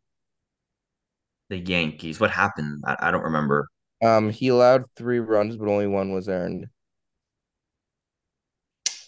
The 1.48 1.58
Yankees, 1.58 2.20
what 2.20 2.30
happened? 2.30 2.82
I, 2.86 2.96
I 3.00 3.10
don't 3.10 3.22
remember. 3.22 3.68
Um, 4.02 4.30
he 4.30 4.48
allowed 4.48 4.84
three 4.96 5.20
runs, 5.20 5.56
but 5.56 5.68
only 5.68 5.86
one 5.86 6.12
was 6.12 6.28
earned. 6.28 6.66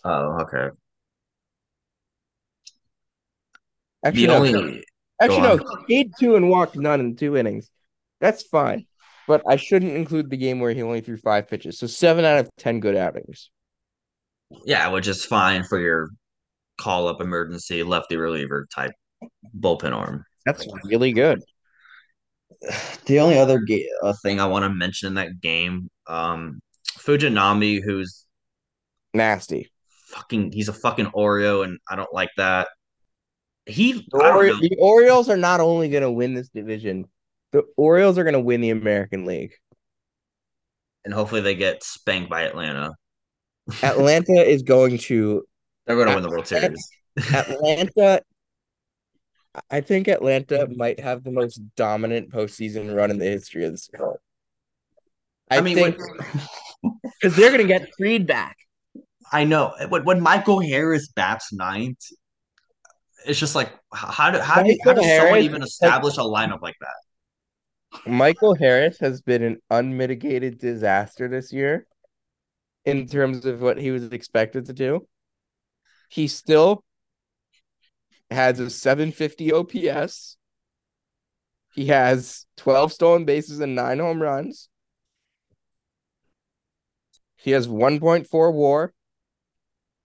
Oh, 0.05 0.41
okay. 0.43 0.69
Actually, 4.05 4.23
The 4.23 4.27
no. 4.29 4.37
only 4.37 4.85
Actually, 5.21 5.41
no. 5.43 5.57
He 5.57 5.95
stayed 5.95 6.13
two 6.19 6.37
and 6.37 6.51
walked 6.51 6.77
none 6.77 7.01
in 7.01 7.17
two 7.17 7.37
innings. 7.37 7.71
That's 8.21 8.43
fine. 8.43 8.87
But 9.27 9.43
I 9.49 9.57
shouldn't 9.57 9.93
include 9.93 10.31
the 10.31 10.37
game 10.37 10.61
where 10.61 10.73
he 10.73 10.83
only 10.83 11.01
threw 11.01 11.17
five 11.17 11.49
pitches. 11.49 11.79
So 11.79 11.87
seven 11.87 12.25
out 12.25 12.39
of 12.39 12.51
ten 12.57 12.81
good 12.81 12.97
outings. 12.97 13.51
yeah, 14.65 14.89
which 14.89 15.09
is 15.09 15.25
fine 15.25 15.65
for 15.65 15.81
your 15.81 16.11
call 16.79 17.09
up 17.09 17.21
emergency 17.21 17.83
lefty 17.83 18.17
reliever 18.17 18.67
type 18.73 18.93
bullpen 19.59 19.93
arm. 19.93 20.25
That's 20.45 20.67
really 20.85 21.13
good. 21.13 21.43
The 23.07 23.21
only 23.21 23.39
other 23.39 23.61
ga- 23.61 23.89
uh, 24.03 24.15
thing 24.23 24.41
I 24.41 24.47
want 24.47 24.65
to 24.65 24.69
mention 24.75 25.07
in 25.09 25.15
that 25.15 25.41
game, 25.41 25.89
um, 26.09 26.61
Fujinami, 26.99 27.81
who's 27.83 28.25
Nasty. 29.15 29.71
fucking, 30.09 30.51
he's 30.53 30.69
a 30.69 30.73
fucking 30.73 31.07
Oreo, 31.07 31.63
and 31.65 31.79
I 31.89 31.95
don't 31.95 32.13
like 32.13 32.31
that. 32.37 32.67
He, 33.67 33.93
The, 34.11 34.19
I 34.25 34.31
Ori- 34.35 34.51
the 34.61 34.77
Orioles 34.81 35.29
are 35.29 35.37
not 35.37 35.61
only 35.61 35.89
going 35.89 36.03
to 36.03 36.11
win 36.11 36.35
this 36.35 36.49
division, 36.49 37.05
the 37.53 37.63
Orioles 37.77 38.19
are 38.19 38.25
going 38.25 38.35
to 38.35 38.41
win 38.41 38.61
the 38.61 38.71
American 38.71 39.25
League. 39.25 39.53
and 41.05 41.15
hopefully 41.15 41.41
they 41.41 41.55
get 41.55 41.85
spanked 41.85 42.29
by 42.29 42.43
Atlanta. 42.43 42.93
Atlanta 43.85 44.33
is 44.43 44.63
going 44.63 44.99
to 44.99 45.45
They're 45.87 45.95
going 45.97 46.09
to 46.09 46.15
win 46.15 46.23
the 46.25 46.31
World 46.31 46.47
Series. 46.49 46.89
Atlanta. 47.33 48.21
I 49.71 49.81
think 49.81 50.09
Atlanta 50.09 50.69
might 50.75 51.01
have 51.01 51.25
the 51.25 51.31
most 51.31 51.61
dominant 51.77 52.31
postseason 52.31 52.95
run 52.95 53.11
in 53.11 53.19
the 53.19 53.25
history 53.25 53.65
of 53.65 53.73
the 53.73 53.79
sport. 53.79 54.21
I, 55.51 55.59
I 55.59 55.61
mean, 55.61 55.77
because 57.21 57.37
they're 57.37 57.51
going 57.51 57.63
to 57.63 57.67
get 57.67 57.89
Fried 57.99 58.27
back. 58.27 58.57
I 59.33 59.45
know 59.45 59.75
when, 59.89 60.05
when 60.05 60.21
Michael 60.21 60.61
Harris 60.61 61.09
bats 61.09 61.53
ninth, 61.53 61.99
it's 63.27 63.41
just 63.41 63.55
like 63.55 63.73
how 63.93 64.31
do 64.31 64.39
how 64.39 64.63
do 64.63 64.77
how 64.85 64.93
does 64.93 65.05
someone 65.05 65.41
even 65.41 65.63
establish 65.63 66.17
a 66.17 66.21
lineup 66.21 66.63
like 66.63 66.77
that? 66.81 68.09
Michael 68.11 68.55
Harris 68.55 68.99
has 69.01 69.21
been 69.23 69.43
an 69.43 69.57
unmitigated 69.71 70.59
disaster 70.59 71.29
this 71.29 71.53
year 71.53 71.87
in 72.85 73.07
terms 73.07 73.47
of 73.47 73.61
what 73.61 73.79
he 73.79 73.91
was 73.91 74.05
expected 74.13 74.67
to 74.67 74.73
do. 74.73 75.07
He 76.09 76.29
still 76.29 76.85
has 78.31 78.59
a 78.61 78.71
750 78.71 79.53
OPS. 79.53 80.37
He 81.75 81.87
has 81.87 82.47
12 82.57 82.93
stolen 82.93 83.25
bases 83.25 83.61
and 83.61 83.75
nine 83.75 83.99
home 83.99 84.21
runs. 84.21 84.69
He 87.37 87.51
has 87.53 87.69
1.4 87.69 88.53
war, 88.53 88.93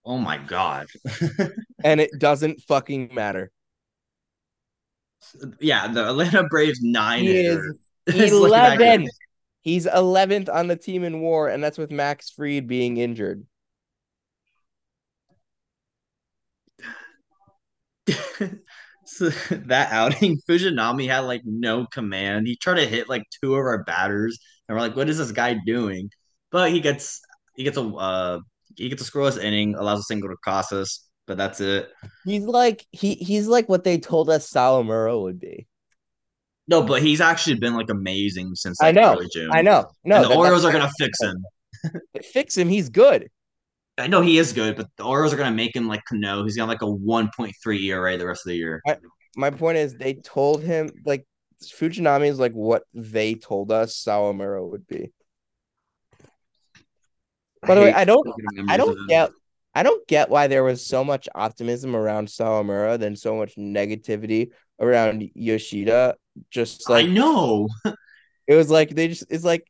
Oh 0.04 0.18
my 0.18 0.36
god! 0.36 0.88
and 1.84 2.00
it 2.00 2.10
doesn't 2.18 2.60
fucking 2.62 3.14
matter. 3.14 3.50
yeah, 5.60 5.86
the 5.86 6.08
Atlanta 6.08 6.44
Braves 6.44 6.80
nine 6.82 7.20
He 7.20 7.32
hitter 7.34 7.76
is 8.06 8.14
is 8.16 8.32
looking 8.40 8.50
that 8.50 8.78
good. 8.78 9.00
11. 9.00 9.08
He's 9.60 9.86
11th 9.86 10.48
on 10.52 10.66
the 10.66 10.74
team 10.76 11.04
in 11.04 11.20
war, 11.20 11.48
and 11.48 11.62
that's 11.62 11.78
with 11.78 11.92
Max 11.92 12.30
Fried 12.30 12.66
being 12.66 12.96
injured. 12.96 13.46
so 19.06 19.28
that 19.50 19.92
outing, 19.92 20.38
Fujinami 20.48 21.08
had 21.08 21.20
like 21.20 21.42
no 21.44 21.86
command. 21.86 22.46
He 22.46 22.56
tried 22.56 22.76
to 22.76 22.86
hit 22.86 23.08
like 23.08 23.24
two 23.40 23.54
of 23.54 23.60
our 23.60 23.84
batters, 23.84 24.38
and 24.68 24.76
we're 24.76 24.82
like, 24.82 24.96
"What 24.96 25.08
is 25.08 25.18
this 25.18 25.32
guy 25.32 25.56
doing?" 25.66 26.10
But 26.50 26.70
he 26.72 26.80
gets 26.80 27.20
he 27.56 27.64
gets 27.64 27.76
a 27.76 27.82
uh, 27.82 28.40
he 28.76 28.88
gets 28.88 29.06
a 29.06 29.10
scoreless 29.10 29.42
inning, 29.42 29.74
allows 29.74 30.00
a 30.00 30.04
single 30.04 30.28
to 30.28 30.36
Casas, 30.44 31.04
but 31.26 31.36
that's 31.36 31.60
it. 31.60 31.90
He's 32.24 32.44
like 32.44 32.86
he 32.90 33.14
he's 33.14 33.46
like 33.46 33.68
what 33.68 33.84
they 33.84 33.98
told 33.98 34.30
us 34.30 34.50
Sawamura 34.50 35.20
would 35.20 35.38
be. 35.38 35.66
No, 36.68 36.82
but 36.82 37.02
he's 37.02 37.20
actually 37.20 37.56
been 37.56 37.74
like 37.74 37.90
amazing 37.90 38.54
since 38.54 38.80
I 38.80 38.92
know. 38.92 39.20
I 39.50 39.62
know. 39.62 39.86
No, 40.04 40.16
and 40.16 40.24
the 40.24 40.34
Orioles 40.34 40.64
are 40.64 40.72
gonna 40.72 40.90
fix 40.98 41.20
him. 41.20 41.44
fix 42.32 42.56
him. 42.56 42.68
He's 42.68 42.88
good. 42.88 43.28
I 43.98 44.06
know 44.06 44.22
he 44.22 44.38
is 44.38 44.52
good, 44.52 44.76
but 44.76 44.86
the 44.96 45.04
Orioles 45.04 45.32
are 45.34 45.36
gonna 45.36 45.54
make 45.54 45.76
him 45.76 45.86
like 45.86 46.02
Cano. 46.08 46.44
He's 46.44 46.56
got 46.56 46.68
like 46.68 46.82
a 46.82 46.86
1.3 46.86 47.84
ERA 47.84 48.16
the 48.16 48.26
rest 48.26 48.46
of 48.46 48.50
the 48.50 48.56
year. 48.56 48.80
My 49.36 49.50
point 49.50 49.78
is, 49.78 49.94
they 49.94 50.14
told 50.14 50.62
him 50.62 50.90
like 51.04 51.26
Fujinami 51.62 52.28
is 52.28 52.38
like 52.38 52.52
what 52.52 52.82
they 52.94 53.34
told 53.34 53.70
us 53.70 54.02
Sawamura 54.02 54.68
would 54.68 54.86
be. 54.86 55.12
By 57.62 57.74
the 57.76 57.80
way, 57.82 57.92
I 57.92 58.04
don't- 58.04 58.26
I 58.68 58.76
don't 58.76 59.08
get 59.08 59.30
I 59.74 59.82
don't 59.82 60.06
get 60.06 60.28
why 60.28 60.48
there 60.48 60.64
was 60.64 60.84
so 60.84 61.02
much 61.02 61.28
optimism 61.34 61.96
around 61.96 62.28
Sawamura 62.28 62.98
than 62.98 63.16
so 63.16 63.36
much 63.36 63.54
negativity 63.56 64.50
around 64.78 65.30
Yoshida. 65.34 66.16
Just 66.50 66.90
like 66.90 67.06
I 67.06 67.08
know. 67.08 67.68
it 68.46 68.54
was 68.54 68.68
like 68.70 68.90
they 68.90 69.08
just 69.08 69.24
it's 69.30 69.44
like 69.44 69.66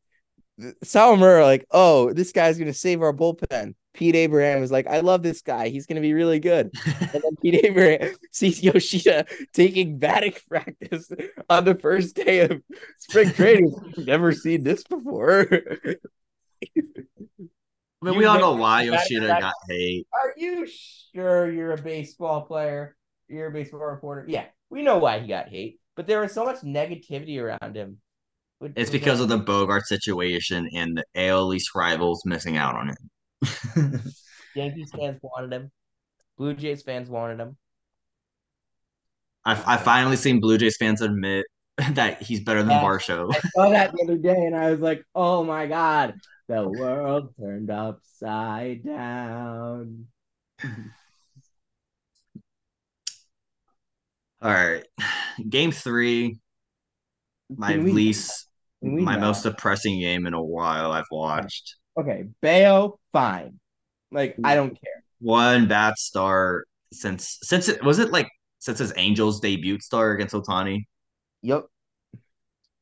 Sawamura 0.85 1.43
like, 1.45 1.67
oh, 1.71 2.13
this 2.13 2.33
guy's 2.33 2.59
gonna 2.59 2.73
save 2.75 3.03
our 3.03 3.13
bullpen. 3.13 3.75
Pete 3.95 4.15
Abraham 4.17 4.61
was 4.61 4.73
like, 4.73 4.87
I 4.87 5.01
love 5.01 5.23
this 5.23 5.43
guy. 5.43 5.69
He's 5.69 5.87
gonna 5.87 6.01
be 6.01 6.15
really 6.15 6.41
good. 6.41 6.71
And 7.01 7.23
then 7.23 7.37
Pete 7.43 7.65
Abraham 7.65 8.15
sees 8.33 8.63
Yoshida 8.63 9.27
taking 9.53 9.99
batting 9.99 10.33
practice 10.49 11.11
on 11.51 11.65
the 11.65 11.75
first 11.75 12.17
day 12.17 12.41
of 12.41 12.63
spring 12.99 13.31
training. 13.33 13.75
Never 13.99 14.33
seen 14.33 14.65
this 14.65 14.83
before. 14.85 15.47
I 15.51 15.97
mean, 18.01 18.15
You 18.15 18.19
we 18.19 18.25
all 18.25 18.39
know- 18.39 18.55
why 18.57 18.83
Yoshida 18.83 19.27
got 19.41 19.55
hate. 19.69 20.07
Are 20.13 20.35
you 20.37 20.67
sure 21.15 21.51
you're 21.53 21.73
a 21.73 21.81
baseball 21.81 22.43
player? 22.43 22.97
You're 23.29 23.47
a 23.49 23.53
baseball 23.53 23.81
reporter? 23.81 24.25
Yeah, 24.29 24.45
we 24.71 24.83
know 24.83 24.99
why 24.99 25.21
he 25.21 25.29
got 25.29 25.49
hate, 25.49 25.81
but 25.97 26.07
there 26.07 26.21
was 26.21 26.33
so 26.33 26.45
much 26.45 26.59
negativity 26.63 27.41
around 27.41 27.77
him. 27.77 27.99
It's 28.77 28.91
because 28.91 29.21
of 29.21 29.29
the 29.29 29.39
Bogaerts 29.41 29.87
situation 29.87 30.69
and 30.75 30.97
the 30.97 31.05
AL 31.29 31.53
East 31.53 31.75
rivals 31.75 32.23
missing 32.25 32.57
out 32.57 32.77
on 32.77 32.91
it. 32.91 32.99
Yankees 34.55 34.91
fans 34.97 35.19
wanted 35.23 35.53
him. 35.53 35.71
Blue 36.39 36.55
Jays 36.55 36.83
fans 36.83 37.09
wanted 37.09 37.41
him. 37.41 37.57
I 39.45 39.75
I 39.75 39.77
finally 39.77 40.17
seen 40.17 40.41
Blue 40.41 40.59
Jays 40.59 40.77
fans 40.77 41.01
admit 41.01 41.47
that 41.93 42.23
he's 42.23 42.41
better 42.41 42.63
than 42.63 42.71
Yes, 42.71 42.85
Varsho. 42.85 43.35
I 43.35 43.41
saw 43.55 43.71
that 43.71 43.93
the 43.93 44.03
other 44.05 44.17
day, 44.17 44.47
and 44.47 44.55
I 44.57 44.71
was 44.71 44.81
like, 44.81 45.05
"Oh 45.15 45.45
my 45.45 45.67
god, 45.67 46.15
the 46.49 46.69
world 46.69 47.35
turned 47.41 47.71
upside 47.71 48.85
down." 48.85 50.07
All 54.43 54.51
right, 54.51 54.85
Game 55.49 55.71
three, 55.71 56.41
my 57.49 57.77
we 57.77 57.93
least, 57.93 58.49
my 58.83 59.17
most 59.17 59.45
depressing 59.45 60.01
game 60.01 60.27
in 60.27 60.35
a 60.35 60.43
while 60.43 60.91
I've 60.91 61.05
watched. 61.13 61.77
Okay, 61.99 62.27
Bello, 62.41 62.99
fine. 63.13 63.59
Like 64.11 64.37
I 64.45 64.55
don't 64.55 64.71
care. 64.71 65.05
One 65.21 65.69
bad 65.69 65.99
start 65.99 66.67
since 66.93 67.39
since 67.43 67.69
it 67.69 67.83
was 67.85 67.99
it 67.99 68.11
like 68.11 68.29
since 68.59 68.79
his 68.79 68.93
Angels 68.97 69.41
debut 69.41 69.79
start 69.81 70.17
against 70.17 70.35
Ohtani, 70.35 70.85
Yep. 71.43 71.67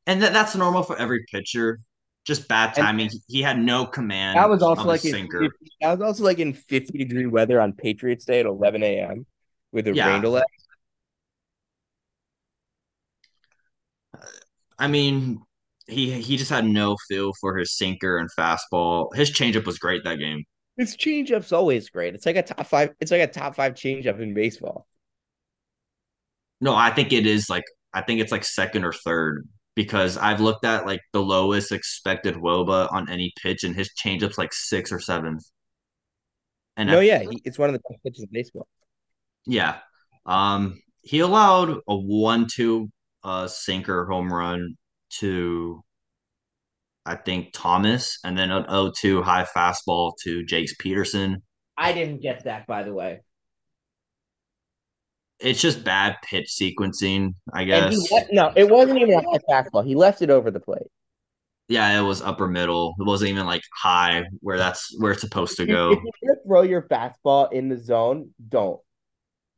and 0.07 0.21
that, 0.21 0.33
that's 0.33 0.55
normal 0.55 0.83
for 0.83 0.97
every 0.97 1.25
pitcher. 1.31 1.79
Just 2.23 2.47
bad 2.47 2.75
timing. 2.75 3.09
He, 3.09 3.19
he 3.27 3.41
had 3.41 3.57
no 3.57 3.85
command. 3.85 4.37
that 4.37 4.49
was 4.49 4.61
also 4.61 4.85
like 4.87 5.03
in 5.03 5.11
sinker. 5.11 5.41
50, 5.41 5.71
that 5.81 5.97
was 5.99 6.01
also 6.07 6.23
like 6.23 6.39
in 6.39 6.53
50 6.53 6.97
degree 6.99 7.25
weather 7.25 7.59
on 7.59 7.73
Patriots 7.73 8.25
Day 8.25 8.39
at 8.39 8.45
11 8.45 8.83
a.m. 8.83 9.25
with 9.71 9.87
a 9.87 9.93
rain 9.93 10.21
delay. 10.21 10.43
I 14.77 14.87
mean, 14.87 15.41
he 15.91 16.21
he 16.21 16.37
just 16.37 16.49
had 16.51 16.65
no 16.65 16.95
feel 17.09 17.33
for 17.41 17.57
his 17.57 17.75
sinker 17.77 18.17
and 18.17 18.29
fastball. 18.37 19.13
His 19.15 19.31
changeup 19.31 19.65
was 19.65 19.79
great 19.79 20.03
that 20.05 20.17
game. 20.19 20.45
His 20.77 20.97
changeup's 20.97 21.53
always 21.53 21.89
great. 21.89 22.13
It's 22.15 22.25
like 22.25 22.35
a 22.35 22.43
top 22.43 22.65
five. 22.67 22.93
It's 22.99 23.11
like 23.11 23.21
a 23.21 23.27
top 23.27 23.55
five 23.55 23.73
changeup 23.73 24.19
in 24.19 24.33
baseball. 24.33 24.85
No, 26.61 26.75
I 26.75 26.91
think 26.91 27.11
it 27.13 27.25
is 27.25 27.49
like 27.49 27.63
I 27.93 28.01
think 28.01 28.21
it's 28.21 28.31
like 28.31 28.43
second 28.45 28.83
or 28.85 28.93
third 28.93 29.47
because 29.75 30.17
I've 30.17 30.39
looked 30.41 30.65
at 30.65 30.85
like 30.85 31.01
the 31.13 31.21
lowest 31.21 31.71
expected 31.71 32.35
WOBA 32.35 32.91
on 32.93 33.09
any 33.09 33.33
pitch, 33.41 33.63
and 33.63 33.75
his 33.75 33.89
changeup's 33.93 34.37
like 34.37 34.53
six 34.53 34.91
or 34.91 34.99
seventh. 34.99 35.43
And 36.77 36.89
No, 36.89 36.99
I, 36.99 36.99
yeah, 36.99 37.19
he, 37.23 37.41
it's 37.45 37.57
one 37.59 37.69
of 37.69 37.73
the 37.73 37.81
best 37.89 38.03
pitches 38.03 38.23
in 38.23 38.29
baseball. 38.31 38.67
yeah, 39.45 39.79
um, 40.25 40.81
he 41.01 41.19
allowed 41.19 41.77
a 41.87 41.95
one-two 41.95 42.89
uh 43.23 43.47
sinker 43.47 44.05
home 44.07 44.33
run 44.33 44.75
to 45.19 45.83
I 47.05 47.15
think 47.15 47.49
Thomas, 47.53 48.19
and 48.23 48.37
then 48.37 48.51
an 48.51 48.65
0-2 48.65 49.23
high 49.23 49.43
fastball 49.45 50.13
to 50.23 50.43
Jace 50.45 50.77
Peterson. 50.77 51.41
I 51.75 51.93
didn't 51.93 52.21
get 52.21 52.43
that, 52.43 52.67
by 52.67 52.83
the 52.83 52.93
way. 52.93 53.21
It's 55.39 55.59
just 55.59 55.83
bad 55.83 56.17
pitch 56.23 56.49
sequencing, 56.49 57.33
I 57.51 57.63
guess. 57.63 58.11
left, 58.11 58.27
no, 58.31 58.51
it 58.55 58.69
wasn't 58.69 58.99
even 58.99 59.15
a 59.15 59.21
high 59.21 59.39
fastball. 59.49 59.83
He 59.85 59.95
left 59.95 60.21
it 60.21 60.29
over 60.29 60.51
the 60.51 60.59
plate. 60.59 60.87
Yeah, 61.67 61.97
it 61.99 62.03
was 62.03 62.21
upper 62.21 62.47
middle. 62.47 62.93
It 62.99 63.05
wasn't 63.07 63.31
even 63.31 63.47
like 63.47 63.63
high 63.75 64.25
where 64.41 64.59
that's 64.59 64.95
where 64.99 65.13
it's 65.13 65.21
supposed 65.21 65.57
to 65.57 65.63
If 65.63 65.69
you- 65.69 65.75
if 65.93 65.99
go. 66.03 66.11
you're 66.21 66.37
throw 66.45 66.61
your 66.61 66.83
fastball 66.83 67.51
in 67.51 67.69
the 67.69 67.77
zone, 67.77 68.29
don't. 68.47 68.79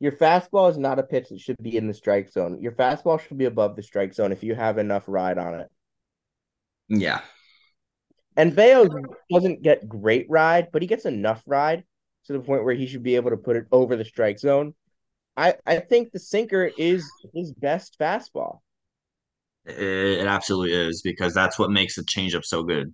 Your 0.04 0.12
fastball 0.12 0.70
is 0.70 0.76
not 0.76 0.98
a 0.98 1.02
pitch 1.02 1.30
that 1.30 1.40
should 1.40 1.56
be 1.62 1.78
in 1.78 1.86
the 1.86 1.94
strike 1.94 2.30
zone. 2.30 2.60
Your 2.60 2.72
fastball 2.72 3.18
should 3.18 3.38
be 3.38 3.46
above 3.46 3.74
the 3.74 3.82
strike 3.82 4.12
zone 4.12 4.32
if 4.32 4.42
you 4.42 4.54
have 4.54 4.76
enough 4.76 5.04
ride 5.06 5.38
on 5.38 5.54
it. 5.60 5.70
Yeah. 6.90 7.22
And 8.36 8.54
Bello 8.54 8.86
doesn't 9.32 9.62
get 9.62 9.88
great 9.88 10.26
ride, 10.28 10.68
but 10.74 10.82
he 10.82 10.88
gets 10.88 11.06
enough 11.06 11.42
ride 11.46 11.84
to 12.26 12.34
the 12.34 12.40
point 12.40 12.64
where 12.64 12.74
he 12.74 12.86
should 12.86 13.02
be 13.02 13.16
able 13.16 13.30
to 13.30 13.38
put 13.38 13.56
it 13.56 13.64
over 13.72 13.96
the 13.96 14.04
strike 14.04 14.38
zone. 14.38 14.74
I, 15.38 15.54
I 15.64 15.78
think 15.78 16.12
the 16.12 16.18
sinker 16.18 16.70
is 16.76 17.10
his 17.32 17.54
best 17.54 17.96
fastball. 17.98 18.58
It, 19.64 19.78
it 19.80 20.26
absolutely 20.26 20.74
is 20.74 21.00
because 21.00 21.32
that's 21.32 21.58
what 21.58 21.70
makes 21.70 21.96
the 21.96 22.02
changeup 22.02 22.44
so 22.44 22.62
good. 22.62 22.92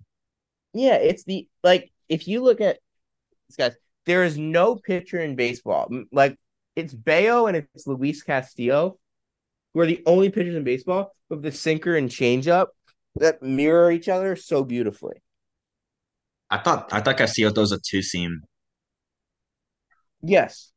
Yeah, 0.73 0.95
it's 0.95 1.25
the 1.25 1.45
like 1.61 1.91
if 2.07 2.29
you 2.29 2.41
look 2.41 2.61
at 2.61 2.79
these 3.49 3.57
guys, 3.57 3.75
there 4.05 4.23
is 4.23 4.37
no 4.37 4.77
pitcher 4.77 5.19
in 5.19 5.35
baseball 5.35 5.89
like 6.13 6.37
it's 6.81 6.93
Bello 6.93 7.47
and 7.47 7.57
it's 7.57 7.87
Luis 7.87 8.23
Castillo 8.23 8.97
who 9.73 9.79
are 9.79 9.85
the 9.85 10.03
only 10.05 10.29
pitchers 10.29 10.55
in 10.55 10.63
baseball 10.63 11.15
with 11.29 11.41
the 11.41 11.51
sinker 11.51 11.95
and 11.95 12.09
changeup 12.09 12.67
that 13.15 13.41
mirror 13.41 13.91
each 13.91 14.09
other 14.09 14.35
so 14.35 14.63
beautifully. 14.63 15.15
I 16.49 16.57
thought 16.57 16.91
I 16.91 16.99
thought 17.01 17.17
Castillo 17.17 17.51
throws 17.51 17.71
a 17.71 17.79
two 17.79 18.01
seam. 18.01 18.41
Yes, 20.21 20.71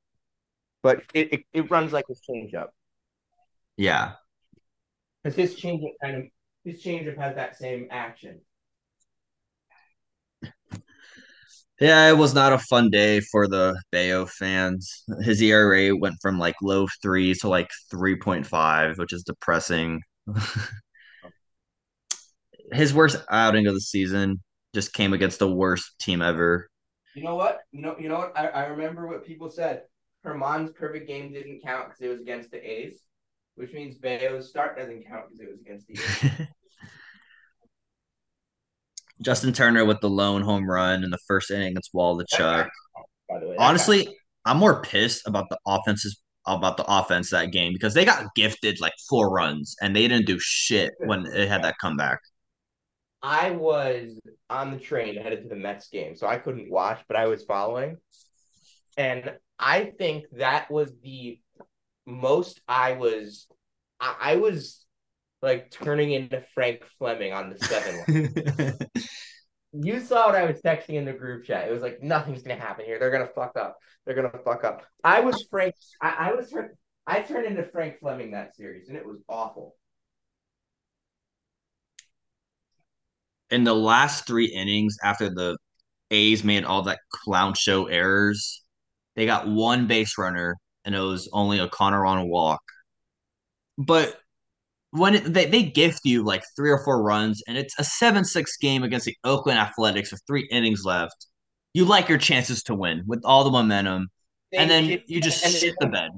but 0.83 1.03
it, 1.13 1.33
it, 1.33 1.41
it 1.53 1.71
runs 1.71 1.93
like 1.93 2.07
his 2.09 2.21
changeup 2.29 2.69
Yeah. 3.77 4.13
because 5.23 5.37
his 5.37 5.57
changeup 5.57 5.93
kind 6.03 6.17
of 6.17 6.23
his 6.65 6.83
changeup 6.83 7.19
has 7.19 7.35
that 7.35 7.57
same 7.57 7.89
action. 7.91 8.41
Yeah, 11.81 12.09
it 12.09 12.17
was 12.17 12.35
not 12.35 12.53
a 12.53 12.59
fun 12.59 12.91
day 12.91 13.21
for 13.21 13.49
the 13.49 13.81
Bello 13.91 14.27
fans. 14.27 15.03
His 15.23 15.43
ERA 15.43 15.97
went 15.97 16.17
from 16.23 16.39
like 16.39 16.55
low 16.63 16.87
three 17.03 17.35
to 17.35 17.49
like 17.49 17.69
3.5, 17.91 18.97
which 18.99 19.13
is 19.13 19.25
depressing. 19.25 20.01
His 22.73 22.95
worst 22.95 23.25
outing 23.31 23.67
of 23.67 23.75
the 23.75 23.81
season 23.81 24.41
just 24.75 24.93
came 24.93 25.13
against 25.13 25.39
the 25.39 25.51
worst 25.53 25.99
team 25.99 26.23
ever. 26.23 26.69
You 27.15 27.25
know 27.25 27.35
what? 27.35 27.61
You 27.73 27.83
know 27.83 27.97
you 27.99 28.09
know 28.09 28.19
what? 28.19 28.39
I, 28.39 28.49
I 28.49 28.67
remember 28.67 29.07
what 29.07 29.27
people 29.27 29.51
said. 29.51 29.83
Germán's 30.25 30.73
perfect 30.73 31.07
game 31.07 31.33
didn't 31.33 31.61
count 31.63 31.89
because 31.89 32.01
it 32.01 32.09
was 32.09 32.21
against 32.21 32.51
the 32.51 32.59
A's, 32.59 33.03
which 33.57 33.73
means 33.73 33.97
Bello's 33.99 34.49
start 34.49 34.77
doesn't 34.79 35.07
count 35.07 35.27
because 35.29 35.41
it 35.41 35.51
was 35.51 35.61
against 35.61 35.87
the 35.87 36.01
A's. 36.01 36.31
Justin 39.21 39.53
Turner 39.53 39.85
with 39.85 40.01
the 40.01 40.11
lone 40.11 40.43
home 40.43 40.69
run 40.69 41.05
in 41.05 41.11
the 41.11 41.19
first 41.27 41.51
inning 41.51 41.69
against. 41.69 41.93
By 41.93 42.13
the 43.41 43.49
way, 43.49 43.57
guy- 43.57 43.65
Honestly, 43.65 44.09
I'm 44.45 44.59
more 44.59 44.83
pissed 44.83 45.27
about 45.27 45.49
the 45.49 45.59
offenses 45.67 46.21
about 46.47 46.77
the 46.77 46.85
offense 46.87 47.31
that 47.31 47.53
game 47.53 47.73
because 47.73 47.95
they 47.95 48.05
got 48.05 48.35
gifted 48.35 48.79
like 48.81 48.93
four 49.09 49.31
runs 49.31 49.77
and 49.81 49.97
they 49.97 50.07
didn't 50.07 50.27
do 50.27 50.39
shit 50.39 50.93
when 50.99 51.25
it 51.27 51.49
had 51.49 51.63
that 51.65 51.77
comeback. 51.81 52.19
I 53.23 53.53
was 53.53 54.21
on 54.51 54.71
the 54.71 54.79
train 54.79 55.17
headed 55.17 55.43
to 55.43 55.49
the 55.49 55.57
Mets 55.57 55.89
game, 55.89 56.15
so 56.17 56.27
I 56.27 56.37
couldn't 56.37 56.71
watch, 56.71 57.01
but 57.09 57.17
I 57.17 57.27
was 57.27 57.43
following. 57.45 57.97
And 58.99 59.33
I 59.59 59.93
think 59.97 60.27
that 60.33 60.71
was 60.71 60.93
the 61.03 61.41
most 62.05 62.61
I 62.69 62.93
was 62.93 63.47
I, 63.99 64.15
I 64.21 64.37
was 64.37 64.84
like 65.45 65.71
turning 65.71 66.13
into 66.13 66.45
Frank 66.55 66.83
Fleming 66.99 67.33
on 67.33 67.51
the 67.51 67.59
seven. 67.59 68.79
you 69.73 70.01
saw 70.01 70.27
what 70.27 70.35
I 70.35 70.45
was 70.45 70.61
texting 70.61 70.95
in 70.95 71.05
the 71.05 71.13
group 71.13 71.45
chat. 71.45 71.69
It 71.69 71.73
was 71.73 71.83
like 71.83 72.03
nothing's 72.03 72.43
gonna 72.43 72.61
happen 72.61 72.85
here. 72.85 72.99
They're 72.99 73.13
gonna 73.13 73.29
fuck 73.35 73.57
up. 73.57 73.77
They're 74.05 74.17
gonna 74.17 74.33
fuck 74.45 74.65
up. 74.65 74.83
I 75.03 75.21
was 75.21 75.47
Frank. 75.51 75.75
I, 76.01 76.31
I 76.31 76.33
was. 76.33 76.53
I 77.07 77.21
turned 77.21 77.47
into 77.47 77.65
Frank 77.65 78.01
Fleming 78.01 78.33
that 78.33 78.57
series, 78.57 78.89
and 78.89 78.97
it 78.97 79.07
was 79.07 79.19
awful. 79.29 79.77
in 83.55 83.63
the 83.63 83.75
last 83.75 84.27
three 84.27 84.47
innings 84.47 84.97
after 85.03 85.31
the 85.31 85.57
A's 86.11 86.43
made 86.45 86.65
all 86.65 86.83
that 86.83 86.99
clown 87.11 87.55
show 87.55 87.87
errors, 87.87 88.63
they 89.15 89.27
got 89.27 89.47
one 89.47 89.87
base 89.87 90.19
runner 90.19 90.57
and 90.85 90.95
it 90.95 91.01
was 91.01 91.29
only 91.33 91.61
a 91.61 91.69
Connor 91.69 92.05
on 92.05 92.19
a 92.19 92.27
walk. 92.27 92.63
But 93.79 94.19
when 94.95 95.17
it, 95.17 95.35
they, 95.35 95.47
they 95.47 95.65
gift 95.65 96.03
you 96.05 96.23
like 96.23 96.45
three 96.55 96.71
or 96.71 96.79
four 96.85 97.03
runs 97.03 97.43
and 97.49 97.59
it's 97.59 97.75
a 97.81 97.85
7 97.85 98.25
6 98.25 98.57
game 98.59 98.85
against 98.85 99.07
the 99.07 99.17
Oakland 99.25 99.59
Athletics 99.59 100.13
with 100.13 100.23
three 100.27 100.47
innings 100.53 100.85
left, 100.85 101.27
you 101.73 101.85
like 101.85 102.09
your 102.09 102.19
chances 102.19 102.63
to 102.65 102.77
win 102.77 103.03
with 103.07 103.21
all 103.25 103.43
the 103.43 103.51
momentum. 103.51 104.09
They 104.53 104.59
and 104.59 104.71
then 104.71 104.87
did- 104.87 105.03
you 105.07 105.21
just 105.21 105.45
and 105.45 105.53
shit 105.53 105.75
the 105.81 105.89
bed. 105.89 106.11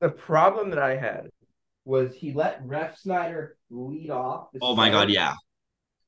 The 0.00 0.10
problem 0.10 0.70
that 0.70 0.78
I 0.78 0.96
had 0.96 1.28
was 1.86 2.14
he 2.14 2.34
let 2.34 2.62
Refsnyder 2.62 3.52
lead 3.70 4.10
off. 4.10 4.48
the 4.52 4.60
Oh 4.60 4.76
my 4.76 4.90
God, 4.90 5.08
yeah. 5.08 5.32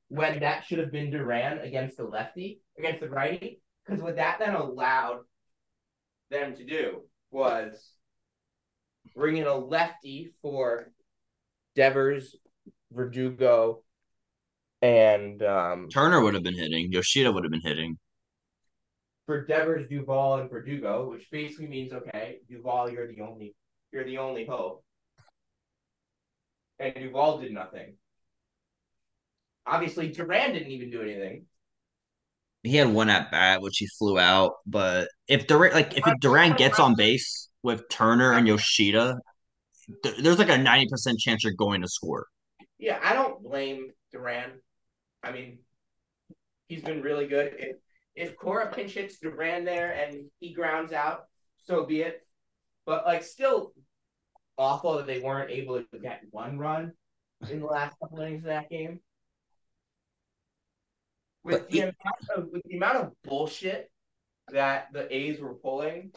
When 0.09 0.39
that 0.39 0.65
should 0.65 0.77
have 0.77 0.91
been 0.91 1.09
Duran 1.09 1.57
against 1.59 1.97
the 1.97 2.03
lefty, 2.03 2.61
against 2.77 3.01
the 3.01 3.09
righty. 3.09 3.59
Because 3.85 4.03
what 4.03 4.17
that 4.17 4.37
then 4.37 4.53
allowed 4.53 5.21
them 6.29 6.55
to 6.55 6.63
do 6.63 7.01
was 7.31 7.91
bring 9.15 9.37
in 9.37 9.47
a 9.47 9.55
lefty 9.55 10.33
for 10.41 10.91
Devers, 11.75 12.35
Verdugo, 12.91 13.83
and 14.81 15.41
um, 15.43 15.93
Turner 15.93 16.21
would 16.21 16.33
have 16.33 16.41
been 16.43 16.57
hitting. 16.57 16.91
Yoshida 16.91 17.31
would 17.31 17.43
have 17.43 17.51
been 17.51 17.61
hitting. 17.61 17.97
for 19.25 19.45
Devers, 19.45 19.87
Duvall, 19.89 20.39
and 20.39 20.49
Verdugo, 20.49 21.09
which 21.09 21.29
basically 21.31 21.67
means 21.67 21.93
okay, 21.93 22.39
Duvall, 22.49 22.89
you're 22.91 23.07
the 23.07 23.21
only 23.21 23.55
you're 23.91 24.03
the 24.05 24.17
only 24.19 24.45
hope. 24.45 24.83
And 26.79 26.93
Duvall 26.95 27.39
did 27.39 27.53
nothing. 27.53 27.95
Obviously, 29.65 30.09
Duran 30.11 30.53
didn't 30.53 30.71
even 30.71 30.89
do 30.91 31.01
anything. 31.01 31.45
He 32.63 32.75
had 32.75 32.89
one 32.93 33.09
at 33.09 33.31
bat, 33.31 33.61
which 33.61 33.77
he 33.77 33.87
flew 33.97 34.19
out. 34.19 34.53
But 34.65 35.09
if 35.27 35.47
Duran, 35.47 35.73
like 35.73 35.97
if 35.97 36.05
Duran 36.19 36.53
gets 36.55 36.79
on 36.79 36.95
base 36.95 37.49
with 37.63 37.87
Turner 37.89 38.33
and 38.33 38.47
Yoshida, 38.47 39.17
there's 40.21 40.39
like 40.39 40.49
a 40.49 40.57
ninety 40.57 40.87
percent 40.89 41.19
chance 41.19 41.43
you're 41.43 41.53
going 41.53 41.81
to 41.81 41.87
score. 41.87 42.27
Yeah, 42.77 42.99
I 43.03 43.13
don't 43.13 43.43
blame 43.43 43.91
Duran. 44.11 44.51
I 45.23 45.31
mean, 45.31 45.59
he's 46.67 46.81
been 46.81 47.01
really 47.01 47.27
good. 47.27 47.53
If 47.57 47.77
if 48.15 48.35
Cora 48.37 48.71
pinch 48.71 48.91
hits 48.91 49.19
Duran 49.19 49.65
there 49.65 49.91
and 49.91 50.25
he 50.39 50.53
grounds 50.53 50.93
out, 50.93 51.25
so 51.57 51.85
be 51.85 52.01
it. 52.01 52.25
But 52.85 53.05
like, 53.05 53.23
still 53.23 53.73
awful 54.57 54.97
that 54.97 55.07
they 55.07 55.19
weren't 55.19 55.51
able 55.51 55.81
to 55.81 55.99
get 55.99 56.21
one 56.31 56.57
run 56.57 56.93
in 57.49 57.59
the 57.59 57.65
last 57.65 57.95
couple 57.99 58.19
innings 58.19 58.43
of 58.43 58.49
that 58.49 58.69
game. 58.69 58.99
With 61.43 61.67
the, 61.69 61.79
amount 61.79 61.95
of, 62.35 62.49
with 62.51 62.61
the 62.65 62.77
amount 62.77 62.97
of 62.97 63.11
bullshit 63.23 63.89
that 64.51 64.89
the 64.93 65.13
A's 65.15 65.39
were 65.39 65.55
pulling, 65.55 66.11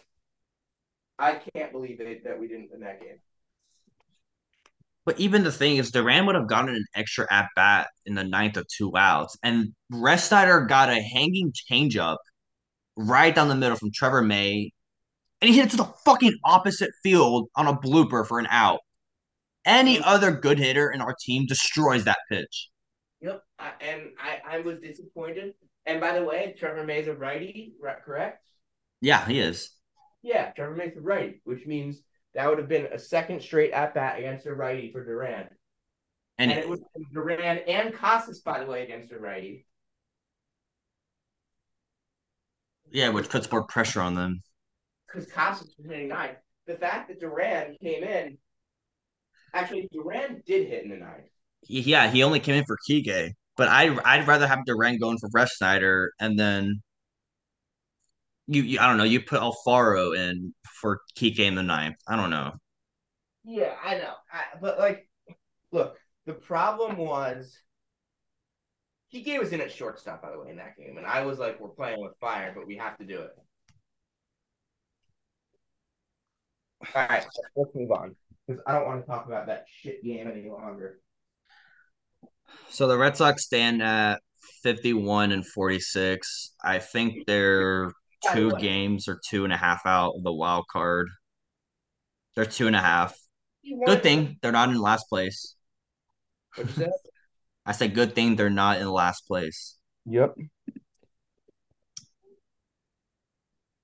I 1.18 1.40
can't 1.54 1.72
believe 1.72 2.00
it 2.00 2.24
that 2.24 2.38
we 2.38 2.48
didn't 2.48 2.70
win 2.70 2.80
that 2.80 3.00
game. 3.00 3.20
But 5.06 5.20
even 5.20 5.44
the 5.44 5.52
thing 5.52 5.76
is, 5.76 5.90
Duran 5.90 6.24
would 6.26 6.34
have 6.34 6.48
gotten 6.48 6.74
an 6.74 6.84
extra 6.94 7.26
at 7.30 7.48
bat 7.54 7.88
in 8.06 8.14
the 8.14 8.24
ninth 8.24 8.56
of 8.56 8.66
two 8.68 8.96
outs, 8.96 9.36
and 9.42 9.74
Refsnyder 9.92 10.66
got 10.66 10.88
a 10.88 11.00
hanging 11.00 11.52
changeup 11.52 12.16
right 12.96 13.34
down 13.34 13.48
the 13.48 13.54
middle 13.54 13.76
from 13.76 13.90
Trevor 13.92 14.22
May, 14.22 14.70
and 15.40 15.50
he 15.50 15.56
hit 15.56 15.66
it 15.66 15.70
to 15.72 15.76
the 15.76 15.92
fucking 16.04 16.38
opposite 16.44 16.90
field 17.02 17.48
on 17.54 17.66
a 17.66 17.76
blooper 17.76 18.26
for 18.26 18.38
an 18.38 18.46
out. 18.48 18.80
Any 19.66 20.00
other 20.00 20.30
good 20.30 20.58
hitter 20.58 20.90
in 20.90 21.00
our 21.00 21.14
team 21.20 21.46
destroys 21.46 22.04
that 22.04 22.18
pitch. 22.30 22.70
Yep, 23.20 23.42
I, 23.58 23.72
and 23.80 24.02
I, 24.18 24.56
I 24.56 24.60
was 24.60 24.78
disappointed. 24.80 25.54
And 25.86 26.00
by 26.00 26.18
the 26.18 26.24
way, 26.24 26.54
Trevor 26.58 26.84
May's 26.84 27.08
a 27.08 27.14
righty, 27.14 27.74
correct? 28.04 28.46
Yeah, 29.00 29.26
he 29.26 29.38
is. 29.38 29.70
Yeah, 30.22 30.50
Trevor 30.52 30.76
May's 30.76 30.96
a 30.96 31.00
righty, 31.00 31.42
which 31.44 31.66
means 31.66 32.00
that 32.34 32.48
would 32.48 32.58
have 32.58 32.68
been 32.68 32.86
a 32.86 32.98
second 32.98 33.40
straight 33.40 33.72
at 33.72 33.94
bat 33.94 34.18
against 34.18 34.46
a 34.46 34.54
righty 34.54 34.90
for 34.90 35.04
Duran. 35.04 35.48
And, 36.38 36.50
and 36.50 36.60
it 36.60 36.68
was 36.68 36.80
Duran 37.12 37.58
and 37.68 37.94
Casas, 37.94 38.40
by 38.40 38.58
the 38.58 38.66
way, 38.66 38.82
against 38.82 39.12
a 39.12 39.18
righty. 39.18 39.66
Yeah, 42.90 43.10
which 43.10 43.28
puts 43.28 43.50
more 43.50 43.62
pressure 43.62 44.00
on 44.00 44.14
them. 44.14 44.40
Because 45.06 45.30
Casas 45.30 45.74
was 45.76 45.86
hitting 45.86 46.08
nine. 46.08 46.36
The 46.66 46.74
fact 46.74 47.08
that 47.08 47.20
Duran 47.20 47.76
came 47.80 48.02
in, 48.02 48.38
actually, 49.52 49.88
Duran 49.92 50.42
did 50.46 50.68
hit 50.68 50.84
in 50.84 50.90
the 50.90 50.96
nine. 50.96 51.24
Yeah, 51.68 52.10
he 52.10 52.22
only 52.22 52.40
came 52.40 52.56
in 52.56 52.64
for 52.64 52.78
Kike, 52.88 53.32
but 53.56 53.68
I 53.68 53.96
I'd 54.04 54.26
rather 54.26 54.46
have 54.46 54.64
Duran 54.64 54.98
going 54.98 55.18
for 55.18 55.28
Refsnyder 55.30 56.08
and 56.20 56.38
then 56.38 56.82
you, 58.46 58.62
you 58.62 58.78
I 58.78 58.86
don't 58.86 58.98
know 58.98 59.04
you 59.04 59.20
put 59.20 59.40
Alfaro 59.40 60.16
in 60.16 60.54
for 60.80 61.00
Kike 61.16 61.38
in 61.38 61.54
the 61.54 61.62
ninth. 61.62 61.96
I 62.06 62.16
don't 62.16 62.30
know. 62.30 62.52
Yeah, 63.44 63.74
I 63.84 63.96
know, 63.96 64.14
I, 64.32 64.58
but 64.60 64.78
like, 64.78 65.08
look, 65.70 65.96
the 66.26 66.32
problem 66.32 66.96
was 66.96 67.58
Kike 69.14 69.38
was 69.38 69.52
in 69.52 69.60
at 69.60 69.70
shortstop 69.70 70.22
by 70.22 70.30
the 70.30 70.40
way 70.40 70.50
in 70.50 70.56
that 70.56 70.76
game, 70.76 70.96
and 70.96 71.06
I 71.06 71.24
was 71.24 71.38
like, 71.38 71.60
we're 71.60 71.68
playing 71.68 72.00
with 72.00 72.12
fire, 72.20 72.52
but 72.54 72.66
we 72.66 72.76
have 72.76 72.96
to 72.98 73.04
do 73.04 73.20
it. 73.20 73.30
All 76.94 77.06
right, 77.08 77.24
let's 77.56 77.74
move 77.74 77.90
on 77.90 78.14
because 78.46 78.62
I 78.66 78.72
don't 78.72 78.86
want 78.86 79.02
to 79.02 79.06
talk 79.06 79.26
about 79.26 79.46
that 79.46 79.64
shit 79.70 80.04
game 80.04 80.28
any 80.30 80.48
longer. 80.48 81.00
So 82.70 82.86
the 82.88 82.98
Red 82.98 83.16
Sox 83.16 83.44
stand 83.44 83.82
at 83.82 84.20
51 84.62 85.32
and 85.32 85.46
46. 85.46 86.54
I 86.62 86.78
think 86.78 87.26
they're 87.26 87.92
two 88.32 88.52
games 88.52 89.08
or 89.08 89.20
two 89.28 89.44
and 89.44 89.52
a 89.52 89.56
half 89.56 89.82
out 89.86 90.14
of 90.16 90.22
the 90.22 90.32
wild 90.32 90.66
card. 90.70 91.08
They're 92.34 92.46
two 92.46 92.66
and 92.66 92.76
a 92.76 92.80
half. 92.80 93.16
Good 93.86 94.02
thing 94.02 94.38
they're 94.42 94.52
not 94.52 94.68
in 94.68 94.80
last 94.80 95.08
place. 95.08 95.54
What'd 96.56 96.76
you 96.76 96.84
say? 96.84 96.90
I 97.66 97.72
said 97.72 97.94
good 97.94 98.14
thing 98.14 98.36
they're 98.36 98.50
not 98.50 98.80
in 98.80 98.88
last 98.90 99.26
place. 99.26 99.76
Yep. 100.06 100.34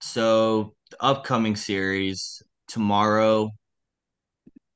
So 0.01 0.75
the 0.91 1.03
upcoming 1.03 1.57
series 1.57 2.43
tomorrow, 2.69 3.51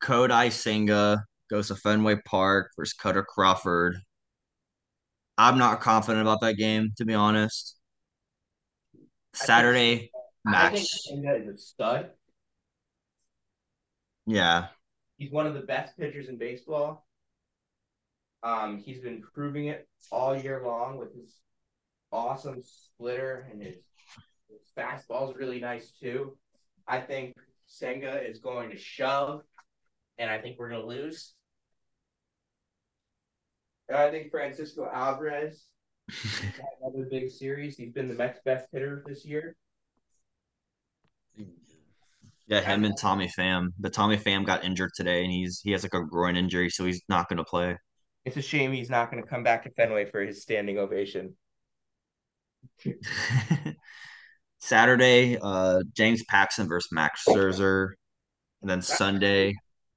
Kodai 0.02 0.52
Senga 0.52 1.24
goes 1.50 1.68
to 1.68 1.76
Fenway 1.76 2.16
Park 2.24 2.70
versus 2.76 2.94
Kutter 2.94 3.24
Crawford. 3.24 3.96
I'm 5.36 5.58
not 5.58 5.80
confident 5.80 6.22
about 6.22 6.40
that 6.42 6.54
game, 6.54 6.92
to 6.96 7.04
be 7.04 7.14
honest. 7.14 7.73
Saturday 9.34 10.10
I 10.46 10.50
match. 10.50 10.72
I 10.72 10.76
think 10.76 11.26
is 11.26 11.54
a 11.54 11.58
stud. 11.58 12.10
Yeah. 14.26 14.66
He's 15.16 15.30
one 15.30 15.46
of 15.46 15.54
the 15.54 15.60
best 15.60 15.96
pitchers 15.96 16.28
in 16.28 16.38
baseball. 16.38 17.06
Um, 18.42 18.78
he's 18.78 19.00
been 19.00 19.22
proving 19.34 19.66
it 19.66 19.88
all 20.10 20.36
year 20.36 20.62
long 20.64 20.98
with 20.98 21.14
his 21.14 21.40
awesome 22.12 22.62
splitter 22.62 23.48
and 23.50 23.62
his, 23.62 23.76
his 24.48 24.60
fastball 24.76 25.30
is 25.30 25.36
really 25.36 25.60
nice 25.60 25.92
too. 26.00 26.36
I 26.86 27.00
think 27.00 27.34
Senga 27.66 28.22
is 28.22 28.40
going 28.40 28.70
to 28.70 28.76
shove, 28.76 29.42
and 30.18 30.30
I 30.30 30.38
think 30.38 30.58
we're 30.58 30.68
going 30.68 30.82
to 30.82 30.86
lose. 30.86 31.34
And 33.88 33.96
I 33.96 34.10
think 34.10 34.30
Francisco 34.30 34.88
Alvarez 34.92 35.66
another 36.82 37.06
big 37.10 37.30
series. 37.30 37.76
He's 37.76 37.92
been 37.92 38.08
the 38.08 38.14
Mets' 38.14 38.40
best 38.44 38.66
hitter 38.72 39.02
this 39.06 39.24
year. 39.24 39.56
Yeah, 42.46 42.60
him 42.60 42.84
and 42.84 42.96
Tommy 42.98 43.28
Pham. 43.38 43.68
But 43.78 43.94
Tommy 43.94 44.18
Pham 44.18 44.44
got 44.44 44.64
injured 44.64 44.90
today, 44.94 45.24
and 45.24 45.32
he's 45.32 45.60
he 45.62 45.72
has 45.72 45.82
like 45.82 45.94
a 45.94 46.04
groin 46.04 46.36
injury, 46.36 46.68
so 46.68 46.84
he's 46.84 47.02
not 47.08 47.28
going 47.28 47.38
to 47.38 47.44
play. 47.44 47.76
It's 48.24 48.36
a 48.36 48.42
shame 48.42 48.72
he's 48.72 48.90
not 48.90 49.10
going 49.10 49.22
to 49.22 49.28
come 49.28 49.42
back 49.42 49.64
to 49.64 49.70
Fenway 49.70 50.10
for 50.10 50.20
his 50.20 50.42
standing 50.42 50.78
ovation. 50.78 51.36
Saturday, 54.60 55.38
uh, 55.40 55.82
James 55.94 56.22
Paxton 56.28 56.68
versus 56.68 56.88
Max 56.92 57.22
Scherzer, 57.26 57.88
and 58.62 58.70
then 58.70 58.82
Sunday 58.82 59.54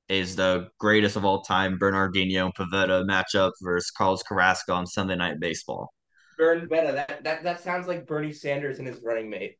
is 0.09 0.35
the 0.35 0.67
greatest 0.79 1.15
of 1.15 1.25
all 1.25 1.41
time 1.41 1.77
Bernardino 1.77 2.45
and 2.45 2.55
Pivetta 2.55 3.05
matchup 3.05 3.51
versus 3.61 3.91
Carlos 3.91 4.23
Carrasco 4.23 4.73
on 4.73 4.85
Sunday 4.87 5.15
Night 5.15 5.39
Baseball. 5.39 5.93
Bern 6.37 6.67
Betta. 6.67 6.93
That, 6.93 7.23
that 7.23 7.43
that 7.43 7.61
sounds 7.61 7.87
like 7.87 8.05
Bernie 8.05 8.33
Sanders 8.33 8.79
and 8.79 8.87
his 8.87 9.01
running 9.01 9.29
mate. 9.29 9.57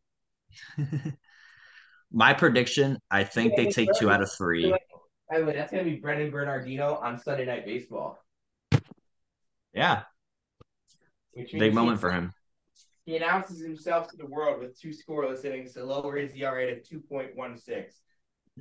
My 2.11 2.33
prediction, 2.33 2.99
I 3.11 3.23
think 3.23 3.55
they 3.55 3.67
take 3.67 3.89
two 3.99 4.09
out 4.09 4.21
of 4.21 4.31
three. 4.31 4.73
By 5.29 5.39
the 5.39 5.45
way, 5.45 5.53
that's 5.53 5.71
gonna 5.71 5.83
be 5.83 5.95
Brennan 5.95 6.31
Bernardino 6.31 6.95
on 6.95 7.19
Sunday 7.19 7.45
Night 7.45 7.65
Baseball. 7.65 8.23
Yeah. 9.73 10.03
Big 11.35 11.73
moment 11.73 11.99
for 11.99 12.11
him. 12.11 12.31
He 13.05 13.15
announces 13.15 13.61
himself 13.61 14.09
to 14.09 14.17
the 14.17 14.25
world 14.25 14.59
with 14.59 14.79
two 14.79 14.89
scoreless 14.89 15.45
innings 15.45 15.73
to 15.73 15.83
lower 15.85 16.17
his 16.17 16.33
ERA 16.33 16.75
to 16.75 16.99
2.16. 16.99 17.85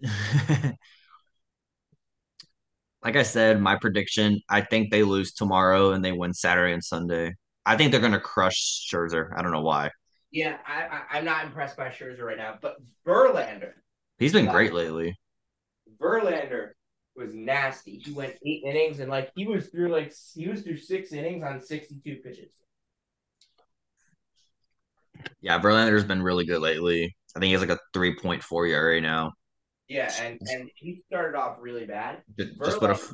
like 3.03 3.17
I 3.17 3.23
said, 3.23 3.61
my 3.61 3.77
prediction, 3.77 4.41
I 4.49 4.61
think 4.61 4.91
they 4.91 5.03
lose 5.03 5.33
tomorrow 5.33 5.93
and 5.93 6.05
they 6.05 6.12
win 6.12 6.33
Saturday 6.33 6.75
and 6.75 6.85
Sunday. 6.85 7.35
I 7.67 7.77
think 7.77 7.91
they're 7.91 8.01
going 8.01 8.12
to 8.12 8.21
crush 8.21 8.89
Scherzer. 8.89 9.37
I 9.37 9.43
don't 9.43 9.51
know 9.51 9.61
why. 9.61 9.91
Yeah, 10.31 10.57
I, 10.67 11.03
I, 11.11 11.19
am 11.19 11.25
not 11.25 11.45
impressed 11.45 11.77
by 11.77 11.89
Scherzer 11.89 12.23
right 12.23 12.37
now, 12.37 12.55
but 12.62 12.77
Verlander. 13.05 13.73
He's 14.19 14.33
been 14.33 14.47
great 14.47 14.73
lately. 14.73 15.14
Verlander 16.01 16.71
was 17.17 17.35
nasty. 17.35 17.99
He 18.05 18.12
went 18.12 18.35
eight 18.47 18.62
innings 18.64 19.01
and 19.01 19.11
like 19.11 19.31
he 19.35 19.47
was 19.47 19.69
through 19.69 19.89
like 19.89 20.12
he 20.35 20.49
was 20.49 20.62
through 20.62 20.79
six 20.79 21.12
innings 21.12 21.43
on 21.43 21.61
62 21.61 22.17
pitches. 22.23 22.53
Yeah, 25.41 25.59
Verlander's 25.59 26.05
been 26.05 26.23
really 26.23 26.45
good 26.45 26.61
lately. 26.61 27.17
I 27.35 27.41
think 27.41 27.47
he 27.47 27.53
has 27.53 27.61
like 27.62 27.71
a 27.71 27.79
3.4 27.99 28.71
ERA 28.71 29.01
now. 29.01 29.33
Yeah, 29.89 30.12
and 30.21 30.39
and 30.47 30.69
he 30.75 31.03
started 31.07 31.37
off 31.37 31.57
really 31.61 31.87
bad. 31.87 32.23
Just, 32.39 32.59
Verlander, 32.59 32.89
just 32.89 33.12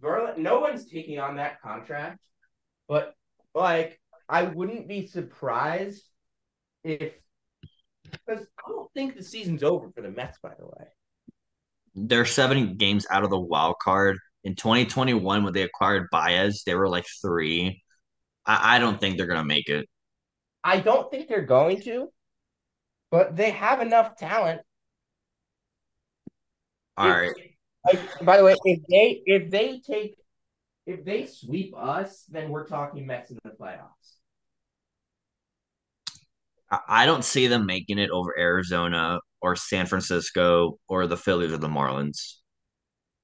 Verlander, 0.00 0.38
no 0.38 0.60
one's 0.60 0.90
taking 0.90 1.18
on 1.18 1.36
that 1.36 1.60
contract, 1.60 2.18
but 2.88 3.14
like 3.54 4.00
I 4.28 4.44
wouldn't 4.44 4.88
be 4.88 5.06
surprised 5.06 6.02
if 6.84 7.12
because 8.10 8.46
I 8.58 8.70
don't 8.70 8.92
think 8.94 9.16
the 9.16 9.22
season's 9.22 9.62
over 9.62 9.90
for 9.90 10.02
the 10.02 10.10
Mets. 10.10 10.38
By 10.42 10.54
the 10.58 10.66
way, 10.66 10.86
they're 11.94 12.24
seven 12.24 12.76
games 12.76 13.06
out 13.10 13.24
of 13.24 13.30
the 13.30 13.38
wild 13.40 13.76
card. 13.82 14.18
In 14.44 14.56
2021, 14.56 15.44
when 15.44 15.52
they 15.52 15.62
acquired 15.62 16.08
Baez, 16.10 16.62
they 16.66 16.74
were 16.74 16.88
like 16.88 17.06
three. 17.20 17.82
I, 18.44 18.76
I 18.76 18.78
don't 18.78 19.00
think 19.00 19.16
they're 19.16 19.26
gonna 19.26 19.44
make 19.44 19.68
it. 19.68 19.88
I 20.64 20.80
don't 20.80 21.10
think 21.10 21.28
they're 21.28 21.42
going 21.42 21.80
to, 21.82 22.08
but 23.10 23.36
they 23.36 23.50
have 23.50 23.80
enough 23.80 24.16
talent. 24.16 24.62
All 26.96 27.08
if, 27.08 27.16
right. 27.16 27.32
Like, 27.84 28.24
by 28.24 28.36
the 28.36 28.44
way, 28.44 28.54
if 28.64 28.80
they 28.88 29.22
if 29.26 29.50
they 29.50 29.80
take 29.80 30.16
if 30.86 31.04
they 31.04 31.26
sweep 31.26 31.74
us, 31.76 32.24
then 32.28 32.50
we're 32.50 32.66
talking 32.66 33.06
Mets 33.06 33.30
in 33.30 33.38
the 33.44 33.50
playoffs. 33.50 34.16
I 36.88 37.04
don't 37.04 37.24
see 37.24 37.48
them 37.48 37.66
making 37.66 37.98
it 37.98 38.10
over 38.10 38.38
Arizona 38.38 39.20
or 39.42 39.56
San 39.56 39.86
Francisco 39.86 40.78
or 40.88 41.06
the 41.06 41.18
Phillies 41.18 41.52
or 41.52 41.58
the 41.58 41.68
Marlins. 41.68 42.36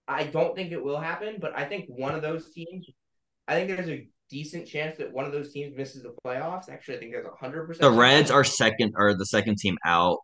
I 0.06 0.24
don't 0.24 0.54
think 0.54 0.72
it 0.72 0.82
will 0.82 1.00
happen, 1.00 1.36
but 1.40 1.56
I 1.56 1.64
think 1.64 1.86
one 1.88 2.14
of 2.14 2.22
those 2.22 2.50
teams, 2.52 2.86
I 3.46 3.54
think 3.54 3.68
there's 3.68 3.88
a 3.88 4.06
decent 4.30 4.66
chance 4.66 4.98
that 4.98 5.12
one 5.12 5.24
of 5.24 5.32
those 5.32 5.52
teams 5.52 5.76
misses 5.76 6.02
the 6.02 6.14
playoffs. 6.24 6.68
Actually, 6.68 6.96
I 6.96 7.00
think 7.00 7.12
there's 7.12 7.26
a 7.26 7.36
hundred 7.36 7.66
percent. 7.66 7.90
The 7.90 7.98
Reds 7.98 8.30
are 8.30 8.44
second 8.44 8.94
or 8.96 9.14
the 9.14 9.26
second 9.26 9.56
team 9.58 9.76
out, 9.84 10.18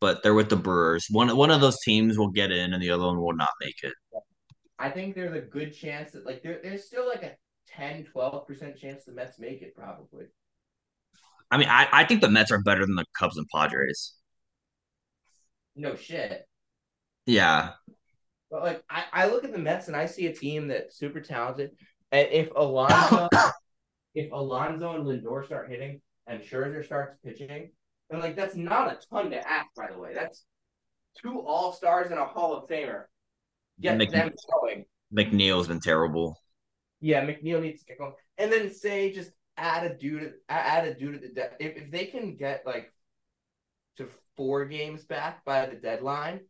but 0.00 0.22
they're 0.22 0.34
with 0.34 0.50
the 0.50 0.56
Brewers. 0.56 1.06
One 1.10 1.36
one 1.36 1.50
of 1.50 1.60
those 1.60 1.78
teams 1.84 2.18
will 2.18 2.30
get 2.30 2.50
in 2.50 2.72
and 2.72 2.82
the 2.82 2.90
other 2.90 3.06
one 3.06 3.20
will 3.20 3.36
not 3.36 3.50
make 3.60 3.82
it. 3.82 3.94
I 4.78 4.90
think 4.90 5.14
there's 5.14 5.36
a 5.36 5.40
good 5.40 5.74
chance 5.74 6.12
that 6.12 6.26
like 6.26 6.42
there, 6.42 6.60
there's 6.62 6.84
still 6.84 7.06
like 7.06 7.22
a 7.22 7.32
10, 7.68 8.04
12 8.04 8.46
percent 8.46 8.76
chance 8.76 9.04
the 9.04 9.12
Mets 9.12 9.38
make 9.38 9.62
it 9.62 9.74
probably. 9.74 10.26
I 11.50 11.56
mean, 11.56 11.68
I, 11.68 11.88
I 11.92 12.04
think 12.04 12.20
the 12.20 12.30
Mets 12.30 12.50
are 12.50 12.62
better 12.62 12.84
than 12.84 12.96
the 12.96 13.04
Cubs 13.16 13.36
and 13.36 13.46
Padres. 13.54 14.14
No 15.76 15.94
shit. 15.94 16.46
Yeah. 17.26 17.72
But 18.50 18.62
like 18.62 18.84
I, 18.90 19.04
I 19.12 19.26
look 19.26 19.44
at 19.44 19.52
the 19.52 19.58
Mets 19.58 19.88
and 19.88 19.96
I 19.96 20.06
see 20.06 20.26
a 20.26 20.34
team 20.34 20.68
that's 20.68 20.96
super 20.96 21.20
talented. 21.20 21.70
And 22.12 22.28
if 22.30 22.50
Alonso 22.54 23.28
if 24.14 24.32
Alonso 24.32 24.94
and 24.94 25.04
Lindor 25.04 25.44
start 25.44 25.70
hitting 25.70 26.00
and 26.26 26.40
Scherzer 26.40 26.84
starts 26.84 27.16
pitching, 27.24 27.70
and 28.10 28.20
like 28.20 28.36
that's 28.36 28.54
not 28.56 28.92
a 28.92 28.98
ton 29.10 29.30
to 29.30 29.48
ask, 29.48 29.68
by 29.76 29.88
the 29.90 29.98
way. 29.98 30.14
That's 30.14 30.44
two 31.20 31.40
all 31.40 31.72
stars 31.72 32.10
and 32.10 32.20
a 32.20 32.24
Hall 32.24 32.54
of 32.54 32.68
Famer. 32.68 33.04
Get 33.80 33.98
Mc- 33.98 34.10
them 34.10 34.32
going. 34.52 34.84
McNeil's 35.14 35.68
been 35.68 35.80
terrible. 35.80 36.38
Yeah, 37.00 37.24
McNeil 37.24 37.60
needs 37.60 37.80
to 37.80 37.86
get 37.86 37.98
going. 37.98 38.14
And 38.38 38.52
then 38.52 38.72
say 38.72 39.12
just 39.12 39.30
add 39.56 39.84
a 39.84 39.94
dude 39.94 40.32
add 40.48 40.86
a 40.86 40.94
dude 40.94 41.14
at 41.14 41.22
the 41.22 41.28
de- 41.28 41.50
if, 41.60 41.76
if 41.76 41.90
they 41.90 42.06
can 42.06 42.36
get 42.36 42.64
like 42.66 42.92
to 43.96 44.08
four 44.36 44.64
games 44.64 45.04
back 45.04 45.44
by 45.44 45.66
the 45.66 45.76
deadline, 45.76 46.40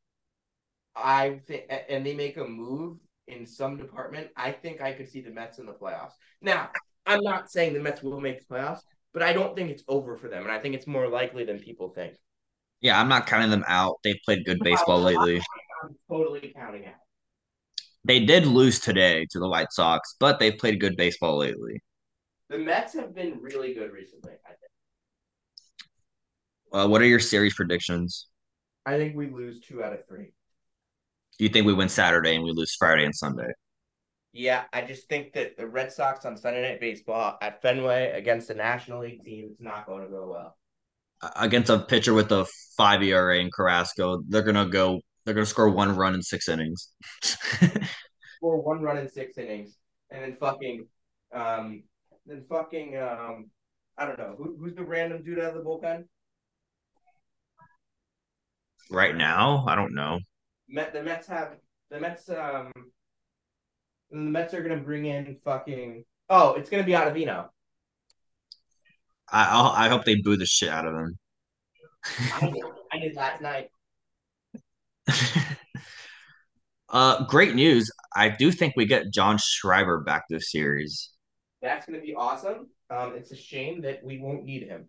I 0.97 1.41
think 1.47 1.65
and 1.89 2.07
they 2.07 2.15
make 2.15 2.37
a 2.37 2.45
move 2.45 2.99
in 3.27 3.47
some 3.47 3.77
department, 3.77 4.29
I 4.37 4.53
think 4.53 4.81
I 4.81 4.93
could 4.93 5.09
see 5.09 5.21
the 5.21 5.31
Mets 5.31 5.59
in 5.59 5.67
the 5.67 5.73
playoffs. 5.73 6.13
Now, 6.43 6.71
I'm 7.07 7.23
not 7.23 7.51
saying 7.51 7.73
the 7.73 7.81
Mets 7.81 8.03
will 8.03 8.21
make 8.21 8.47
the 8.47 8.55
playoffs, 8.55 8.81
but 9.13 9.23
I 9.23 9.33
don't 9.33 9.57
think 9.57 9.71
it's 9.71 9.83
over 9.89 10.17
for 10.17 10.29
them, 10.29 10.43
and 10.43 10.53
I 10.53 10.59
think 10.59 10.75
it's 10.75 10.87
more 10.87 11.09
likely 11.09 11.45
than 11.45 11.59
people 11.59 11.89
think. 11.89 12.15
Yeah, 12.81 13.01
I'm 13.01 13.09
not 13.09 13.27
counting 13.27 13.51
them 13.51 13.65
out. 13.67 13.97
They've 14.05 14.19
played 14.25 14.45
good 14.45 14.61
baseball 14.61 15.01
lately. 15.01 15.41
I'm 15.83 15.97
totally 16.11 16.53
counting 16.55 16.87
out. 16.87 16.95
They 18.05 18.21
did 18.21 18.47
lose 18.47 18.81
today 18.81 19.27
to 19.31 19.39
the 19.39 19.49
White 19.49 19.73
Sox, 19.73 20.15
but 20.21 20.39
they've 20.39 20.57
played 20.57 20.81
good 20.81 20.97
baseball 20.97 21.39
lately. 21.39 21.81
The 22.51 22.59
Mets 22.59 22.93
have 22.95 23.15
been 23.15 23.39
really 23.41 23.73
good 23.73 23.91
recently, 23.91 24.33
I 24.45 24.49
think. 24.49 24.59
Uh, 26.73 26.89
what 26.89 27.01
are 27.01 27.07
your 27.07 27.21
series 27.21 27.55
predictions? 27.55 28.29
I 28.85 28.99
think 28.99 29.17
we 29.17 29.31
lose 29.31 29.61
two 29.61 29.83
out 29.83 29.93
of 29.93 30.07
three. 30.07 30.33
Do 31.39 31.45
you 31.45 31.49
think 31.49 31.67
we 31.67 31.73
win 31.73 31.89
Saturday 31.89 32.35
and 32.35 32.45
we 32.45 32.53
lose 32.53 32.77
Friday 32.79 33.05
and 33.05 33.15
Sunday? 33.15 33.49
Yeah, 34.33 34.65
I 34.73 34.83
just 34.83 35.09
think 35.09 35.33
that 35.35 35.57
the 35.57 35.67
Red 35.67 35.93
Sox 35.93 36.25
on 36.25 36.37
Sunday 36.37 36.63
Night 36.63 36.81
Baseball 36.81 37.39
at 37.41 37.63
Fenway 37.63 38.11
against 38.11 38.49
the 38.49 38.55
National 38.55 39.01
League 39.01 39.25
team 39.25 39.49
is 39.53 39.61
not 39.61 39.87
going 39.87 40.03
to 40.03 40.09
go 40.09 40.29
well. 40.31 40.57
Against 41.37 41.71
a 41.71 41.79
pitcher 41.79 42.13
with 42.13 42.33
a 42.33 42.45
five 42.77 43.03
ERA 43.03 43.39
in 43.39 43.51
Carrasco, 43.51 44.23
they're 44.29 44.43
gonna 44.43 44.67
go. 44.67 45.01
They're 45.25 45.35
gonna 45.35 45.47
score 45.47 45.71
one 45.71 45.97
run 45.97 46.15
in 46.15 46.23
six 46.23 46.49
innings. 46.49 46.91
Score 48.37 48.61
one 48.61 48.83
run 48.83 48.99
in 48.99 49.09
six 49.09 49.39
innings, 49.39 49.79
and 50.11 50.23
then 50.23 50.37
fucking, 50.39 50.87
um, 51.33 51.83
then 52.27 52.45
fucking, 52.49 52.99
um, 52.99 53.51
I 53.97 54.05
don't 54.05 54.19
know 54.19 54.35
who, 54.37 54.57
who's 54.59 54.75
the 54.75 54.85
random 54.85 55.23
dude 55.23 55.39
out 55.39 55.55
of 55.55 55.55
the 55.55 55.63
bullpen. 55.63 56.05
right 58.91 59.17
now, 59.17 59.65
I 59.67 59.75
don't 59.75 59.95
know. 59.95 60.19
Met 60.69 60.93
the 60.93 61.03
Mets 61.03 61.27
have 61.29 61.57
the 61.91 62.01
Mets. 62.01 62.29
Um, 62.29 62.73
the 64.11 64.19
Mets 64.19 64.53
are 64.53 64.63
gonna 64.63 64.83
bring 64.83 65.07
in 65.07 65.39
fucking. 65.43 66.05
Oh, 66.29 66.55
it's 66.55 66.69
gonna 66.69 66.85
be 66.85 66.93
Ottavino. 66.93 67.49
I 69.31 69.49
I'll, 69.49 69.73
I 69.73 69.89
hope 69.89 70.05
they 70.05 70.17
boo 70.17 70.37
the 70.37 70.45
shit 70.45 70.69
out 70.69 70.87
of 70.87 70.95
him. 70.95 71.19
I 72.35 72.51
did, 72.51 72.63
I 72.93 72.99
did 72.99 73.17
last 73.17 73.41
night. 73.41 73.69
uh, 76.89 77.25
great 77.27 77.55
news. 77.55 77.91
I 78.15 78.29
do 78.29 78.51
think 78.51 78.75
we 78.77 78.87
get 78.87 79.13
John 79.13 79.39
Schreiber 79.39 80.01
back 80.01 80.25
this 80.29 80.51
series. 80.51 81.11
That's 81.63 81.87
gonna 81.87 82.01
be 82.01 82.15
awesome. 82.15 82.69
Um, 82.91 83.15
it's 83.17 83.33
a 83.33 83.37
shame 83.37 83.83
that 83.83 84.05
we 84.05 84.19
won't 84.19 84.45
need 84.45 84.63
him. 84.65 84.87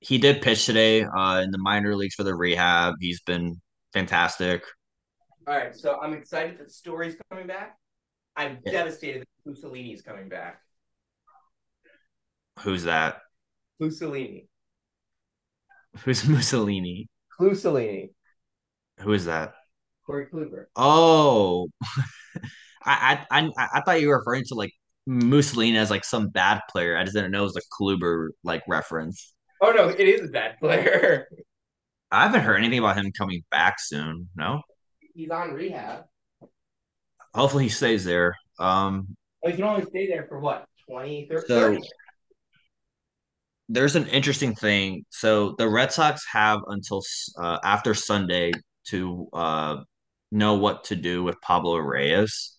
He 0.00 0.18
did 0.18 0.42
pitch 0.42 0.66
today 0.66 1.04
uh, 1.04 1.40
in 1.40 1.50
the 1.50 1.58
minor 1.58 1.96
leagues 1.96 2.14
for 2.14 2.22
the 2.24 2.34
rehab. 2.34 2.94
He's 3.00 3.22
been 3.22 3.60
fantastic. 3.92 4.62
All 5.48 5.56
right, 5.56 5.74
so 5.74 5.98
I'm 6.00 6.12
excited 6.12 6.58
that 6.58 6.70
Story's 6.70 7.16
coming 7.30 7.46
back. 7.46 7.78
I'm 8.36 8.58
Yeah. 8.64 8.72
devastated 8.72 9.22
that 9.22 9.28
Mussolini's 9.50 10.02
coming 10.02 10.28
back. 10.28 10.60
Who's 12.60 12.84
that? 12.84 13.22
Mussolini. 13.78 14.48
Who's 16.04 16.26
Mussolini? 16.28 17.08
Mussolini. 17.40 18.10
Who 19.00 19.12
is 19.12 19.26
that? 19.26 19.54
Corey 20.06 20.26
Kluber. 20.32 20.66
Oh, 20.76 21.68
I, 22.84 23.24
I 23.30 23.50
I 23.56 23.68
I 23.74 23.80
thought 23.82 24.00
you 24.00 24.08
were 24.08 24.18
referring 24.18 24.44
to 24.48 24.54
like 24.54 24.72
Mussolini 25.06 25.76
as 25.78 25.90
like 25.90 26.04
some 26.04 26.28
bad 26.28 26.60
player. 26.70 26.96
I 26.96 27.02
just 27.04 27.14
didn't 27.14 27.32
know 27.32 27.40
it 27.40 27.52
was 27.54 27.56
a 27.56 27.82
Kluber 27.82 28.28
like 28.44 28.62
reference. 28.68 29.34
Oh 29.60 29.72
no, 29.72 29.88
it 29.88 29.98
is 30.00 30.28
a 30.28 30.32
bad 30.32 30.58
player. 30.60 31.26
I 32.12 32.22
haven't 32.22 32.42
heard 32.42 32.56
anything 32.58 32.78
about 32.78 32.96
him 32.96 33.10
coming 33.18 33.42
back 33.50 33.76
soon. 33.80 34.28
No, 34.36 34.62
He's 35.14 35.30
on 35.30 35.52
rehab. 35.52 36.04
hopefully 37.34 37.64
he 37.64 37.68
stays 37.70 38.04
there. 38.04 38.34
Um, 38.60 39.16
Well, 39.42 39.50
he 39.50 39.56
can 39.56 39.66
only 39.66 39.84
stay 39.86 40.06
there 40.06 40.26
for 40.28 40.38
what, 40.38 40.66
20, 40.88 41.26
30? 41.28 41.46
So- 41.48 41.60
30. 41.60 41.82
There's 43.68 43.96
an 43.96 44.06
interesting 44.08 44.54
thing. 44.54 45.04
So 45.10 45.54
the 45.58 45.68
Red 45.68 45.92
Sox 45.92 46.24
have 46.32 46.60
until 46.68 47.02
uh, 47.38 47.58
after 47.64 47.94
Sunday 47.94 48.52
to 48.88 49.28
uh, 49.32 49.76
know 50.30 50.54
what 50.54 50.84
to 50.84 50.96
do 50.96 51.22
with 51.22 51.40
Pablo 51.40 51.76
Reyes. 51.76 52.52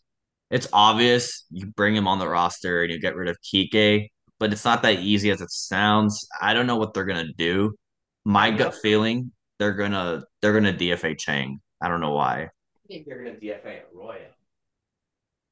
It's 0.50 0.68
obvious 0.72 1.46
you 1.50 1.68
bring 1.68 1.96
him 1.96 2.08
on 2.08 2.20
the 2.20 2.28
roster 2.28 2.84
and 2.84 2.92
you 2.92 3.00
get 3.00 3.16
rid 3.16 3.30
of 3.30 3.38
Kike, 3.42 4.08
but 4.40 4.54
it's 4.54 4.66
not 4.66 4.82
that 4.84 5.00
easy 5.00 5.30
as 5.32 5.42
it 5.42 5.52
sounds. 5.52 6.26
I 6.42 6.54
don't 6.54 6.68
know 6.68 6.78
what 6.78 6.94
they're 6.94 7.06
gonna 7.06 7.34
do. 7.38 7.76
My 8.24 8.52
gut 8.52 8.76
feeling, 8.76 9.32
they're 9.60 9.74
gonna 9.74 10.24
they're 10.42 10.54
gonna 10.54 10.74
DFA 10.74 11.18
Chang. 11.18 11.60
I 11.82 11.88
don't 11.90 12.02
know 12.02 12.14
why. 12.14 12.44
I 12.44 12.88
think 12.88 13.06
they're 13.06 13.24
going 13.24 13.40
to 13.40 13.46
DFA 13.46 13.82
Roy. 13.94 14.20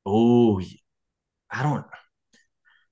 Oh, 0.06 0.62
I 1.52 1.64
don't 1.64 1.86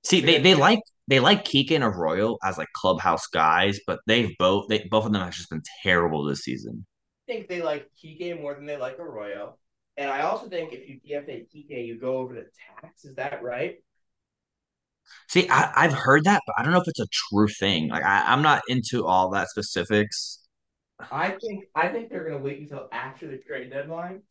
see. 0.04 0.20
They 0.20 0.38
they 0.40 0.54
like 0.54 0.80
they 1.08 1.20
like 1.20 1.44
Kike 1.44 1.72
and 1.72 1.84
Arroyo 1.84 2.36
as 2.42 2.58
like 2.58 2.68
clubhouse 2.74 3.26
guys, 3.26 3.80
but 3.86 4.00
they've 4.06 4.30
both 4.38 4.68
they 4.68 4.86
both 4.90 5.06
of 5.06 5.12
them 5.12 5.22
have 5.22 5.34
just 5.34 5.50
been 5.50 5.62
terrible 5.82 6.24
this 6.24 6.40
season. 6.40 6.86
I 7.28 7.32
think 7.32 7.48
they 7.48 7.62
like 7.62 7.88
Kike 8.02 8.40
more 8.40 8.54
than 8.54 8.66
they 8.66 8.76
like 8.76 8.98
Arroyo. 8.98 9.56
And 9.96 10.10
I 10.10 10.22
also 10.22 10.48
think 10.48 10.72
if 10.72 10.88
you 10.88 11.00
DFA 11.00 11.46
Kike, 11.54 11.86
you 11.86 11.98
go 11.98 12.16
over 12.18 12.34
the 12.34 12.46
tax. 12.82 13.04
Is 13.04 13.14
that 13.16 13.42
right? 13.42 13.76
See, 15.28 15.48
I, 15.48 15.70
I've 15.76 15.92
heard 15.92 16.24
that, 16.24 16.42
but 16.46 16.54
I 16.58 16.62
don't 16.62 16.72
know 16.72 16.80
if 16.80 16.88
it's 16.88 17.00
a 17.00 17.06
true 17.12 17.48
thing. 17.48 17.88
Like 17.88 18.02
I, 18.02 18.24
I'm 18.26 18.42
not 18.42 18.62
into 18.68 19.06
all 19.06 19.30
that 19.30 19.48
specifics. 19.50 20.40
I 21.10 21.30
think 21.30 21.64
I 21.74 21.88
think 21.88 22.08
they're 22.08 22.26
going 22.28 22.38
to 22.38 22.44
wait 22.44 22.60
until 22.60 22.88
after 22.92 23.28
the 23.28 23.38
trade 23.38 23.70
deadline, 23.70 24.22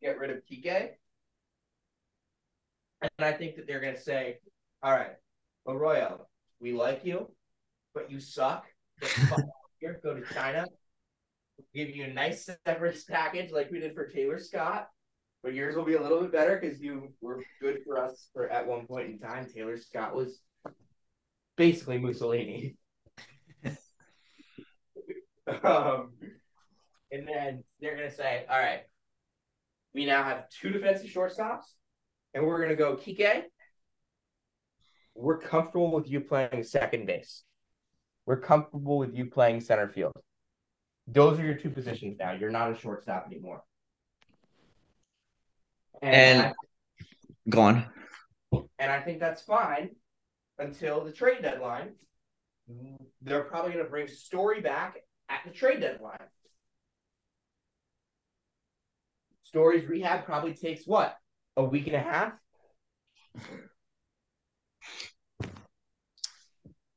get 0.00 0.18
rid 0.18 0.30
of 0.30 0.38
Kike. 0.50 0.90
And 3.02 3.10
I 3.18 3.32
think 3.32 3.56
that 3.56 3.66
they're 3.66 3.80
going 3.80 3.94
to 3.96 4.00
say, 4.00 4.38
all 4.82 4.92
right, 4.92 5.16
Arroyo, 5.66 6.26
we 6.60 6.72
like 6.72 7.04
you, 7.04 7.30
but 7.94 8.10
you 8.10 8.20
suck. 8.20 8.64
Get 9.00 9.10
the 9.10 9.20
fuck 9.26 9.38
out 9.40 9.44
of 9.44 9.50
here. 9.80 10.00
Go 10.02 10.14
to 10.14 10.34
China. 10.34 10.66
We'll 11.56 11.86
give 11.86 11.94
you 11.94 12.04
a 12.04 12.12
nice 12.12 12.48
severance 12.66 13.04
package 13.04 13.52
like 13.52 13.70
we 13.70 13.80
did 13.80 13.94
for 13.94 14.06
Taylor 14.06 14.38
Scott. 14.38 14.88
But 15.42 15.54
yours 15.54 15.74
will 15.74 15.84
be 15.84 15.94
a 15.94 16.02
little 16.02 16.20
bit 16.20 16.32
better 16.32 16.58
because 16.60 16.80
you 16.80 17.12
were 17.20 17.42
good 17.60 17.80
for 17.84 17.98
us 17.98 18.28
for 18.32 18.48
at 18.48 18.66
one 18.66 18.86
point 18.86 19.08
in 19.08 19.18
time. 19.18 19.46
Taylor 19.52 19.76
Scott 19.76 20.14
was 20.14 20.40
basically 21.56 21.98
Mussolini. 21.98 22.76
um, 25.64 26.12
and 27.10 27.28
then 27.28 27.64
they're 27.80 27.96
gonna 27.96 28.10
say, 28.10 28.46
all 28.48 28.58
right, 28.58 28.82
we 29.94 30.06
now 30.06 30.22
have 30.22 30.48
two 30.48 30.70
defensive 30.70 31.10
shortstops, 31.10 31.64
and 32.34 32.46
we're 32.46 32.62
gonna 32.62 32.76
go 32.76 32.96
Kike. 32.96 33.42
We're 35.14 35.38
comfortable 35.38 35.92
with 35.92 36.08
you 36.08 36.20
playing 36.20 36.64
second 36.64 37.06
base. 37.06 37.42
We're 38.26 38.40
comfortable 38.40 38.98
with 38.98 39.14
you 39.14 39.26
playing 39.26 39.60
center 39.60 39.88
field. 39.88 40.12
Those 41.06 41.38
are 41.38 41.44
your 41.44 41.54
two 41.56 41.70
positions 41.70 42.16
now. 42.18 42.32
You're 42.32 42.50
not 42.50 42.72
a 42.72 42.76
shortstop 42.76 43.26
anymore. 43.26 43.62
And, 46.00 46.54
And. 47.50 47.76
I, 48.52 48.58
and 48.78 48.90
I 48.92 49.00
think 49.00 49.20
that's 49.20 49.42
fine 49.42 49.90
until 50.58 51.04
the 51.04 51.12
trade 51.12 51.42
deadline. 51.42 51.94
They're 53.22 53.44
probably 53.44 53.72
going 53.72 53.84
to 53.84 53.90
bring 53.90 54.08
Story 54.08 54.60
back 54.60 54.96
at 55.28 55.40
the 55.44 55.50
trade 55.50 55.80
deadline. 55.80 56.18
Story's 59.42 59.86
rehab 59.86 60.24
probably 60.24 60.54
takes 60.54 60.86
what? 60.86 61.16
A 61.56 61.64
week 61.64 61.86
and 61.86 61.96
a 61.96 62.00
half? 62.00 62.32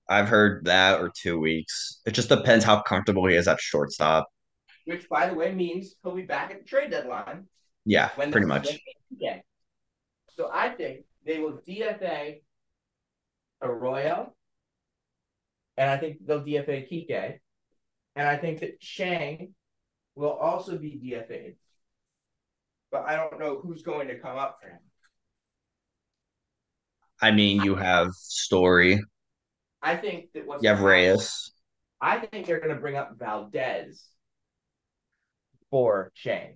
I've 0.08 0.28
heard 0.28 0.66
that 0.66 1.00
or 1.00 1.12
two 1.16 1.40
weeks. 1.40 2.02
It 2.06 2.12
just 2.12 2.30
depends 2.30 2.64
how 2.64 2.82
comfortable 2.82 3.26
he 3.28 3.36
is 3.36 3.48
at 3.48 3.60
shortstop. 3.60 4.28
Which, 4.86 5.10
by 5.10 5.28
the 5.28 5.34
way, 5.34 5.52
means 5.54 5.96
he'll 6.04 6.16
be 6.16 6.22
back 6.22 6.52
at 6.52 6.60
the 6.60 6.66
trade 6.66 6.92
deadline. 6.92 7.48
Yeah, 7.86 8.10
pretty 8.10 8.46
much. 8.46 8.78
Yeah. 9.18 9.40
So 10.36 10.50
I 10.52 10.70
think 10.70 11.06
they 11.26 11.40
will 11.40 11.60
DFA 11.68 12.42
Arroyo, 13.62 14.34
and 15.78 15.90
I 15.90 15.98
think 15.98 16.18
they'll 16.26 16.42
DFA 16.44 16.88
Kike, 16.92 17.40
and 18.16 18.28
I 18.28 18.38
think 18.38 18.60
that 18.60 18.80
Chang 18.80 19.54
will 20.16 20.34
also 20.34 20.78
be 20.78 21.00
DFA'd. 21.04 21.56
But 22.92 23.06
I 23.08 23.16
don't 23.16 23.40
know 23.40 23.60
who's 23.60 23.82
going 23.82 24.08
to 24.10 24.20
come 24.20 24.38
up 24.38 24.60
for 24.62 24.70
him. 24.70 24.80
I 27.22 27.32
mean, 27.32 27.64
you 27.64 27.76
have 27.76 28.12
Story, 28.14 29.02
I 29.86 29.96
think 29.96 30.32
that 30.34 30.48
what's 30.48 30.64
you 30.64 30.70
have 30.70 30.82
Reyes. 30.82 31.52
I 32.02 32.18
think 32.18 32.48
they're 32.48 32.60
going 32.60 32.74
to 32.74 32.82
bring 32.82 32.96
up 32.96 33.20
Valdez 33.20 34.04
for 35.70 36.12
Shane 36.16 36.56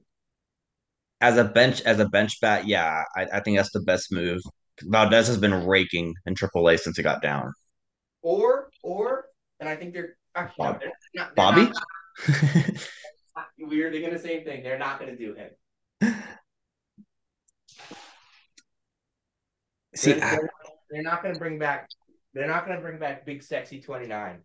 As 1.22 1.38
a 1.38 1.44
bench, 1.44 1.82
as 1.82 2.00
a 2.00 2.10
bench 2.10 2.42
bat, 2.42 2.68
yeah, 2.68 3.04
I, 3.16 3.28
I 3.34 3.40
think 3.42 3.58
that's 3.58 3.72
the 3.72 3.82
best 3.82 4.12
move. 4.12 4.42
Valdez 4.82 5.28
has 5.28 5.38
been 5.38 5.68
raking 5.68 6.16
in 6.26 6.34
AAA 6.34 6.80
since 6.80 6.98
he 6.98 7.04
got 7.04 7.22
down. 7.22 7.52
Or, 8.24 8.70
or, 8.82 9.26
and 9.60 9.70
I 9.70 9.76
think 9.76 9.94
they're 9.94 10.18
actually 10.36 10.66
no, 10.66 10.80
they're 10.80 10.92
not, 11.14 11.36
they're 11.36 11.36
Bobby? 11.36 11.62
not- 11.62 12.88
we're 13.60 13.92
thinking 13.92 14.12
the 14.12 14.20
same 14.20 14.44
thing. 14.44 14.64
They're 14.64 14.80
not 14.80 15.00
going 15.00 15.16
to 15.16 15.18
do 15.18 15.36
him. 15.36 15.50
See, 19.96 20.14
they're, 20.14 20.24
I, 20.24 20.30
they're, 20.32 20.50
they're 20.90 21.04
not 21.04 21.22
going 21.22 21.36
to 21.36 21.40
bring 21.40 21.60
back. 21.60 21.88
They're 22.34 22.48
not 22.48 22.66
going 22.66 22.78
to 22.78 22.82
bring 22.82 23.00
back 23.00 23.26
Big 23.26 23.44
Sexy 23.44 23.82
Twenty 23.82 24.08
Nine. 24.08 24.40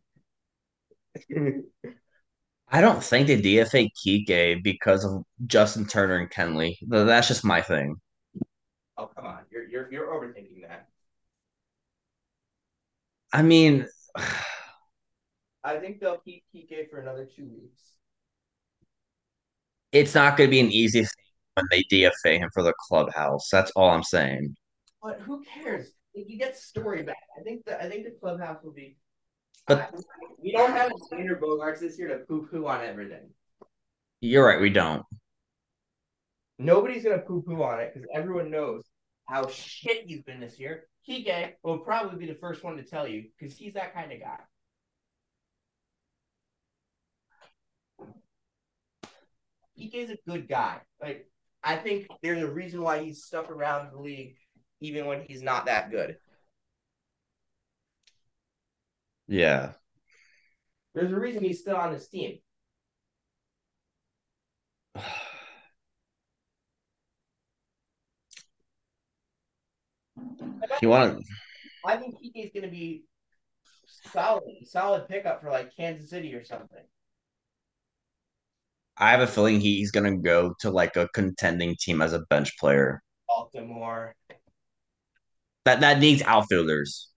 I 2.69 2.81
don't 2.81 3.03
think 3.03 3.27
they 3.29 3.41
DFA 3.41 3.91
Kike 3.95 4.63
because 4.63 5.05
of 5.05 5.23
Justin 5.47 5.87
Turner 5.87 6.17
and 6.17 6.31
Kenley. 6.31 6.77
That's 6.89 7.29
just 7.29 7.45
my 7.45 7.63
thing. 7.63 7.97
oh 8.97 9.07
come 9.07 9.27
on, 9.27 9.41
you're 9.51 9.65
you're 9.69 9.91
you're 9.93 10.07
overthinking 10.09 10.63
that. 10.69 10.89
I 13.33 13.43
mean, 13.43 13.87
I 15.65 15.79
think 15.79 16.01
they'll 16.01 16.19
keep 16.19 16.45
Kike 16.55 16.91
for 16.91 17.01
another 17.01 17.27
two 17.27 17.47
weeks. 17.47 17.83
it's 19.93 20.15
not 20.15 20.37
going 20.37 20.49
to 20.49 20.51
be 20.51 20.61
an 20.61 20.71
easy 20.71 21.01
thing 21.03 21.11
when 21.55 21.67
they 21.71 21.83
DFA 21.85 22.39
him 22.39 22.51
for 22.53 22.63
the 22.63 22.75
clubhouse. 22.79 23.49
That's 23.51 23.71
all 23.73 23.91
I'm 23.91 24.03
saying. 24.03 24.57
But 25.03 25.21
who 25.21 25.43
cares? 25.45 25.93
If 26.15 26.29
you 26.29 26.39
get 26.39 26.57
Story 26.57 27.03
back, 27.03 27.17
I 27.39 27.43
think 27.43 27.65
the 27.65 27.83
I 27.83 27.89
think 27.89 28.05
the 28.05 28.13
clubhouse 28.13 28.63
will 28.63 28.73
be. 28.73 28.97
But- 29.67 29.81
I- 29.81 29.91
we 30.39 30.53
don't 30.53 30.73
have 30.73 30.93
Xander 31.11 31.41
Bogaerts 31.41 31.81
this 31.81 31.99
year 31.99 32.09
to 32.09 32.25
poo 32.27 32.47
poo 32.47 32.67
on 32.67 32.85
everything. 32.85 33.31
You're 34.21 34.45
right, 34.45 34.61
we 34.61 34.69
don't. 34.69 35.05
Nobody's 36.59 37.03
gonna 37.03 37.19
poo 37.23 37.43
poo 37.43 37.63
on 37.63 37.81
it 37.81 37.93
because 37.93 38.07
everyone 38.13 38.51
knows 38.51 38.85
how 39.27 39.49
shit 39.49 40.07
you've 40.07 40.27
been 40.27 40.41
this 40.41 40.61
year. 40.61 40.87
Kike 41.09 41.55
will 41.63 41.79
probably 41.79 42.19
be 42.19 42.31
the 42.31 42.39
first 42.39 42.63
one 42.63 42.77
to 42.77 42.83
tell 42.83 43.09
you 43.09 43.31
because 43.39 43.57
he's 43.57 43.73
that 43.75 43.95
kind 43.95 44.13
of 44.13 44.21
guy. 44.21 44.39
Kike's 49.79 50.11
a 50.11 50.31
good 50.31 50.49
guy. 50.49 50.81
Like 51.01 51.29
I 51.63 51.77
think 51.77 52.07
there's 52.23 52.43
a 52.43 52.51
reason 52.51 52.83
why 52.83 53.03
he's 53.03 53.25
stuck 53.25 53.51
around 53.51 53.93
the 53.93 53.99
league 53.99 54.37
even 54.81 55.07
when 55.07 55.23
he's 55.23 55.43
not 55.43 55.67
that 55.67 55.91
good. 55.91 56.17
Yeah. 59.27 59.73
There's 60.95 61.13
a 61.13 61.19
reason 61.19 61.43
he's 61.43 61.61
still 61.61 61.77
on 61.77 61.93
this 61.93 62.09
team. 62.09 62.39
You 70.83 70.89
want 70.89 71.19
to 71.19 71.25
I 71.87 71.97
think 71.97 72.17
Kike's 72.21 72.51
gonna 72.55 72.69
be 72.69 73.05
solid, 74.13 74.43
solid 74.67 75.09
pickup 75.09 75.41
for 75.43 75.51
like 75.51 75.77
Kansas 75.77 76.11
City 76.11 76.35
or 76.35 76.45
something. 76.45 76.83
I 78.97 79.11
have 79.11 79.21
a 79.21 79.27
feeling 79.27 79.61
he's 79.61 79.91
going 79.91 80.11
to 80.11 80.23
go 80.23 80.55
to 80.61 80.71
like 80.71 80.97
a 80.97 81.09
contending 81.09 81.75
team 81.79 82.01
as 82.01 82.13
a 82.13 82.21
bench 82.31 82.57
player. 82.59 83.03
Baltimore. 83.27 84.15
That 85.65 85.81
that 85.81 85.99
needs 85.99 86.23
outfielders. 86.23 87.09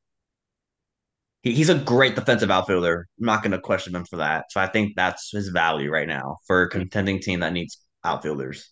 He, 1.44 1.54
he's 1.54 1.70
a 1.70 1.76
great 1.76 2.16
defensive 2.16 2.50
outfielder. 2.52 3.08
I'm 3.20 3.26
not 3.26 3.44
going 3.44 3.52
to 3.52 3.60
question 3.60 3.96
him 3.96 4.06
for 4.06 4.18
that. 4.18 4.46
So 4.52 4.60
I 4.60 4.68
think 4.68 4.96
that's 4.96 5.32
his 5.32 5.50
value 5.50 5.92
right 5.92 6.08
now 6.08 6.38
for 6.48 6.64
a 6.64 6.66
hmm. 6.66 6.80
contending 6.80 7.20
team 7.20 7.42
that 7.42 7.54
needs 7.54 7.78
outfielders. 8.04 8.70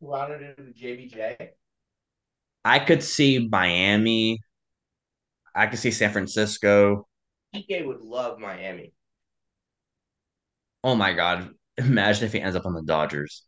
Rounded 0.00 0.42
into 0.42 0.62
the 0.62 0.72
JBJ. 0.72 1.48
I 2.64 2.78
could 2.78 3.02
see 3.02 3.46
Miami. 3.50 4.38
I 5.54 5.66
could 5.66 5.78
see 5.78 5.90
San 5.90 6.12
Francisco. 6.12 7.06
PK 7.54 7.86
would 7.86 8.00
love 8.00 8.38
Miami. 8.38 8.92
Oh 10.82 10.94
my 10.94 11.12
God. 11.12 11.50
Imagine 11.76 12.24
if 12.24 12.32
he 12.32 12.40
ends 12.40 12.56
up 12.56 12.66
on 12.66 12.74
the 12.74 12.82
Dodgers. 12.82 13.44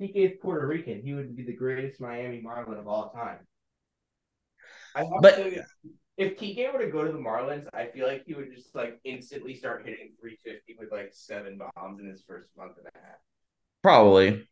PK 0.00 0.32
is 0.32 0.38
Puerto 0.42 0.66
Rican. 0.66 1.02
He 1.02 1.14
would 1.14 1.34
be 1.34 1.44
the 1.44 1.54
greatest 1.54 2.00
Miami 2.00 2.40
Marlin 2.40 2.78
of 2.78 2.86
all 2.86 3.10
time. 3.10 3.38
But- 5.20 5.36
to 5.36 5.64
if 6.16 6.38
Kike 6.38 6.72
were 6.72 6.78
to 6.78 6.90
go 6.90 7.04
to 7.04 7.12
the 7.12 7.18
Marlins, 7.18 7.66
I 7.74 7.86
feel 7.86 8.06
like 8.06 8.24
he 8.26 8.34
would 8.34 8.54
just 8.54 8.74
like 8.74 8.98
instantly 9.04 9.54
start 9.54 9.84
hitting 9.84 10.12
350 10.20 10.76
with 10.78 10.90
like 10.90 11.10
seven 11.12 11.58
bombs 11.58 12.00
in 12.00 12.08
his 12.08 12.22
first 12.26 12.48
month 12.56 12.78
and 12.78 12.86
a 12.86 12.98
half. 12.98 13.18
Probably. 13.82 14.48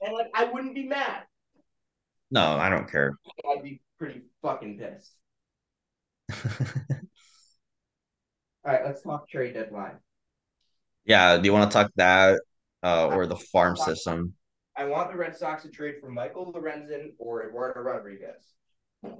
And 0.00 0.12
like 0.12 0.26
I 0.34 0.44
wouldn't 0.44 0.74
be 0.74 0.88
mad. 0.88 1.22
No, 2.30 2.56
I 2.56 2.68
don't 2.68 2.90
care. 2.90 3.16
I'd 3.48 3.62
be 3.62 3.80
pretty 3.98 4.22
fucking 4.42 4.78
pissed. 4.78 5.12
All 8.64 8.72
right, 8.72 8.84
let's 8.84 9.02
talk 9.02 9.28
trade 9.28 9.54
deadline. 9.54 9.98
yeah. 11.04 11.36
Do 11.36 11.44
you 11.44 11.52
want 11.52 11.70
to 11.70 11.74
talk 11.74 11.90
that 11.96 12.40
uh, 12.82 13.08
or 13.08 13.26
the 13.26 13.36
farm 13.36 13.76
system? 13.76 14.34
I 14.76 14.86
want 14.86 15.10
the 15.10 15.18
Red 15.18 15.36
Sox 15.36 15.62
to 15.64 15.68
trade 15.68 15.96
for 16.00 16.08
Michael 16.10 16.52
Lorenzen 16.52 17.12
or 17.18 17.46
Eduardo 17.46 17.80
Rodriguez. 17.80 18.54
I 19.04 19.10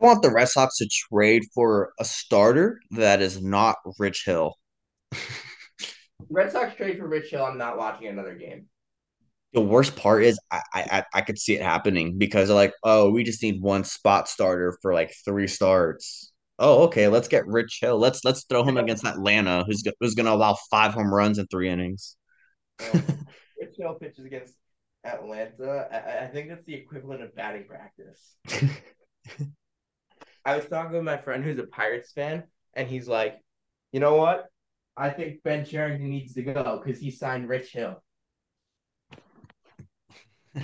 want 0.00 0.22
the 0.22 0.30
Red 0.30 0.48
Sox 0.48 0.78
to 0.78 0.88
trade 0.88 1.44
for 1.54 1.92
a 1.98 2.04
starter 2.04 2.80
that 2.90 3.22
is 3.22 3.40
not 3.40 3.76
Rich 3.98 4.24
Hill. 4.26 4.56
Red 6.28 6.50
Sox 6.50 6.74
trade 6.74 6.98
for 6.98 7.06
Rich 7.06 7.30
Hill. 7.30 7.44
I'm 7.44 7.58
not 7.58 7.78
watching 7.78 8.08
another 8.08 8.34
game. 8.34 8.66
The 9.52 9.60
worst 9.60 9.96
part 9.96 10.24
is 10.24 10.40
I, 10.50 10.62
I 10.74 11.04
I 11.12 11.20
could 11.20 11.38
see 11.38 11.54
it 11.54 11.62
happening 11.62 12.16
because 12.16 12.48
like, 12.48 12.72
oh, 12.84 13.10
we 13.10 13.22
just 13.22 13.42
need 13.42 13.60
one 13.60 13.84
spot 13.84 14.28
starter 14.28 14.76
for 14.80 14.94
like 14.94 15.14
three 15.24 15.46
starts. 15.46 16.32
Oh, 16.58 16.84
okay, 16.84 17.08
let's 17.08 17.28
get 17.28 17.46
Rich 17.46 17.78
Hill. 17.82 17.98
Let's 17.98 18.24
let's 18.24 18.44
throw 18.44 18.64
him 18.64 18.78
against 18.78 19.04
Atlanta, 19.04 19.64
who's 19.66 19.82
who's 20.00 20.14
gonna 20.14 20.32
allow 20.32 20.56
five 20.70 20.94
home 20.94 21.12
runs 21.12 21.38
in 21.38 21.46
three 21.48 21.68
innings. 21.68 22.16
Rich 22.94 23.76
Hill 23.76 23.94
pitches 24.00 24.24
against 24.24 24.54
Atlanta. 25.04 25.88
I, 25.92 26.24
I 26.24 26.28
think 26.28 26.48
that's 26.48 26.64
the 26.64 26.74
equivalent 26.74 27.22
of 27.22 27.34
batting 27.34 27.66
practice. 27.66 28.36
I 30.44 30.56
was 30.56 30.66
talking 30.66 30.92
with 30.92 31.04
my 31.04 31.18
friend 31.18 31.44
who's 31.44 31.58
a 31.58 31.66
Pirates 31.66 32.12
fan, 32.12 32.44
and 32.74 32.88
he's 32.88 33.08
like, 33.08 33.38
you 33.92 34.00
know 34.00 34.16
what? 34.16 34.46
I 34.96 35.10
think 35.10 35.42
Ben 35.42 35.64
Cherington 35.64 36.10
needs 36.10 36.34
to 36.34 36.42
go 36.42 36.80
because 36.82 37.00
he 37.00 37.10
signed 37.10 37.48
Rich 37.48 37.72
Hill. 37.72 38.02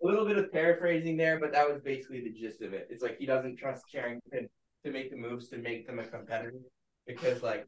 A 0.00 0.06
little 0.06 0.26
bit 0.26 0.38
of 0.38 0.52
paraphrasing 0.52 1.16
there, 1.16 1.40
but 1.40 1.52
that 1.52 1.68
was 1.68 1.82
basically 1.82 2.20
the 2.20 2.32
gist 2.32 2.62
of 2.62 2.72
it. 2.72 2.86
It's 2.90 3.02
like 3.02 3.18
he 3.18 3.26
doesn't 3.26 3.56
trust 3.56 3.88
Cherington 3.88 4.48
to 4.84 4.92
make 4.92 5.10
the 5.10 5.16
moves 5.16 5.48
to 5.48 5.58
make 5.58 5.86
them 5.86 5.98
a 5.98 6.04
competitor 6.04 6.54
because, 7.06 7.42
like, 7.42 7.66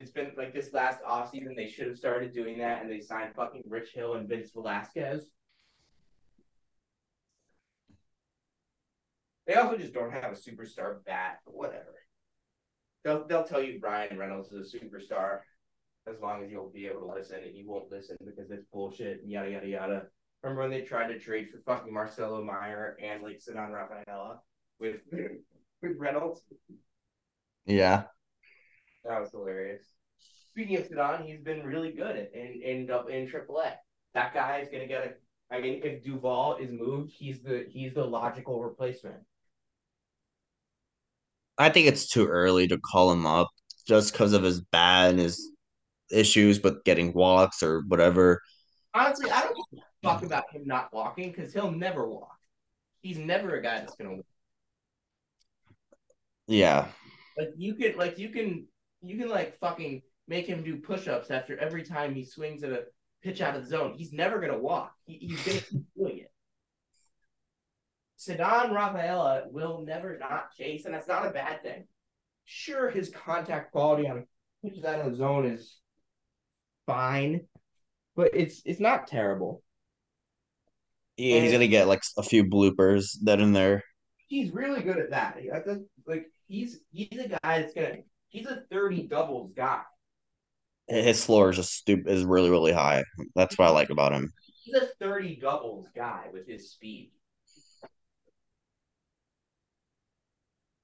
it's 0.00 0.10
been 0.10 0.32
like 0.36 0.52
this 0.52 0.72
last 0.72 1.00
offseason, 1.02 1.56
they 1.56 1.68
should 1.68 1.86
have 1.86 1.98
started 1.98 2.32
doing 2.32 2.58
that 2.58 2.82
and 2.82 2.90
they 2.90 3.00
signed 3.00 3.34
fucking 3.34 3.62
Rich 3.68 3.90
Hill 3.94 4.14
and 4.14 4.28
Vince 4.28 4.50
Velasquez. 4.52 5.26
They 9.46 9.54
also 9.54 9.76
just 9.76 9.94
don't 9.94 10.10
have 10.12 10.24
a 10.32 10.34
superstar 10.34 11.04
bat, 11.04 11.38
but 11.44 11.54
whatever. 11.54 11.94
They'll 13.04 13.26
they'll 13.26 13.44
tell 13.44 13.62
you 13.62 13.78
Bryan 13.78 14.18
Reynolds 14.18 14.50
is 14.52 14.74
a 14.74 14.78
superstar. 14.78 15.40
as 16.08 16.20
long 16.20 16.42
as 16.44 16.50
you'll 16.50 16.70
be 16.70 16.86
able 16.86 17.00
to 17.02 17.12
listen, 17.14 17.38
and 17.44 17.56
you 17.56 17.66
won't 17.68 17.90
listen 17.90 18.16
because 18.24 18.50
it's 18.50 18.64
bullshit 18.72 19.22
and 19.22 19.30
yada 19.30 19.50
yada 19.50 19.68
yada. 19.68 20.06
Remember 20.42 20.62
when 20.62 20.70
they 20.70 20.82
tried 20.82 21.08
to 21.08 21.18
trade 21.18 21.48
for 21.50 21.60
fucking 21.60 21.92
Marcelo 21.92 22.42
Mayer 22.42 22.96
and 23.02 23.22
like 23.22 23.38
Ceddanne 23.40 23.72
Rafaela 23.72 24.40
with 24.80 24.96
with 25.82 25.96
Reynolds? 25.98 26.42
Yeah. 27.66 28.04
That 29.08 29.20
was 29.20 29.30
hilarious. 29.30 29.82
Speaking 30.50 30.76
of 30.76 30.88
Ceddanne, 30.88 31.26
he's 31.26 31.40
been 31.40 31.64
really 31.64 31.92
good 31.92 32.16
and 32.16 32.28
in 32.34 32.62
in 32.62 33.10
in 33.10 33.28
AAA. 33.28 33.72
That 34.14 34.34
guy 34.34 34.58
is 34.58 34.68
gonna 34.68 34.86
get 34.86 35.04
a. 35.04 35.54
I 35.54 35.60
mean, 35.60 35.80
if 35.84 36.02
Duvall 36.02 36.56
is 36.56 36.70
moved, 36.72 37.12
he's 37.12 37.40
the 37.40 37.66
he's 37.68 37.94
the 37.94 38.04
logical 38.04 38.62
replacement. 38.62 39.22
I 41.58 41.68
think 41.68 41.86
it's 41.86 42.08
too 42.08 42.26
early 42.26 42.66
to 42.68 42.78
call 42.78 43.12
him 43.12 43.26
up 43.26 43.48
just 43.86 44.12
because 44.12 44.32
of 44.32 44.42
his 44.42 44.60
bad 44.60 45.10
and 45.10 45.20
his 45.20 45.50
issues 46.10 46.62
with 46.62 46.84
getting 46.84 47.12
walks 47.12 47.62
or 47.62 47.82
whatever. 47.88 48.42
Honestly, 48.94 49.30
I 49.30 49.42
don't 49.42 49.82
talk 50.02 50.22
about 50.22 50.44
him 50.50 50.62
not 50.66 50.92
walking 50.92 51.30
because 51.30 51.52
he'll 51.52 51.70
never 51.70 52.08
walk. 52.08 52.36
He's 53.00 53.18
never 53.18 53.56
a 53.56 53.62
guy 53.62 53.80
that's 53.80 53.94
gonna. 53.94 54.16
Yeah. 56.46 56.88
Like 57.36 57.50
you 57.56 57.74
can, 57.74 57.96
like 57.96 58.18
you 58.18 58.30
can, 58.30 58.66
you 59.02 59.18
can 59.18 59.28
like 59.28 59.58
fucking 59.58 60.02
make 60.28 60.46
him 60.46 60.62
do 60.62 60.76
push-ups 60.76 61.30
after 61.30 61.58
every 61.58 61.84
time 61.84 62.14
he 62.14 62.24
swings 62.24 62.62
at 62.62 62.72
a 62.72 62.84
pitch 63.22 63.40
out 63.40 63.56
of 63.56 63.62
the 63.62 63.68
zone. 63.68 63.94
He's 63.96 64.12
never 64.12 64.40
gonna 64.40 64.58
walk. 64.58 64.92
He, 65.04 65.18
he's 65.18 65.42
gonna 65.42 65.60
keep 65.60 65.82
doing 65.96 66.18
it. 66.18 66.32
Ceddanne 68.18 68.72
Rafaela 68.72 69.44
will 69.50 69.84
never 69.86 70.18
not 70.18 70.52
chase, 70.52 70.84
and 70.84 70.94
that's 70.94 71.08
not 71.08 71.26
a 71.26 71.30
bad 71.30 71.62
thing. 71.62 71.86
Sure, 72.44 72.90
his 72.90 73.10
contact 73.10 73.72
quality 73.72 74.08
on 74.08 74.26
pitches 74.64 74.84
out 74.84 75.00
of 75.00 75.10
the 75.10 75.16
zone 75.16 75.46
is 75.46 75.78
fine, 76.86 77.42
but 78.14 78.30
it's 78.34 78.62
it's 78.64 78.80
not 78.80 79.06
terrible. 79.06 79.62
Yeah, 81.16 81.40
he's 81.40 81.52
gonna 81.52 81.66
get 81.66 81.88
like 81.88 82.02
a 82.16 82.22
few 82.22 82.44
bloopers 82.44 83.16
that 83.24 83.40
in 83.40 83.52
there. 83.52 83.82
He's 84.28 84.52
really 84.52 84.82
good 84.82 84.98
at 84.98 85.10
that. 85.10 85.38
Like 86.06 86.26
he's 86.48 86.80
he's 86.92 87.18
a 87.18 87.28
guy 87.28 87.60
that's 87.60 87.74
gonna 87.74 87.98
he's 88.36 88.46
a 88.46 88.62
thirty 88.70 89.02
doubles 89.02 89.52
guy. 89.56 89.82
His 90.88 91.24
floor 91.24 91.50
is 91.50 91.56
just 91.56 91.72
stupid 91.72 92.08
is 92.08 92.24
really 92.24 92.50
really 92.50 92.72
high. 92.72 93.04
That's 93.34 93.58
what 93.58 93.68
I 93.68 93.70
like 93.70 93.90
about 93.90 94.12
him. 94.12 94.32
He's 94.64 94.74
a 94.74 94.86
thirty 95.00 95.36
doubles 95.36 95.86
guy 95.94 96.26
with 96.32 96.46
his 96.46 96.70
speed. 96.70 97.12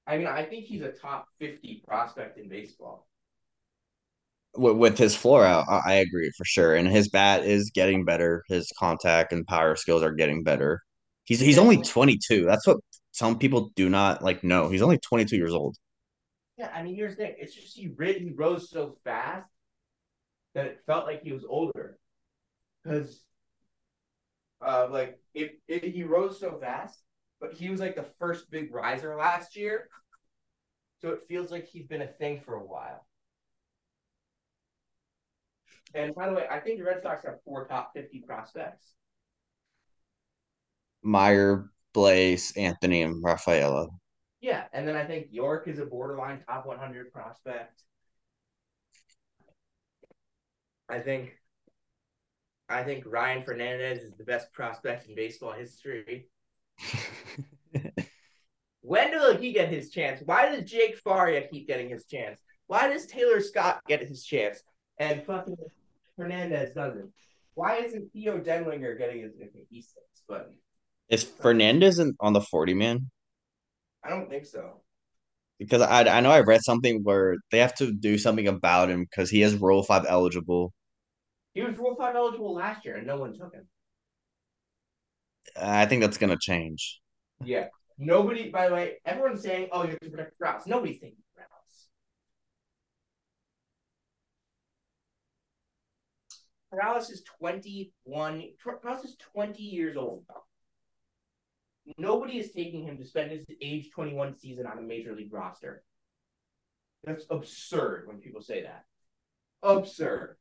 I 0.05 0.17
mean, 0.17 0.27
I 0.27 0.43
think 0.43 0.65
he's 0.65 0.81
a 0.81 0.91
top 0.91 1.27
fifty 1.39 1.81
prospect 1.87 2.37
in 2.37 2.49
baseball 2.49 3.07
with, 4.55 4.77
with 4.77 4.97
his 4.97 5.15
floor 5.15 5.45
out, 5.45 5.65
I, 5.67 5.81
I 5.85 5.93
agree 5.95 6.31
for 6.37 6.45
sure. 6.45 6.75
And 6.75 6.87
his 6.87 7.09
bat 7.09 7.45
is 7.45 7.71
getting 7.73 8.05
better. 8.05 8.43
His 8.49 8.71
contact 8.77 9.33
and 9.33 9.45
power 9.45 9.75
skills 9.75 10.03
are 10.03 10.13
getting 10.13 10.43
better. 10.43 10.81
He's 11.25 11.39
he's 11.39 11.57
only 11.57 11.77
22. 11.77 12.45
That's 12.45 12.67
what 12.67 12.77
some 13.11 13.37
people 13.39 13.71
do 13.75 13.89
not 13.89 14.21
like 14.21 14.43
know. 14.43 14.69
He's 14.69 14.81
only 14.81 14.97
22 14.99 15.35
years 15.37 15.53
old. 15.53 15.77
Yeah, 16.57 16.71
I 16.73 16.83
mean, 16.83 16.95
here's 16.95 17.15
the 17.15 17.23
thing. 17.23 17.35
It's 17.39 17.55
just 17.55 17.75
he 17.75 17.93
rid 17.95 18.21
he 18.21 18.31
rose 18.31 18.69
so 18.69 18.97
fast 19.03 19.49
that 20.53 20.67
it 20.67 20.81
felt 20.85 21.05
like 21.05 21.23
he 21.23 21.31
was 21.31 21.45
older. 21.47 21.97
Because, 22.83 23.23
uh, 24.65 24.87
like, 24.91 25.19
if, 25.33 25.51
if 25.67 25.81
he 25.81 26.03
rose 26.03 26.39
so 26.39 26.57
fast, 26.59 27.01
but 27.39 27.53
he 27.53 27.69
was 27.69 27.79
like 27.79 27.95
the 27.95 28.05
first 28.19 28.51
big 28.51 28.73
riser 28.73 29.15
last 29.15 29.55
year, 29.55 29.89
so 31.01 31.09
it 31.09 31.21
feels 31.27 31.51
like 31.51 31.65
he's 31.65 31.87
been 31.87 32.01
a 32.01 32.07
thing 32.07 32.41
for 32.45 32.55
a 32.55 32.65
while. 32.65 33.05
And 35.93 36.13
by 36.15 36.27
the 36.29 36.35
way, 36.35 36.45
I 36.49 36.59
think 36.59 36.79
the 36.79 36.85
Red 36.85 37.01
Sox 37.03 37.25
have 37.25 37.43
four 37.45 37.67
top 37.67 37.91
50 37.95 38.23
prospects. 38.25 38.93
Mayer, 41.03 41.69
Blaze, 41.93 42.53
Anthony, 42.55 43.01
and 43.01 43.23
Rafaela. 43.23 43.89
Yeah, 44.43 44.65
and 44.73 44.85
then 44.85 44.97
I 44.97 45.05
think 45.05 45.27
Yorke 45.31 45.69
is 45.69 45.79
a 45.79 45.85
borderline 45.85 46.43
top 46.45 46.65
100 46.65 47.13
prospect. 47.13 47.81
I 50.89 50.99
think 50.99 51.31
I 52.67 52.83
think 52.83 53.05
Ryan 53.07 53.45
Fernandez 53.45 54.03
is 54.03 54.11
the 54.17 54.25
best 54.25 54.51
prospect 54.51 55.07
in 55.07 55.15
baseball 55.15 55.53
history. 55.53 56.27
when 58.81 59.11
will 59.11 59.37
he 59.37 59.53
get 59.53 59.69
his 59.69 59.91
chance? 59.91 60.21
Why 60.25 60.53
does 60.53 60.69
Jake 60.69 60.97
Faria 60.97 61.47
keep 61.47 61.65
getting 61.65 61.87
his 61.87 62.05
chance? 62.05 62.41
Why 62.67 62.89
does 62.89 63.05
Taylor 63.05 63.39
Scott 63.39 63.79
get 63.87 64.01
his 64.01 64.25
chance? 64.25 64.61
And 64.97 65.23
fucking 65.23 65.55
Fernandez 66.17 66.73
doesn't. 66.73 67.13
Why 67.53 67.77
isn't 67.77 68.11
Theo 68.11 68.39
Denlinger 68.39 68.97
getting 68.97 69.21
his 69.21 69.31
he 69.69 69.81
sticks? 69.81 70.23
But 70.27 70.51
is 71.07 71.23
Fernandez 71.23 72.01
on 72.19 72.33
the 72.33 72.41
forty 72.41 72.73
man? 72.73 73.09
I 74.03 74.09
don't 74.09 74.29
think 74.29 74.45
so. 74.45 74.81
Because 75.59 75.81
I 75.81 76.03
I 76.03 76.19
know 76.19 76.31
I 76.31 76.41
read 76.41 76.61
something 76.63 77.03
where 77.03 77.37
they 77.51 77.59
have 77.59 77.75
to 77.75 77.91
do 77.91 78.17
something 78.17 78.47
about 78.47 78.89
him 78.89 79.03
because 79.03 79.29
he 79.29 79.41
is 79.43 79.55
Rule 79.55 79.83
Five 79.83 80.05
eligible. 80.07 80.73
He 81.53 81.61
was 81.61 81.77
Rule 81.77 81.95
Five 81.95 82.15
eligible 82.15 82.53
last 82.53 82.85
year, 82.85 82.97
and 82.97 83.07
no 83.07 83.17
one 83.17 83.33
took 83.33 83.53
him. 83.53 83.67
I 85.55 85.85
think 85.85 86.01
that's 86.01 86.17
gonna 86.17 86.37
change. 86.39 86.99
Yeah. 87.43 87.67
Nobody. 87.97 88.49
By 88.49 88.67
the 88.67 88.73
way, 88.73 88.93
everyone's 89.05 89.43
saying, 89.43 89.69
"Oh, 89.71 89.83
you 89.83 89.91
have 89.91 89.99
to 89.99 90.09
protect 90.09 90.33
Strauss." 90.33 90.65
Nobody's 90.65 90.99
thinking 90.99 91.23
Morales 96.73 97.11
is 97.11 97.21
21. 97.39 98.43
Morales 98.65 99.05
is 99.05 99.15
20 99.17 99.61
years 99.61 99.95
old. 99.95 100.25
Nobody 101.97 102.37
is 102.37 102.51
taking 102.51 102.83
him 102.83 102.97
to 102.97 103.05
spend 103.05 103.31
his 103.31 103.45
age 103.61 103.91
21 103.91 104.37
season 104.37 104.65
on 104.65 104.77
a 104.77 104.81
major 104.81 105.13
league 105.13 105.33
roster. 105.33 105.83
That's 107.03 107.25
absurd 107.29 108.07
when 108.07 108.17
people 108.17 108.41
say 108.41 108.63
that. 108.63 108.85
Absurd. 109.61 110.37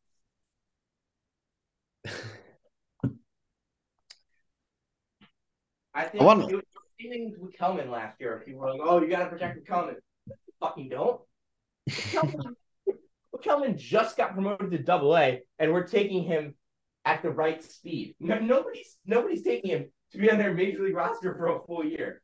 I 5.95 6.05
think 6.05 6.23
I 6.23 6.25
want... 6.25 6.51
it 6.51 6.55
was 6.55 6.65
anything 7.01 7.35
with 7.39 7.57
Kelman 7.57 7.91
last 7.91 8.21
year. 8.21 8.43
People 8.47 8.61
were 8.61 8.71
like, 8.71 8.81
"Oh, 8.83 9.01
you 9.01 9.09
got 9.09 9.25
to 9.25 9.27
protect 9.27 9.67
Kelman." 9.67 9.97
Fucking 10.61 10.89
don't. 10.89 11.21
Kelman 11.91 12.57
Kelman 13.43 13.77
just 13.77 14.17
got 14.17 14.35
promoted 14.35 14.71
to 14.71 14.79
Double 14.79 15.17
A, 15.17 15.43
and 15.59 15.73
we're 15.73 15.87
taking 15.87 16.23
him 16.23 16.55
at 17.05 17.23
the 17.23 17.31
right 17.31 17.63
speed. 17.63 18.15
No, 18.21 18.39
nobody's 18.39 18.97
nobody's 19.07 19.43
taking 19.43 19.71
him 19.71 19.91
to 20.13 20.19
be 20.19 20.31
on 20.31 20.39
their 20.39 20.55
major 20.55 20.83
league 20.83 20.95
roster 20.95 21.35
for 21.35 21.47
a 21.47 21.61
full 21.67 21.85
year. 21.85 22.23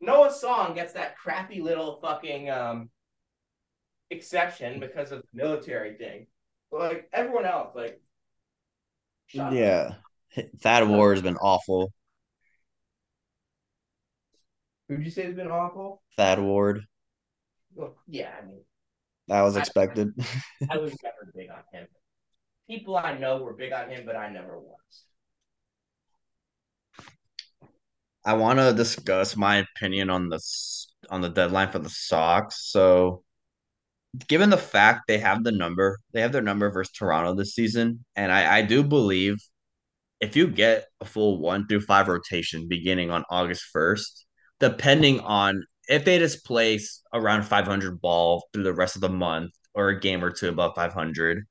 Noah 0.00 0.32
Song 0.32 0.74
gets 0.74 0.92
that 0.94 1.16
crappy 1.16 1.60
little 1.60 1.98
fucking 2.02 2.50
um, 2.50 2.90
exception 4.10 4.80
because 4.80 5.12
of 5.12 5.20
the 5.20 5.42
military 5.42 5.96
thing. 5.96 6.26
But 6.70 6.80
like 6.80 7.08
everyone 7.12 7.46
else, 7.46 7.74
like 7.74 8.00
yeah, 9.32 9.94
Thad 10.60 10.88
Ward 10.88 11.16
has 11.16 11.22
been 11.22 11.36
awful. 11.36 11.92
Who'd 14.88 15.04
you 15.04 15.10
say 15.10 15.24
has 15.24 15.34
been 15.34 15.50
awful? 15.50 16.02
Thad 16.16 16.38
Ward. 16.38 16.82
Well, 17.74 17.96
yeah, 18.06 18.30
I 18.40 18.46
mean, 18.46 18.60
that 19.28 19.42
was 19.42 19.56
expected. 19.56 20.12
I, 20.18 20.66
I 20.74 20.76
was 20.78 20.94
never 21.02 21.32
big 21.34 21.48
on 21.50 21.62
him. 21.72 21.86
People 22.68 22.96
I 22.96 23.18
know 23.18 23.38
were 23.38 23.54
big 23.54 23.72
on 23.72 23.90
him, 23.90 24.04
but 24.06 24.16
I 24.16 24.30
never 24.30 24.58
was. 24.58 24.78
I 28.24 28.34
want 28.34 28.58
to 28.60 28.72
discuss 28.72 29.36
my 29.36 29.56
opinion 29.56 30.08
on 30.08 30.28
the 30.28 30.40
on 31.10 31.20
the 31.20 31.28
deadline 31.28 31.70
for 31.72 31.80
the 31.80 31.90
Sox. 31.90 32.70
So, 32.70 33.24
given 34.28 34.50
the 34.50 34.56
fact 34.56 35.02
they 35.08 35.18
have 35.18 35.42
the 35.42 35.52
number, 35.52 35.98
they 36.12 36.20
have 36.20 36.32
their 36.32 36.42
number 36.42 36.70
versus 36.70 36.92
Toronto 36.92 37.34
this 37.34 37.54
season, 37.54 38.04
and 38.14 38.30
I, 38.30 38.58
I 38.58 38.62
do 38.62 38.84
believe 38.84 39.36
if 40.20 40.36
you 40.36 40.46
get 40.46 40.86
a 41.00 41.04
full 41.04 41.40
one 41.40 41.66
through 41.66 41.80
five 41.80 42.06
rotation 42.06 42.68
beginning 42.68 43.10
on 43.10 43.24
August 43.28 43.64
first, 43.72 44.24
depending 44.60 45.18
on 45.20 45.64
if 45.88 46.04
they 46.04 46.18
just 46.18 46.44
place 46.44 47.02
around 47.12 47.42
500 47.42 48.00
ball 48.00 48.44
through 48.52 48.62
the 48.62 48.72
rest 48.72 48.94
of 48.94 49.02
the 49.02 49.08
month 49.08 49.50
or 49.74 49.88
a 49.88 50.00
game 50.00 50.24
or 50.24 50.30
two 50.30 50.48
above 50.48 50.76
500, 50.76 51.44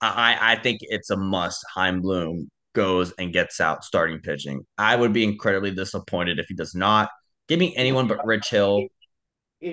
I, 0.00 0.36
I 0.40 0.56
think 0.56 0.80
it's 0.82 1.10
a 1.10 1.16
must. 1.16 1.64
Chaim 1.74 2.00
Bloom 2.00 2.50
goes 2.74 3.12
and 3.18 3.32
gets 3.32 3.60
out 3.60 3.84
starting 3.84 4.20
pitching. 4.20 4.64
I 4.78 4.96
would 4.96 5.12
be 5.12 5.24
incredibly 5.24 5.70
disappointed 5.70 6.38
if 6.38 6.46
he 6.48 6.54
does 6.54 6.74
not. 6.74 7.10
Give 7.48 7.58
me 7.58 7.74
anyone 7.76 8.06
but 8.06 8.24
Rich 8.24 8.50
Hill. 8.50 8.86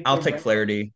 I'll 0.06 0.18
take 0.18 0.40
Flaherty. 0.40 0.94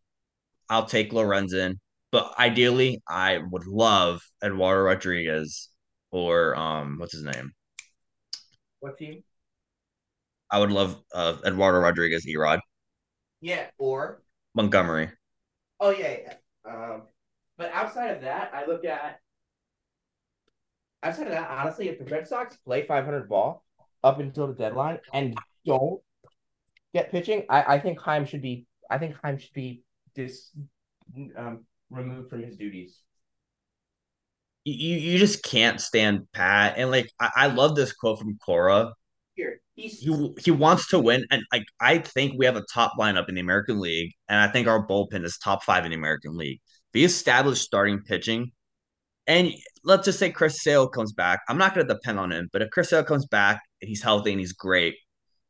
I'll 0.70 0.86
take 0.86 1.12
Lorenzen. 1.12 1.76
But 2.12 2.34
ideally, 2.38 3.02
I 3.08 3.38
would 3.38 3.68
love 3.68 4.22
Eduardo 4.44 4.82
Rodriguez 4.82 5.70
or 6.12 6.56
um, 6.58 6.98
what's 6.98 7.14
his 7.14 7.24
name? 7.24 7.54
What 8.80 8.98
team? 8.98 9.24
I 10.50 10.60
would 10.60 10.72
love 10.72 11.02
uh, 11.14 11.38
Eduardo 11.46 11.80
Rodriguez, 11.80 12.26
Erod. 12.26 12.60
Yeah, 13.40 13.68
or 13.78 14.22
Montgomery. 14.54 15.10
Oh 15.80 15.92
yeah, 15.92 16.16
yeah. 16.24 16.34
Um, 16.66 17.04
But 17.62 17.70
outside 17.76 18.08
of 18.08 18.22
that, 18.22 18.50
I 18.56 18.66
look 18.66 18.86
at 18.86 19.20
outside 21.04 21.28
of 21.28 21.34
that, 21.34 21.48
honestly, 21.48 21.90
if 21.90 22.00
the 22.00 22.06
Red 22.06 22.28
Sox 22.28 22.58
play 22.66 22.88
500 22.88 23.30
ball 23.30 23.64
up 24.04 24.20
until 24.20 24.48
the 24.48 24.56
deadline 24.56 24.98
and 25.14 25.38
don't 25.64 26.02
get 26.92 27.12
pitching, 27.12 27.46
I, 27.52 27.76
I 27.76 27.80
think 27.80 28.00
Chaim 28.00 28.26
should 28.26 28.42
be 28.42 28.66
I 28.90 28.98
think 28.98 29.16
Chaim 29.22 29.38
should 29.38 29.54
be 29.54 29.84
dis 30.16 30.50
um, 31.38 31.66
removed 31.92 32.32
from 32.32 32.42
his 32.42 32.58
duties. 32.58 32.98
You 34.66 34.98
you 34.98 35.20
just 35.20 35.44
can't 35.44 35.80
stand 35.80 36.22
Pat, 36.34 36.80
and 36.80 36.90
like 36.90 37.12
I, 37.20 37.30
I 37.36 37.48
love 37.48 37.76
this 37.76 37.94
quote 37.94 38.18
from 38.18 38.40
Cora. 38.44 38.92
Here, 39.36 39.62
he's 39.76 40.00
He 40.00 40.34
he 40.40 40.50
wants 40.50 40.88
to 40.90 41.00
win, 41.00 41.28
and 41.30 41.44
like 41.54 41.66
I 41.80 42.00
think 42.00 42.34
we 42.40 42.48
have 42.48 42.56
a 42.56 42.66
top 42.74 42.94
lineup 43.00 43.30
in 43.30 43.36
the 43.36 43.42
American 43.42 43.80
League, 43.80 44.14
and 44.28 44.40
I 44.40 44.52
think 44.52 44.68
our 44.68 44.88
bullpen 44.88 45.24
is 45.24 45.38
top 45.38 45.64
five 45.64 45.86
in 45.86 45.92
the 45.92 45.98
American 45.98 46.36
League. 46.36 46.60
If 46.94 47.06
established 47.06 47.62
starting 47.62 48.02
pitching, 48.02 48.52
and 49.28 49.52
let's 49.84 50.06
just 50.06 50.20
say 50.20 50.32
Chris 50.32 50.62
Sale 50.62 50.88
comes 50.90 51.14
back. 51.14 51.42
I'm 51.48 51.58
not 51.58 51.74
going 51.74 51.88
to 51.88 51.94
depend 51.94 52.20
on 52.20 52.32
him, 52.32 52.50
but 52.52 52.62
if 52.62 52.70
Chris 52.72 52.90
Sale 52.90 53.04
comes 53.04 53.26
back 53.28 53.62
and 53.82 53.88
he's 53.90 54.02
healthy 54.02 54.32
and 54.32 54.40
he's 54.40 54.54
great, 54.54 54.96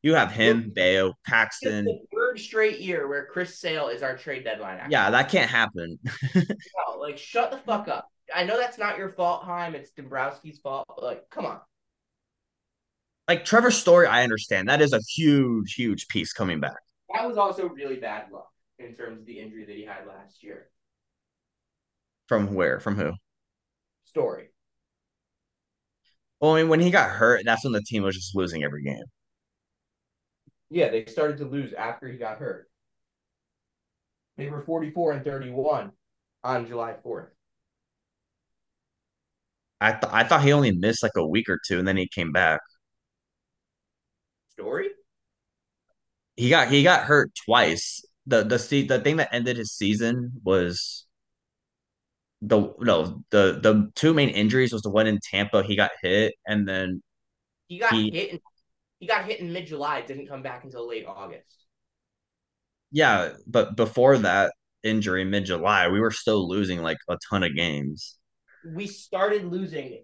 you 0.03 0.15
have 0.15 0.31
him, 0.31 0.71
Bello, 0.73 1.09
it's 1.09 1.17
Paxton. 1.25 1.85
the 1.85 1.99
third 2.13 2.39
straight 2.39 2.79
year 2.79 3.07
where 3.07 3.25
Chris 3.25 3.59
Sale 3.59 3.89
is 3.89 4.01
our 4.01 4.17
trade 4.17 4.43
deadline. 4.43 4.77
Actor. 4.77 4.91
Yeah, 4.91 5.09
that 5.11 5.29
can't 5.29 5.49
happen. 5.49 5.97
No, 6.35 6.99
like 6.99 7.17
shut 7.17 7.51
the 7.51 7.57
fuck 7.57 7.87
up. 7.87 8.07
I 8.33 8.43
know 8.43 8.57
that's 8.57 8.77
not 8.77 8.97
your 8.97 9.09
fault, 9.09 9.43
Chaim. 9.43 9.75
It's 9.75 9.91
Dombrowski's 9.91 10.59
fault. 10.59 10.85
But 10.87 11.03
like, 11.03 11.29
come 11.29 11.45
on. 11.45 11.59
like 13.27 13.45
Trevor 13.45 13.71
Story, 13.71 14.07
I 14.07 14.23
understand 14.23 14.69
that 14.69 14.81
is 14.81 14.93
a 14.93 14.99
huge, 15.15 15.73
huge 15.73 16.07
piece 16.07 16.33
coming 16.33 16.59
back. 16.59 16.77
That 17.13 17.27
was 17.27 17.37
also 17.37 17.67
really 17.69 17.97
bad 17.97 18.31
luck 18.31 18.49
in 18.79 18.95
terms 18.95 19.19
of 19.19 19.25
the 19.25 19.39
injury 19.39 19.65
that 19.65 19.75
he 19.75 19.83
had 19.83 20.07
last 20.07 20.43
year. 20.43 20.67
From 22.32 22.53
where? 22.53 22.79
From 22.79 22.95
who? 22.95 23.11
Story. 24.05 24.51
Well, 26.39 26.53
I 26.53 26.61
mean, 26.61 26.69
when 26.69 26.79
he 26.79 26.89
got 26.89 27.09
hurt, 27.09 27.41
that's 27.43 27.65
when 27.65 27.73
the 27.73 27.82
team 27.82 28.03
was 28.03 28.15
just 28.15 28.34
losing 28.38 28.63
every 28.63 28.84
game. 28.84 29.03
Yeah, 30.69 30.91
they 30.91 31.03
started 31.03 31.39
to 31.39 31.45
lose 31.45 31.73
after 31.73 32.07
he 32.07 32.17
got 32.17 32.38
hurt. 32.38 32.69
They 34.38 34.49
were 34.49 34.61
44 34.61 35.11
and 35.11 35.25
31 35.25 35.91
on 36.45 36.67
July 36.67 36.95
4th. 37.03 37.32
I 39.82 39.91
th- 39.91 40.13
I 40.13 40.23
thought 40.23 40.43
he 40.43 40.53
only 40.53 40.71
missed 40.71 41.03
like 41.03 41.17
a 41.17 41.27
week 41.27 41.49
or 41.49 41.59
two, 41.67 41.79
and 41.79 41.86
then 41.86 41.97
he 41.97 42.07
came 42.07 42.32
back. 42.32 42.61
Story? 44.47 44.91
He 46.38 46.49
got 46.49 46.69
he 46.69 46.82
got 46.82 47.03
hurt 47.03 47.34
twice. 47.43 48.05
The 48.25 48.43
the 48.43 48.86
the 48.88 49.01
thing 49.01 49.17
that 49.17 49.34
ended 49.34 49.57
his 49.57 49.73
season 49.73 50.32
was 50.45 51.07
the 52.41 52.73
no 52.79 53.23
the 53.29 53.59
the 53.61 53.91
two 53.95 54.13
main 54.13 54.29
injuries 54.29 54.73
was 54.73 54.81
the 54.81 54.89
one 54.89 55.07
in 55.07 55.19
Tampa. 55.31 55.63
He 55.63 55.75
got 55.75 55.91
hit, 56.01 56.33
and 56.47 56.67
then 56.67 57.01
He 57.67 57.79
got 57.79 57.93
He- 57.93 58.11
hit. 58.11 58.29
In, 58.31 58.39
he 58.99 59.07
got 59.07 59.25
hit 59.25 59.39
in 59.39 59.51
mid 59.51 59.67
July. 59.67 60.01
Didn't 60.01 60.27
come 60.27 60.41
back 60.43 60.63
until 60.63 60.87
late 60.87 61.05
August. 61.07 61.65
yeah, 62.91 63.33
but 63.47 63.75
before 63.75 64.17
that 64.19 64.51
injury, 64.83 65.23
mid 65.23 65.45
July, 65.45 65.87
we 65.87 65.99
were 65.99 66.11
still 66.11 66.47
losing 66.47 66.81
like 66.81 66.97
a 67.09 67.17
ton 67.29 67.43
of 67.43 67.55
games. 67.55 68.17
We 68.75 68.85
started 68.87 69.45
losing, 69.45 70.03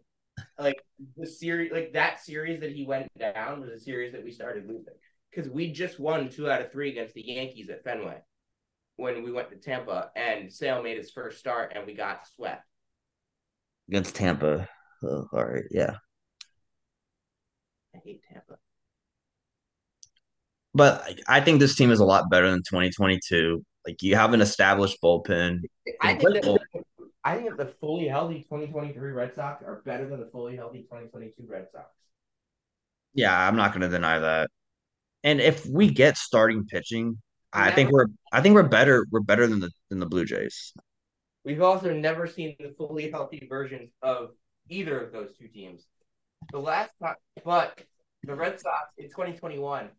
like 0.58 0.82
the 1.16 1.28
series, 1.28 1.72
like 1.72 1.94
that 1.94 2.20
series 2.24 2.62
that 2.62 2.72
he 2.72 2.86
went 2.86 3.08
down 3.20 3.62
was 3.62 3.70
a 3.70 3.80
series 3.80 4.14
that 4.14 4.24
we 4.24 4.32
started 4.32 4.68
losing 4.68 4.94
because 5.30 5.50
we 5.52 5.72
just 5.72 6.00
won 6.00 6.30
two 6.30 6.50
out 6.50 6.62
of 6.62 6.72
three 6.72 6.90
against 6.90 7.14
the 7.14 7.24
Yankees 7.26 7.70
at 7.70 7.84
Fenway 7.84 8.18
when 8.98 9.24
we 9.24 9.32
went 9.32 9.50
to 9.52 9.56
Tampa, 9.56 10.12
and 10.16 10.52
Sale 10.52 10.84
made 10.84 10.98
his 10.98 11.12
first 11.12 11.40
start, 11.40 11.72
and 11.76 11.86
we 11.88 11.94
got 11.94 12.28
swept. 12.36 12.64
against 13.90 14.16
Tampa. 14.16 14.68
Oh, 15.02 15.28
all 15.32 15.46
right, 15.46 15.64
yeah. 15.72 15.96
I 17.96 18.00
hate 18.04 18.22
Tampa. 18.30 18.58
But 20.74 21.02
I- 21.04 21.38
I 21.38 21.42
think 21.42 21.60
this 21.60 21.76
team 21.76 21.90
is 21.92 22.00
a 22.00 22.06
lot 22.06 22.30
better 22.30 22.50
than 22.50 22.64
2022. 22.68 23.64
Like 23.86 24.02
you 24.04 24.16
have 24.16 24.34
an 24.34 24.42
established 24.42 25.02
bullpen. 25.02 25.62
I 26.02 26.16
think 26.16 26.34
that 26.34 26.60
I 27.24 27.36
think 27.38 27.50
that 27.50 27.58
the 27.58 27.74
fully 27.80 28.08
healthy 28.08 28.44
2023 28.44 29.12
Red 29.12 29.34
Sox 29.34 29.64
are 29.64 29.82
better 29.86 30.08
than 30.10 30.20
the 30.20 30.28
fully 30.28 30.56
healthy 30.56 30.84
2022 30.84 31.46
Red 31.48 31.68
Sox. 31.72 31.88
Yeah, 33.14 33.36
I'm 33.48 33.56
not 33.56 33.72
going 33.72 33.82
to 33.82 33.90
deny 33.90 34.20
that. 34.20 34.50
And 35.24 35.40
if 35.42 35.66
we 35.66 35.90
get 35.90 36.18
starting 36.18 36.66
pitching, 36.66 37.22
I 37.54 37.66
Never- 37.66 37.76
think 37.76 37.92
we're 37.92 38.06
I 38.32 38.42
think 38.42 38.56
we're 38.56 38.64
better 38.64 39.06
we're 39.12 39.22
better 39.22 39.48
than 39.48 39.60
the 39.60 39.72
than 39.90 40.00
the 40.00 40.06
Blue 40.06 40.26
Jays. 40.26 40.74
We've 41.44 41.62
also 41.62 41.94
never 41.94 42.28
seen 42.28 42.56
the 42.60 42.74
fully 42.78 43.10
healthy 43.10 43.48
versions 43.50 43.92
of 44.02 44.32
either 44.70 45.00
of 45.00 45.14
those 45.14 45.30
two 45.38 45.48
teams. 45.48 45.88
The 46.52 46.60
last 46.60 46.92
time, 47.02 47.16
but 47.46 47.82
the 48.24 48.36
Red 48.36 48.60
Sox 48.60 48.94
in 48.98 49.06
2021 49.10 49.90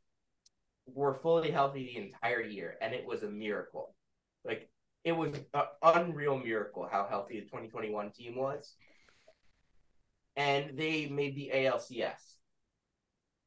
were 0.95 1.15
fully 1.15 1.51
healthy 1.51 1.85
the 1.85 1.97
entire 2.03 2.43
year, 2.43 2.77
and 2.83 2.95
it 2.95 3.07
was 3.07 3.23
a 3.23 3.31
miracle. 3.31 3.95
Like 4.45 4.69
it 5.05 5.13
was 5.13 5.33
an 5.55 5.65
unreal 5.83 6.37
miracle 6.39 6.87
how 6.91 7.07
healthy 7.09 7.41
the 7.41 7.47
2021 7.47 8.11
team 8.13 8.37
was, 8.37 8.75
and 10.37 10.77
they 10.79 11.07
made 11.07 11.35
the 11.35 11.51
ALCS. 11.55 12.37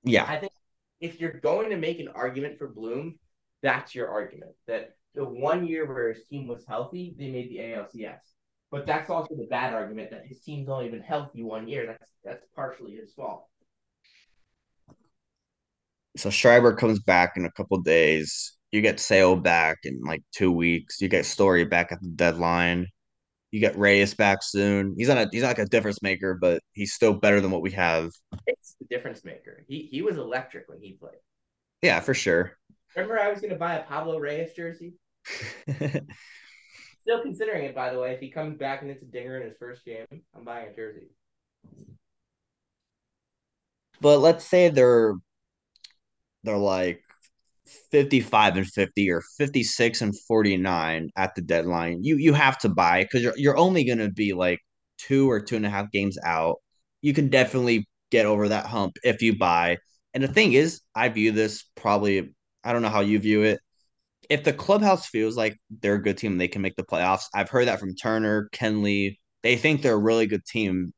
Yeah. 0.03 0.25
I 0.27 0.37
think 0.37 0.51
if 0.99 1.19
you're 1.19 1.39
going 1.39 1.69
to 1.69 1.77
make 1.77 1.99
an 1.99 2.07
argument 2.09 2.57
for 2.57 2.67
Bloom, 2.67 3.19
that's 3.61 3.95
your 3.95 4.09
argument. 4.09 4.51
That 4.67 4.95
the 5.13 5.25
one 5.25 5.67
year 5.67 5.85
where 5.85 6.13
his 6.13 6.23
team 6.25 6.47
was 6.47 6.65
healthy, 6.67 7.15
they 7.17 7.29
made 7.29 7.49
the 7.49 7.57
ALCS. 7.57 8.19
But 8.71 8.87
that's 8.87 9.09
also 9.09 9.35
the 9.35 9.47
bad 9.49 9.73
argument 9.73 10.11
that 10.11 10.25
his 10.25 10.39
team's 10.41 10.69
only 10.69 10.89
been 10.89 11.01
healthy 11.01 11.43
one 11.43 11.67
year. 11.67 11.85
That's 11.85 12.11
that's 12.23 12.45
partially 12.55 12.95
his 12.95 13.13
fault. 13.13 13.45
So 16.17 16.29
Schreiber 16.29 16.73
comes 16.75 16.99
back 16.99 17.33
in 17.35 17.45
a 17.45 17.51
couple 17.51 17.77
days. 17.81 18.57
You 18.71 18.81
get 18.81 18.99
Sale 18.99 19.35
back 19.37 19.79
in 19.83 20.01
like 20.01 20.23
two 20.33 20.51
weeks. 20.51 21.01
You 21.01 21.09
get 21.09 21.25
Story 21.25 21.65
back 21.65 21.91
at 21.91 22.01
the 22.01 22.09
deadline. 22.09 22.87
You 23.51 23.59
get 23.59 23.77
Reyes 23.77 24.13
back 24.13 24.39
soon. 24.41 24.95
He's 24.97 25.09
not 25.09 25.17
a 25.17 25.29
he's 25.29 25.41
not 25.41 25.49
like 25.49 25.59
a 25.59 25.65
difference 25.65 26.01
maker, 26.01 26.37
but 26.39 26.61
he's 26.71 26.93
still 26.93 27.13
better 27.13 27.41
than 27.41 27.51
what 27.51 27.61
we 27.61 27.71
have. 27.71 28.11
It's 28.47 28.75
the 28.79 28.85
difference 28.85 29.25
maker. 29.25 29.65
He 29.67 29.89
he 29.91 30.01
was 30.01 30.15
electric 30.15 30.69
when 30.69 30.79
he 30.79 30.93
played. 30.93 31.19
Yeah, 31.81 31.99
for 31.99 32.13
sure. 32.13 32.57
Remember, 32.95 33.19
I 33.19 33.29
was 33.29 33.41
gonna 33.41 33.55
buy 33.55 33.75
a 33.75 33.83
Pablo 33.83 34.17
Reyes 34.19 34.53
jersey. 34.53 34.93
Still 37.01 37.21
considering 37.23 37.63
it, 37.63 37.75
by 37.75 37.91
the 37.91 37.99
way. 37.99 38.13
If 38.13 38.19
he 38.19 38.29
comes 38.29 38.57
back 38.57 38.81
and 38.81 38.91
it's 38.91 39.01
a 39.01 39.05
dinger 39.05 39.37
in 39.37 39.47
his 39.47 39.57
first 39.57 39.83
game, 39.85 40.05
I'm 40.35 40.43
buying 40.43 40.69
a 40.69 40.75
jersey. 40.75 41.09
but 44.01 44.19
let's 44.19 44.45
say 44.45 44.69
they're 44.69 45.15
they're 46.43 46.57
like 46.57 47.01
55 47.91 48.57
and 48.57 48.67
50 48.67 49.11
or 49.11 49.21
56 49.37 50.01
and 50.01 50.19
49 50.27 51.09
at 51.15 51.35
the 51.35 51.41
deadline 51.41 52.03
you 52.03 52.17
you 52.17 52.33
have 52.33 52.57
to 52.59 52.69
buy 52.69 53.03
because 53.03 53.21
you're, 53.21 53.37
you're 53.37 53.57
only 53.57 53.85
going 53.85 53.99
to 53.99 54.09
be 54.09 54.33
like 54.33 54.59
two 54.97 55.29
or 55.29 55.39
two 55.39 55.55
and 55.55 55.65
a 55.65 55.69
half 55.69 55.91
games 55.91 56.17
out 56.25 56.57
you 57.01 57.13
can 57.13 57.29
definitely 57.29 57.87
get 58.09 58.25
over 58.25 58.49
that 58.49 58.65
hump 58.65 58.93
if 59.03 59.21
you 59.21 59.37
buy 59.37 59.77
and 60.13 60.23
the 60.23 60.27
thing 60.27 60.53
is 60.53 60.81
i 60.95 61.07
view 61.07 61.31
this 61.31 61.63
probably 61.75 62.33
i 62.63 62.73
don't 62.73 62.81
know 62.81 62.89
how 62.89 63.01
you 63.01 63.19
view 63.19 63.43
it. 63.43 63.59
If 64.29 64.43
the 64.43 64.53
clubhouse 64.53 65.07
feels 65.07 65.35
like 65.35 65.57
they're 65.81 65.95
a 65.95 66.01
good 66.01 66.17
team 66.17 66.37
they 66.37 66.47
can 66.47 66.61
make 66.61 66.75
the 66.75 66.83
playoffs. 66.83 67.25
I've 67.33 67.49
heard 67.49 67.67
that 67.67 67.79
from 67.79 67.95
turner 67.95 68.49
kenley. 68.53 69.17
They 69.43 69.57
think 69.57 69.81
they're 69.81 69.93
a 69.93 69.97
really 69.97 70.27
good 70.27 70.45
team. 70.45 70.93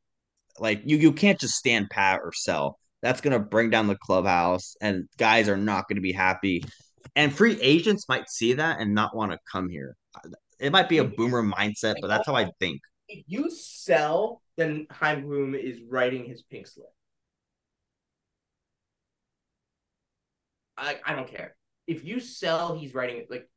Like 0.60 0.82
you 0.86 0.98
you 0.98 1.14
can't 1.14 1.40
just 1.40 1.56
stand 1.56 1.90
pat 1.90 2.22
or 2.24 2.32
sell. 2.34 2.78
That's 3.02 3.22
to 3.34 3.40
bring 3.40 3.70
down 3.70 3.88
the 3.88 3.98
clubhouse 3.98 4.76
and 4.82 5.10
guys 5.18 5.50
are 5.50 5.58
not 5.58 5.88
to 5.98 6.02
be 6.02 6.14
happy. 6.14 6.64
And 7.16 7.36
free 7.36 7.60
agents 7.62 8.08
might 8.08 8.30
see 8.30 8.54
that 8.54 8.80
and 8.80 8.94
not 8.94 9.16
want 9.16 9.32
to 9.32 9.40
come 9.52 9.70
here. 9.70 9.96
It 10.60 10.72
might 10.72 10.90
be 10.90 11.00
a 11.00 11.04
boomer 11.04 11.44
mindset 11.44 11.96
but 12.02 12.08
that's 12.08 12.28
how 12.28 12.36
i 12.36 12.52
think. 12.60 12.82
If 13.10 13.26
you 13.28 13.50
sell, 13.50 14.42
then 14.56 14.88
Chaim 14.90 15.24
Bloom 15.24 15.56
is 15.56 15.80
writing 15.90 16.26
his 16.26 16.42
pink 16.44 16.68
slip. 16.68 16.88
I 20.78 21.00
I 21.06 21.16
don't 21.16 21.28
care. 21.28 21.56
If 21.88 22.04
you 22.06 22.20
sell, 22.20 22.76
he's 22.76 22.94
writing 22.94 23.26
like 23.30 23.50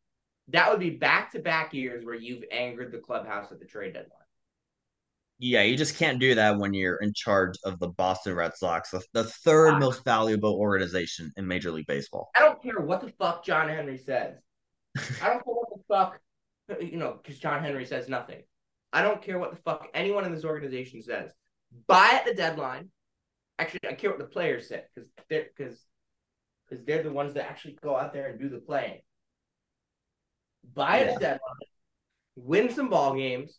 that 0.48 0.70
would 0.70 0.80
be 0.80 0.90
back 0.90 1.32
to 1.32 1.40
back 1.40 1.74
years 1.74 2.04
where 2.04 2.14
you've 2.14 2.44
angered 2.50 2.92
the 2.92 2.98
clubhouse 2.98 3.50
at 3.52 3.58
the 3.60 3.66
trade 3.66 3.94
deadline. 3.94 4.10
yeah 5.38 5.62
you 5.62 5.76
just 5.76 5.96
can't 5.96 6.18
do 6.18 6.34
that 6.34 6.56
when 6.58 6.72
you're 6.72 6.96
in 6.96 7.12
charge 7.14 7.54
of 7.64 7.78
the 7.78 7.88
boston 7.88 8.34
red 8.34 8.54
sox 8.56 8.90
the, 8.90 9.02
the 9.12 9.24
third 9.24 9.78
most 9.78 10.04
valuable 10.04 10.54
organization 10.54 11.30
in 11.36 11.46
major 11.46 11.70
league 11.70 11.86
baseball 11.86 12.30
I 12.36 12.40
don't 12.40 12.62
care 12.62 12.80
what 12.80 13.00
the 13.00 13.12
fuck 13.18 13.44
John 13.44 13.68
Henry 13.68 13.98
says. 13.98 14.36
I 15.22 15.28
don't 15.28 15.44
care 15.44 15.54
what 15.54 15.68
the 15.70 15.82
fuck, 15.88 16.20
you 16.80 16.96
know, 16.96 17.18
because 17.22 17.38
John 17.38 17.62
Henry 17.62 17.84
says 17.84 18.08
nothing. 18.08 18.42
I 18.92 19.02
don't 19.02 19.20
care 19.22 19.38
what 19.38 19.50
the 19.50 19.56
fuck 19.62 19.88
anyone 19.94 20.24
in 20.24 20.34
this 20.34 20.44
organization 20.44 21.02
says. 21.02 21.32
Buy 21.86 22.10
at 22.14 22.24
the 22.24 22.34
deadline. 22.34 22.90
Actually, 23.58 23.80
I 23.88 23.94
care 23.94 24.10
what 24.10 24.18
the 24.18 24.24
players 24.26 24.68
say 24.68 24.82
because 24.94 25.10
they're 25.28 25.46
because 25.56 25.84
because 26.68 26.84
they're 26.84 27.02
the 27.02 27.12
ones 27.12 27.34
that 27.34 27.48
actually 27.48 27.78
go 27.82 27.96
out 27.96 28.12
there 28.12 28.30
and 28.30 28.40
do 28.40 28.48
the 28.48 28.58
playing. 28.58 29.00
Buy 30.74 31.00
Yeah. 31.00 31.14
the 31.14 31.20
deadline, 31.20 31.40
win 32.36 32.70
some 32.70 32.88
ball 32.88 33.14
games, 33.14 33.58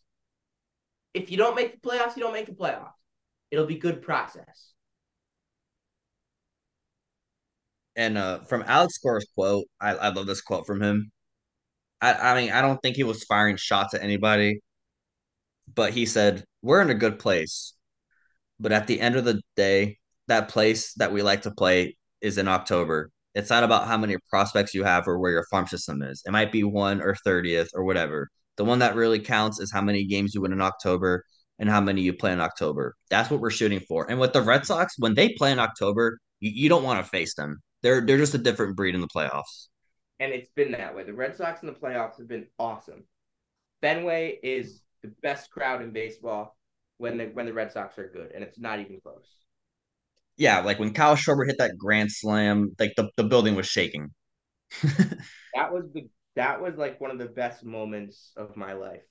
if 1.18 1.32
you 1.32 1.38
don't 1.38 1.56
make 1.56 1.82
the 1.82 1.90
playoffs, 1.90 2.16
you 2.16 2.24
don't 2.24 2.34
make 2.34 2.46
the 2.46 2.52
playoffs. 2.52 2.92
It'll 3.50 3.66
be 3.66 3.78
good 3.78 4.02
process. 4.02 4.74
And 7.96 8.18
uh, 8.18 8.40
from 8.42 8.64
Alex 8.68 9.00
Cora's 9.00 9.28
quote, 9.34 9.66
I, 9.82 9.96
I 9.96 10.10
love 10.10 10.28
this 10.28 10.42
quote 10.42 10.68
from 10.68 10.82
him. 10.82 11.12
I, 12.00 12.14
I 12.14 12.36
mean, 12.36 12.52
I 12.52 12.62
don't 12.62 12.78
think 12.84 12.96
he 12.96 13.04
was 13.04 13.24
firing 13.24 13.58
shots 13.58 13.96
at 13.96 14.04
anybody, 14.04 14.60
but 15.74 15.94
he 15.94 16.06
said, 16.06 16.44
We're 16.62 16.82
in 16.82 16.92
a 16.92 16.96
good 16.96 17.18
place. 17.18 17.74
But 18.60 18.72
at 18.72 18.86
the 18.86 19.02
end 19.02 19.16
of 19.16 19.26
the 19.26 19.42
day, 19.56 19.98
that 20.28 20.50
place 20.50 20.94
that 20.94 21.12
we 21.12 21.24
like 21.24 21.44
to 21.44 21.52
play 21.52 21.98
is 22.22 22.38
in 22.38 22.48
October. 22.48 23.12
It's 23.36 23.50
not 23.50 23.64
about 23.64 23.88
how 23.88 23.98
many 23.98 24.18
prospects 24.30 24.74
you 24.74 24.84
have 24.84 25.08
or 25.08 25.20
where 25.20 25.32
your 25.32 25.46
farm 25.52 25.68
system 25.68 26.02
is. 26.02 26.24
It 26.26 26.32
might 26.32 26.52
be 26.52 26.64
one 26.64 27.02
or 27.02 27.16
30th 27.26 27.70
or 27.74 27.84
whatever. 27.84 28.30
The 28.58 28.66
one 28.66 28.80
that 28.80 28.96
really 28.96 29.20
counts 29.20 29.60
is 29.60 29.72
how 29.72 29.82
many 29.82 30.06
games 30.06 30.34
you 30.34 30.42
win 30.42 30.54
in 30.54 30.62
October 30.62 31.24
and 31.60 31.70
how 31.70 31.82
many 31.82 32.02
you 32.02 32.14
play 32.14 32.34
in 32.34 32.42
October. 32.42 32.96
That's 33.10 33.30
what 33.30 33.40
we're 33.40 33.52
shooting 33.52 33.80
for. 33.88 34.10
And 34.10 34.20
with 34.20 34.34
the 34.34 34.42
Red 34.42 34.66
Sox, 34.66 34.96
when 34.98 35.14
they 35.14 35.30
play 35.34 35.52
in 35.52 35.60
October, 35.60 36.20
you, 36.40 36.52
you 36.54 36.70
don't 36.70 36.84
want 36.84 37.04
to 37.04 37.10
face 37.10 37.36
them. 37.36 37.62
They're 37.84 38.02
they're 38.02 38.18
just 38.18 38.34
a 38.34 38.40
different 38.40 38.76
breed 38.76 38.96
in 38.96 39.02
the 39.02 39.08
playoffs. 39.08 39.68
And 40.20 40.34
it's 40.34 40.50
been 40.56 40.72
that 40.72 40.96
way. 40.96 41.04
The 41.04 41.14
Red 41.14 41.36
Sox 41.36 41.62
in 41.62 41.68
the 41.68 41.74
playoffs 41.74 42.18
have 42.18 42.28
been 42.28 42.48
awesome. 42.58 43.04
Fenway 43.82 44.40
is 44.42 44.82
the 45.04 45.10
best 45.22 45.52
crowd 45.52 45.84
in 45.84 45.92
baseball 45.92 46.58
when 46.98 47.18
the 47.18 47.26
when 47.26 47.46
the 47.46 47.54
Red 47.54 47.72
Sox 47.72 47.98
are 48.00 48.10
good, 48.10 48.32
and 48.34 48.44
it's 48.44 48.60
not 48.60 48.80
even 48.80 49.00
close. 49.02 49.28
Yeah, 50.38 50.60
like 50.60 50.80
when 50.80 50.94
Kyle 50.94 51.16
Schwarber 51.16 51.48
hit 51.48 51.58
that 51.58 51.78
grand 51.78 52.12
slam, 52.12 52.76
like 52.80 52.94
the, 52.96 53.10
the 53.18 53.24
building 53.24 53.56
was 53.56 53.68
shaking. 53.68 54.12
that 54.84 55.72
was 55.72 55.86
the 55.94 56.10
that 56.36 56.62
was 56.62 56.76
like 56.78 57.02
one 57.02 57.10
of 57.10 57.18
the 57.18 57.26
best 57.26 57.66
moments 57.66 58.32
of 58.38 58.56
my 58.56 58.74
life. 58.74 59.02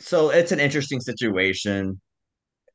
So 0.00 0.30
it's 0.30 0.52
an 0.52 0.60
interesting 0.60 1.00
situation. 1.00 2.00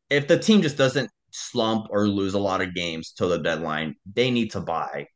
If 0.09 0.27
the 0.27 0.39
team 0.39 0.61
just 0.61 0.77
doesn't 0.77 1.09
slump 1.31 1.87
or 1.89 2.07
lose 2.07 2.33
a 2.33 2.39
lot 2.39 2.61
of 2.61 2.73
games 2.73 3.11
till 3.11 3.29
the 3.29 3.39
deadline, 3.39 3.95
they 4.15 4.31
need 4.31 4.51
to 4.51 4.61
buy. 4.61 5.07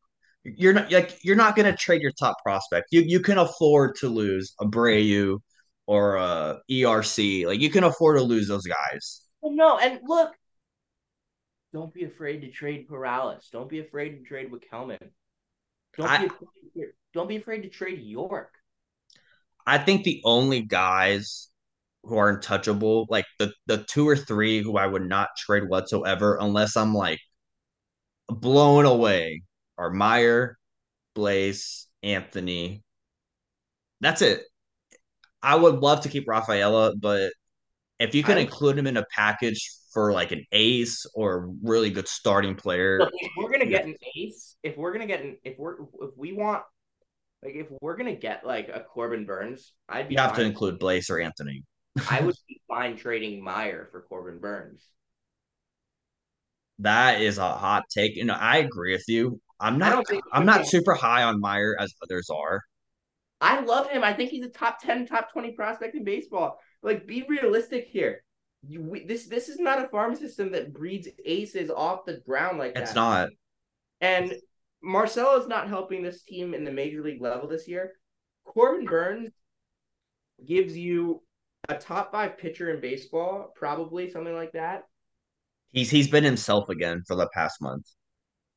You're 0.44 0.74
not 0.74 0.92
like 0.92 1.18
you're 1.24 1.36
not 1.36 1.56
going 1.56 1.66
to 1.72 1.76
trade 1.78 2.02
your 2.02 2.12
top 2.20 2.36
prospect. 2.44 2.88
You 2.92 3.02
you 3.02 3.20
can 3.20 3.38
afford 3.38 3.96
to 4.02 4.10
lose 4.10 4.54
a 4.60 4.66
Abreu 4.66 5.40
or 5.88 6.18
uh, 6.18 6.58
ERC. 6.70 7.46
Like 7.46 7.60
you 7.60 7.70
can 7.70 7.84
afford 7.84 8.18
to 8.18 8.24
lose 8.24 8.48
those 8.48 8.66
guys. 8.66 9.22
No, 9.44 9.78
and 9.78 10.00
look, 10.04 10.34
don't 11.74 11.94
be 11.94 12.06
afraid 12.06 12.42
to 12.42 12.50
trade 12.50 12.90
Morales. 12.90 13.50
Don't 13.52 13.70
be 13.70 13.80
afraid 13.80 14.18
to 14.18 14.24
trade 14.24 14.50
Kelman. 14.70 14.98
Don't 15.98 16.08
I, 16.08 16.20
be 16.20 16.26
afraid, 16.26 16.88
don't 17.14 17.28
be 17.28 17.36
afraid 17.38 17.62
to 17.62 17.70
trade 17.70 18.02
Yorke. 18.02 18.54
I 19.68 19.78
think 19.78 20.04
the 20.04 20.22
only 20.24 20.62
guys 20.62 21.50
who 22.04 22.18
are 22.18 22.30
untouchable, 22.30 23.08
like 23.10 23.26
the 23.40 23.52
the 23.68 23.84
two 23.84 24.08
or 24.08 24.16
three 24.16 24.62
who 24.62 24.78
I 24.78 24.88
would 24.88 25.08
not 25.08 25.30
trade 25.38 25.64
whatsoever 25.68 26.38
unless 26.40 26.76
I'm 26.78 26.94
like 26.94 27.20
blown 28.30 28.86
away 28.86 29.44
are 29.78 29.92
Mayer, 29.92 30.58
Bleis, 31.16 31.86
Anthony. 32.04 32.84
That's 34.02 34.22
it. 34.22 34.44
I 35.46 35.56
would 35.56 35.76
love 35.76 36.02
to 36.02 36.10
keep 36.10 36.28
Rafaela, 36.28 36.96
but 36.96 37.32
if 38.00 38.16
you 38.16 38.24
can 38.24 38.40
I, 38.40 38.42
include 38.42 38.80
him 38.80 38.88
in 38.88 38.98
a 38.98 39.06
package 39.16 39.70
for 39.94 40.12
like 40.12 40.32
an 40.32 40.44
ace 40.52 41.06
or 41.14 41.36
a 41.36 41.54
really 41.62 41.92
good 41.92 42.08
starting 42.08 42.56
player, 42.56 42.98
look, 43.00 43.12
if 43.14 43.32
we're 43.38 43.52
gonna 43.52 43.68
get 43.68 43.86
an 43.86 43.96
ace, 44.18 44.56
if 44.64 44.76
we're 44.76 44.92
gonna 44.92 45.06
get 45.06 45.22
an, 45.22 45.38
if 45.44 45.60
we're 45.60 45.84
if 46.02 46.18
we 46.18 46.34
want, 46.34 46.64
like 47.44 47.54
if 47.54 47.68
we're 47.80 47.96
gonna 47.96 48.16
get 48.16 48.44
like 48.44 48.70
a 48.70 48.80
Corbin 48.80 49.28
Burnes, 49.28 49.72
I'd 49.88 50.10
be. 50.10 50.16
You 50.16 50.22
have 50.22 50.36
to 50.36 50.42
include 50.42 50.80
Bleis 50.80 51.12
or 51.12 51.20
Anthony. 51.20 51.64
I 52.10 52.22
would 52.22 52.36
be 52.50 52.60
fine 52.68 52.98
trading 52.98 53.44
Mayer 53.44 53.88
for 53.92 54.02
Corbin 54.02 54.40
Burnes. 54.40 54.84
That 56.80 57.22
is 57.22 57.38
a 57.38 57.50
hot 57.50 57.84
take. 57.94 58.16
You 58.16 58.26
know, 58.26 58.34
I 58.34 58.58
agree 58.58 58.94
with 58.94 59.08
you. 59.08 59.40
I'm 59.60 59.78
not. 59.78 60.06
I'm 60.34 60.48
not 60.48 60.66
super 60.66 60.96
high 60.96 61.22
on 61.22 61.40
Mayer 61.40 61.78
as 61.80 61.94
others 62.02 62.32
are. 62.32 62.62
I 63.46 63.62
love 63.62 63.90
him. 63.90 64.04
I 64.04 64.14
think 64.14 64.32
he's 64.32 64.46
a 64.46 64.50
top 64.50 64.82
ten, 64.82 65.06
top 65.06 65.32
twenty 65.32 65.52
prospect 65.52 65.96
in 65.96 66.04
baseball. 66.04 66.60
Like, 66.82 67.06
be 67.06 67.24
realistic 67.30 67.88
here. 67.88 68.24
You, 68.68 68.82
we, 68.82 69.06
this 69.06 69.28
this 69.28 69.50
is 69.50 69.60
not 69.60 69.84
a 69.84 69.88
farm 69.90 70.16
system 70.16 70.52
that 70.54 70.74
breeds 70.74 71.08
aces 71.24 71.70
off 71.70 72.06
the 72.06 72.22
ground 72.26 72.58
like 72.58 72.74
that. 72.74 72.84
It's 72.84 72.96
not. 72.96 73.30
And 74.02 74.34
Marcelo 74.82 75.40
is 75.40 75.48
not 75.48 75.68
helping 75.68 76.02
this 76.02 76.24
team 76.24 76.54
in 76.54 76.64
the 76.64 76.72
major 76.72 77.04
league 77.04 77.22
level 77.22 77.48
this 77.48 77.68
year. 77.68 77.94
Corbin 78.44 78.86
Burnes 78.86 79.32
gives 80.46 80.76
you 80.76 81.22
a 81.70 81.76
top 81.76 82.12
five 82.12 82.38
pitcher 82.38 82.74
in 82.74 82.82
baseball, 82.82 83.54
probably 83.56 84.10
something 84.10 84.36
like 84.36 84.54
that. 84.54 84.84
He's 85.72 85.90
he's 85.90 86.08
been 86.08 86.24
himself 86.24 86.70
again 86.70 87.04
for 87.06 87.16
the 87.16 87.28
past 87.34 87.62
month. 87.62 87.86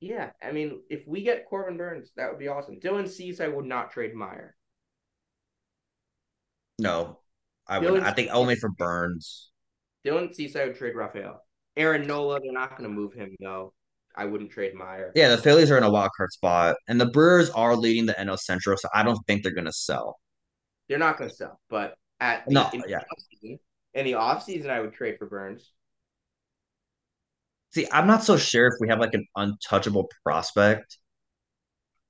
Yeah, 0.00 0.30
I 0.42 0.52
mean, 0.52 0.80
if 0.88 1.06
we 1.06 1.22
get 1.22 1.46
Corbin 1.48 1.76
Burnes, 1.76 2.12
that 2.16 2.30
would 2.30 2.38
be 2.38 2.48
awesome. 2.48 2.78
Dylan 2.78 3.08
Cease, 3.08 3.40
I 3.40 3.48
would 3.48 3.64
not 3.64 3.90
trade 3.90 4.14
Mayer. 4.14 4.54
No, 6.78 7.18
I 7.66 7.78
would. 7.78 8.02
I 8.02 8.12
think 8.12 8.30
only 8.32 8.56
for 8.56 8.70
Burnes. 8.70 9.50
Dylan 10.06 10.34
Cease, 10.34 10.56
I 10.56 10.66
would 10.66 10.76
trade 10.76 10.94
Rafael. 10.94 11.42
Aaron 11.76 12.06
Nola, 12.06 12.40
they're 12.40 12.52
not 12.52 12.76
going 12.76 12.88
to 12.88 12.94
move 12.94 13.12
him 13.12 13.36
though. 13.40 13.72
I 14.16 14.24
wouldn't 14.24 14.50
trade 14.50 14.74
Mayer. 14.74 15.12
Yeah, 15.14 15.28
the 15.28 15.38
Phillies 15.38 15.70
are 15.70 15.78
in 15.78 15.84
a 15.84 15.90
wild 15.90 16.10
card 16.16 16.32
spot, 16.32 16.76
and 16.88 17.00
the 17.00 17.06
Brewers 17.06 17.50
are 17.50 17.76
leading 17.76 18.06
the 18.06 18.14
NL 18.14 18.38
Central, 18.38 18.76
so 18.76 18.88
I 18.92 19.04
don't 19.04 19.18
think 19.26 19.44
they're 19.44 19.52
going 19.52 19.66
to 19.66 19.72
sell. 19.72 20.18
They're 20.88 20.98
not 20.98 21.18
going 21.18 21.30
to 21.30 21.36
sell, 21.36 21.60
but 21.70 21.94
at 22.18 22.44
the, 22.46 22.54
no, 22.54 22.68
in 22.72 22.82
yeah. 22.88 22.98
The 23.42 23.58
in 23.94 24.04
the 24.04 24.12
offseason, 24.12 24.70
I 24.70 24.80
would 24.80 24.92
trade 24.92 25.18
for 25.18 25.26
Burnes. 25.26 25.72
See, 27.72 27.86
I'm 27.92 28.06
not 28.06 28.24
so 28.24 28.36
sure 28.36 28.66
if 28.66 28.74
we 28.80 28.88
have 28.88 28.98
like 28.98 29.14
an 29.14 29.26
untouchable 29.36 30.10
prospect. 30.24 30.98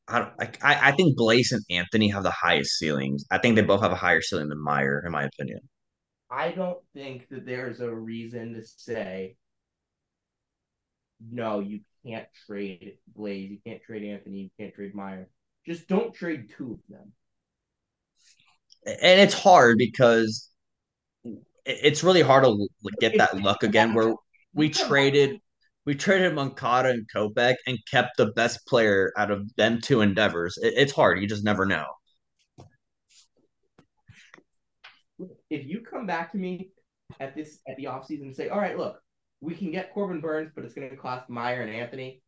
I, 0.08 0.18
don't, 0.18 0.32
I 0.40 0.88
I 0.88 0.92
think 0.92 1.18
Bleis 1.18 1.52
and 1.52 1.62
Anthony 1.70 2.08
have 2.10 2.22
the 2.22 2.30
highest 2.30 2.78
ceilings. 2.78 3.24
I 3.30 3.38
think 3.38 3.56
they 3.56 3.62
both 3.62 3.82
have 3.82 3.92
a 3.92 3.96
higher 3.96 4.22
ceiling 4.22 4.48
than 4.48 4.62
Mayer, 4.62 5.02
in 5.04 5.12
my 5.12 5.24
opinion. 5.24 5.60
I 6.30 6.52
don't 6.52 6.78
think 6.94 7.28
that 7.30 7.46
there's 7.46 7.80
a 7.80 7.94
reason 7.94 8.54
to 8.54 8.62
say 8.64 9.36
no. 11.30 11.60
You 11.60 11.80
can't 12.06 12.26
trade 12.46 12.94
Bleis, 13.16 13.50
You 13.50 13.58
can't 13.66 13.82
trade 13.82 14.04
Anthony. 14.04 14.38
You 14.38 14.50
can't 14.58 14.74
trade 14.74 14.94
Mayer. 14.94 15.28
Just 15.66 15.88
don't 15.88 16.14
trade 16.14 16.50
two 16.56 16.72
of 16.72 16.80
them. 16.88 17.12
And 18.86 19.20
it's 19.20 19.34
hard 19.34 19.76
because 19.78 20.50
it's 21.66 22.02
really 22.02 22.22
hard 22.22 22.44
to 22.44 22.68
get 23.00 23.18
that 23.18 23.40
luck 23.40 23.62
again. 23.62 23.92
Where 23.92 24.14
we 24.54 24.70
traded 24.70 25.40
we 25.88 25.94
traded 25.94 26.34
Moncada 26.34 26.90
and 26.90 27.08
Kopech 27.08 27.54
and 27.66 27.78
kept 27.90 28.18
the 28.18 28.26
best 28.26 28.66
player 28.66 29.10
out 29.16 29.30
of 29.30 29.50
them 29.56 29.80
two 29.80 30.02
endeavors. 30.02 30.58
It, 30.60 30.74
it's 30.76 30.92
hard. 30.92 31.18
You 31.18 31.26
just 31.26 31.44
never 31.44 31.64
know. 31.64 31.86
If 35.48 35.66
you 35.66 35.80
come 35.80 36.04
back 36.04 36.32
to 36.32 36.36
me 36.36 36.72
at 37.18 37.34
this 37.34 37.60
at 37.66 37.78
the 37.78 37.84
offseason 37.84 38.24
and 38.24 38.36
say, 38.36 38.50
all 38.50 38.60
right, 38.60 38.76
look, 38.76 39.00
we 39.40 39.54
can 39.54 39.70
get 39.70 39.94
Corbin 39.94 40.20
Burnes, 40.20 40.50
but 40.54 40.66
it's 40.66 40.74
going 40.74 40.90
to 40.90 40.94
cost 40.94 41.30
Mayer 41.30 41.62
and 41.62 41.74
Anthony. 41.74 42.20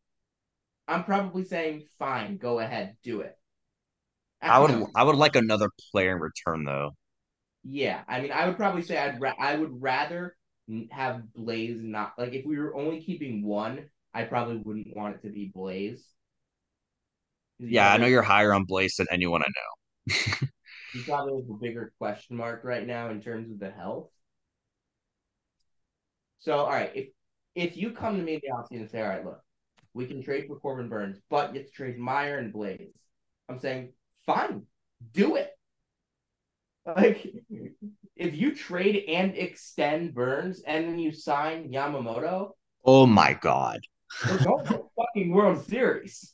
I'm 0.87 1.03
probably 1.03 1.45
saying, 1.45 1.83
fine, 1.99 2.37
go 2.37 2.57
ahead, 2.57 2.95
do 3.03 3.21
it. 3.21 3.37
I 4.41 4.57
would 4.57 4.87
I 4.95 5.03
would 5.03 5.17
like 5.17 5.35
another 5.35 5.69
player 5.91 6.13
in 6.13 6.19
return 6.19 6.63
though. 6.65 6.95
Yeah, 7.63 8.01
I 8.07 8.21
mean, 8.21 8.31
I 8.31 8.47
would 8.47 8.57
probably 8.57 8.81
say 8.81 8.97
I'd 8.97 9.21
ra- 9.21 9.35
I 9.39 9.55
would 9.55 9.83
rather 9.83 10.35
have 10.91 11.23
Bleis 11.37 11.81
not 11.81 12.13
like 12.17 12.33
if 12.33 12.45
we 12.45 12.57
were 12.57 12.75
only 12.75 13.01
keeping 13.01 13.43
one, 13.43 13.89
I 14.13 14.23
probably 14.23 14.57
wouldn't 14.57 14.95
want 14.95 15.15
it 15.15 15.21
to 15.23 15.29
be 15.29 15.51
Bleis. 15.55 16.01
Yeah, 17.59 17.91
I 17.91 17.97
know 17.97 18.07
you're 18.07 18.21
higher 18.21 18.53
on 18.53 18.65
Bleis 18.65 18.95
than 18.95 19.07
anyone 19.11 19.43
I 19.43 19.47
know. 19.47 20.13
he 20.93 21.03
probably 21.03 21.35
has 21.35 21.49
a 21.49 21.53
bigger 21.53 21.93
question 21.97 22.35
mark 22.35 22.63
right 22.63 22.85
now 22.85 23.09
in 23.09 23.21
terms 23.21 23.51
of 23.51 23.59
the 23.59 23.69
health. 23.69 24.09
So, 26.39 26.57
all 26.57 26.69
right, 26.69 26.91
if 26.95 27.09
if 27.55 27.77
you 27.77 27.91
come 27.91 28.17
to 28.17 28.23
me 28.23 28.35
in 28.35 28.41
the 28.43 28.49
offseason 28.49 28.81
and 28.81 28.89
say, 28.89 29.01
all 29.01 29.09
right, 29.09 29.25
look, 29.25 29.41
we 29.93 30.05
can 30.05 30.23
trade 30.23 30.45
for 30.47 30.59
Corbin 30.59 30.89
Burnes, 30.89 31.19
but 31.29 31.53
you 31.53 31.59
have 31.59 31.67
to 31.67 31.73
trade 31.73 31.99
Mayer 31.99 32.37
and 32.37 32.53
Bleis. 32.53 32.93
I'm 33.47 33.59
saying, 33.59 33.93
fine, 34.25 34.63
do 35.13 35.35
it. 35.35 35.51
Like, 36.85 37.27
if 38.15 38.35
you 38.35 38.55
trade 38.55 39.05
and 39.07 39.35
extend 39.35 40.13
Burnes 40.13 40.61
and 40.65 40.85
then 40.87 40.99
you 40.99 41.11
sign 41.11 41.71
Yamamoto, 41.71 42.51
oh 42.85 43.05
my 43.05 43.33
god, 43.33 43.79
we're 44.27 44.43
going 44.43 44.65
to 44.65 44.83
fucking 44.97 45.31
World 45.31 45.63
Series. 45.65 46.33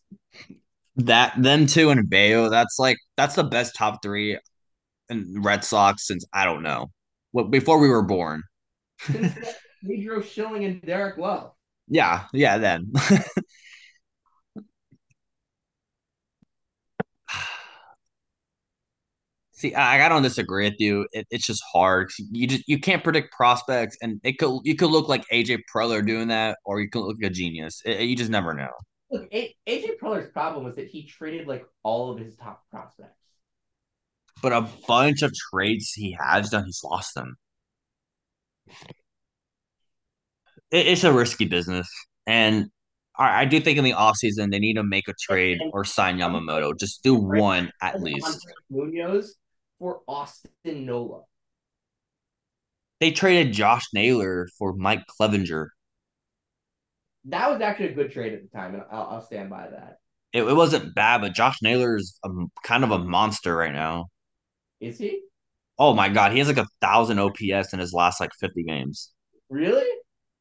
That 0.95 1.34
them 1.41 1.65
two 1.68 1.90
and 1.90 2.10
Bello, 2.10 2.49
that's 2.49 2.80
like 2.80 2.98
that's 3.18 3.36
the 3.36 3.44
best 3.44 3.76
top 3.76 4.02
three 4.02 4.40
in 5.10 5.41
Red 5.41 5.64
Sox 5.64 6.07
since 6.07 6.26
I 6.34 6.45
don't 6.45 6.64
know. 6.64 6.91
Well, 7.34 7.45
before 7.45 7.80
we 7.80 7.90
were 7.90 8.03
born. 8.03 8.44
Pedro 9.86 10.22
Schilling 10.22 10.65
and 10.65 10.82
Derek 10.82 11.18
Lowe. 11.18 11.53
Yeah, 11.88 12.24
yeah, 12.34 12.57
then. 12.57 12.91
See, 19.58 19.74
I, 19.74 20.06
I 20.06 20.10
don't 20.10 20.22
disagree 20.22 20.66
with 20.66 20.80
you. 20.80 21.08
It, 21.12 21.26
it's 21.32 21.48
just 21.48 21.64
hard. 21.74 22.12
You 22.32 22.46
just 22.46 22.64
you 22.68 22.80
can't 22.80 23.04
predict 23.04 23.34
prospects, 23.34 23.98
and 24.04 24.22
it 24.24 24.38
could 24.38 24.60
you 24.64 24.76
could 24.76 24.92
look 24.92 25.10
like 25.10 25.26
AJ 25.34 25.62
Preller 25.74 26.06
doing 26.06 26.28
that, 26.28 26.60
or 26.64 26.80
you 26.80 26.88
could 26.92 27.02
look 27.02 27.18
like 27.20 27.32
a 27.32 27.34
genius. 27.34 27.82
It, 27.84 28.02
you 28.02 28.16
just 28.16 28.30
never 28.30 28.54
know. 28.54 28.70
Look, 29.10 29.28
a- 29.34 29.56
AJ 29.68 29.98
Preller's 30.00 30.30
problem 30.32 30.64
was 30.64 30.76
that 30.76 30.88
he 30.88 31.08
traded 31.08 31.48
like 31.48 31.66
all 31.82 32.12
of 32.12 32.20
his 32.20 32.36
top 32.36 32.70
prospects. 32.70 33.18
But 34.44 34.54
a 34.54 34.70
bunch 34.88 35.24
of 35.24 35.34
trades 35.52 35.92
he 35.92 36.16
has 36.22 36.52
done, 36.52 36.66
he's 36.66 36.82
lost 36.84 37.16
them. 37.16 37.36
It, 40.70 40.86
it's 40.86 41.04
a 41.04 41.12
risky 41.12 41.46
business, 41.46 41.90
and 42.28 42.68
I, 43.18 43.42
I 43.42 43.46
do 43.46 43.60
think 43.60 43.80
in 43.80 43.84
the 43.84 43.94
offseason 43.94 44.52
they 44.52 44.60
need 44.60 44.76
to 44.76 44.84
make 44.84 45.08
a 45.08 45.16
trade 45.20 45.58
or 45.74 45.84
sign 45.84 46.20
Yamamoto. 46.20 46.80
Just 46.80 47.02
do 47.02 47.16
one 47.16 47.72
at 47.82 48.00
least. 48.00 48.46
Munoz 48.70 49.36
for 49.80 50.02
Austin 50.08 50.86
Nola. 50.86 51.24
They 52.99 53.12
traded 53.12 53.54
Josh 53.54 53.86
Naylor 53.94 54.48
for 54.58 54.74
Mike 54.74 55.04
Clevinger. 55.20 55.68
That 57.26 57.52
was 57.52 57.62
actually 57.62 57.90
a 57.90 57.94
good 57.94 58.12
trade 58.12 58.34
at 58.34 58.41
the 58.41 58.58
time, 58.58 58.74
and 58.74 58.84
I'll, 58.91 59.08
I'll 59.12 59.22
stand 59.22 59.49
by 59.49 59.68
that. 59.70 59.99
It, 60.34 60.44
it 60.44 60.56
wasn't 60.56 60.95
bad, 60.95 61.22
but 61.22 61.34
Josh 61.34 61.58
Naylor 61.62 61.98
is 61.98 62.20
a, 62.24 62.30
kind 62.64 62.84
of 62.84 62.91
a 62.91 62.99
monster 62.99 63.56
right 63.56 63.74
now. 63.74 64.08
Is 64.80 64.98
he? 64.98 65.22
Oh 65.80 65.94
my 65.94 66.10
god, 66.10 66.32
he 66.32 66.40
has 66.40 66.48
like 66.48 66.58
a 66.58 66.68
thousand 66.82 67.20
OPS 67.20 67.74
in 67.74 67.80
his 67.80 67.94
last 67.94 68.20
like 68.20 68.32
fifty 68.40 68.64
games. 68.64 69.12
Really? 69.49 69.88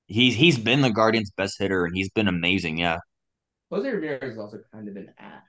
He's 0.06 0.34
he's 0.34 0.58
been 0.58 0.80
the 0.80 0.90
Guardians' 0.90 1.30
best 1.30 1.58
hitter, 1.58 1.84
and 1.84 1.94
he's 1.94 2.10
been 2.10 2.28
amazing. 2.28 2.78
Yeah, 2.78 2.98
Jose 3.70 3.88
Ramirez 3.88 4.32
is 4.32 4.38
also 4.38 4.60
kind 4.72 4.88
of 4.88 4.96
an 4.96 5.12
ass. 5.18 5.42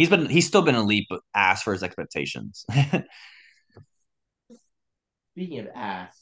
He's 0.00 0.08
been 0.08 0.26
he's 0.26 0.46
still 0.46 0.62
been 0.62 0.74
elite, 0.74 1.06
but 1.10 1.20
ass 1.34 1.62
for 1.62 1.74
his 1.74 1.82
expectations. 1.82 2.64
Speaking 5.34 5.58
of 5.60 5.68
ass, 5.74 6.18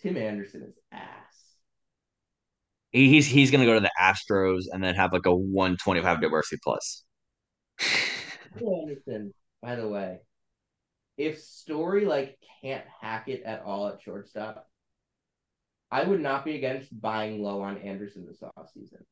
Tim 0.00 0.16
Anderson 0.16 0.62
is 0.62 0.78
ass. 0.92 1.02
he, 2.92 3.08
he's 3.08 3.26
he's 3.26 3.50
gonna 3.50 3.66
go 3.66 3.74
to 3.74 3.80
the 3.80 3.90
Astros 4.00 4.66
and 4.70 4.82
then 4.82 4.94
have 4.94 5.12
like 5.12 5.26
a 5.26 5.34
one 5.34 5.76
twenty 5.76 6.00
five 6.00 6.20
diversity 6.20 6.60
plus. 6.62 7.02
Tim 8.56 8.68
Anderson, 8.82 9.34
by 9.62 9.74
the 9.74 9.88
way, 9.88 10.20
if 11.16 11.40
Story 11.40 12.04
like 12.06 12.38
can't 12.62 12.84
hack 13.00 13.26
it 13.26 13.42
at 13.42 13.62
all 13.62 13.88
at 13.88 14.00
shortstop, 14.00 14.64
I 15.90 16.04
would 16.04 16.20
not 16.20 16.44
be 16.44 16.54
against 16.54 16.88
buying 17.00 17.42
low 17.42 17.62
on 17.62 17.78
Anderson 17.78 18.26
this 18.26 18.42
offseason. 18.56 19.02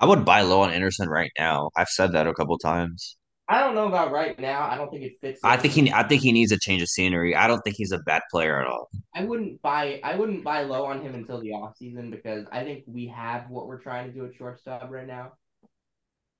I 0.00 0.06
would 0.06 0.24
buy 0.24 0.40
low 0.40 0.62
on 0.62 0.72
Anderson 0.72 1.08
right 1.08 1.30
now. 1.38 1.70
I've 1.76 1.88
said 1.88 2.12
that 2.12 2.26
a 2.26 2.32
couple 2.32 2.56
times. 2.58 3.18
I 3.50 3.60
don't 3.60 3.74
know 3.74 3.86
about 3.86 4.12
right 4.12 4.38
now. 4.38 4.62
I 4.62 4.76
don't 4.76 4.90
think 4.90 5.02
it 5.02 5.12
fits. 5.20 5.40
I 5.44 5.56
think 5.58 5.74
he 5.74 5.92
I 5.92 6.04
think 6.04 6.22
he 6.22 6.32
needs 6.32 6.52
a 6.52 6.58
change 6.58 6.80
of 6.80 6.88
scenery. 6.88 7.34
I 7.34 7.48
don't 7.48 7.60
think 7.62 7.76
he's 7.76 7.92
a 7.92 7.98
bad 7.98 8.22
player 8.30 8.62
at 8.62 8.66
all. 8.66 8.88
I 9.14 9.24
wouldn't 9.24 9.60
buy 9.60 10.00
I 10.02 10.16
wouldn't 10.16 10.42
buy 10.42 10.62
low 10.62 10.86
on 10.86 11.02
him 11.02 11.14
until 11.14 11.40
the 11.40 11.50
off 11.50 11.76
season 11.76 12.10
because 12.10 12.46
I 12.50 12.62
think 12.62 12.84
we 12.86 13.08
have 13.08 13.50
what 13.50 13.66
we're 13.66 13.80
trying 13.80 14.06
to 14.06 14.12
do 14.12 14.24
at 14.24 14.34
shortstop 14.36 14.88
right 14.88 15.06
now 15.06 15.32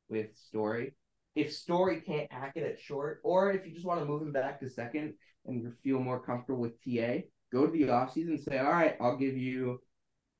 with 0.08 0.34
Story. 0.36 0.94
If 1.34 1.52
Story 1.52 2.00
can't 2.00 2.32
hack 2.32 2.52
it 2.56 2.62
at 2.62 2.80
short, 2.80 3.20
or 3.24 3.50
if 3.52 3.66
you 3.66 3.74
just 3.74 3.86
want 3.86 4.00
to 4.00 4.06
move 4.06 4.22
him 4.22 4.32
back 4.32 4.60
to 4.60 4.70
second 4.70 5.14
and 5.46 5.62
you 5.62 5.72
feel 5.82 5.98
more 5.98 6.20
comfortable 6.20 6.60
with 6.60 6.82
TA, 6.84 7.24
go 7.52 7.66
to 7.66 7.72
the 7.72 7.84
offseason 7.84 8.28
and 8.28 8.40
say, 8.40 8.58
all 8.58 8.70
right, 8.70 8.96
I'll 9.00 9.16
give 9.16 9.36
you 9.36 9.80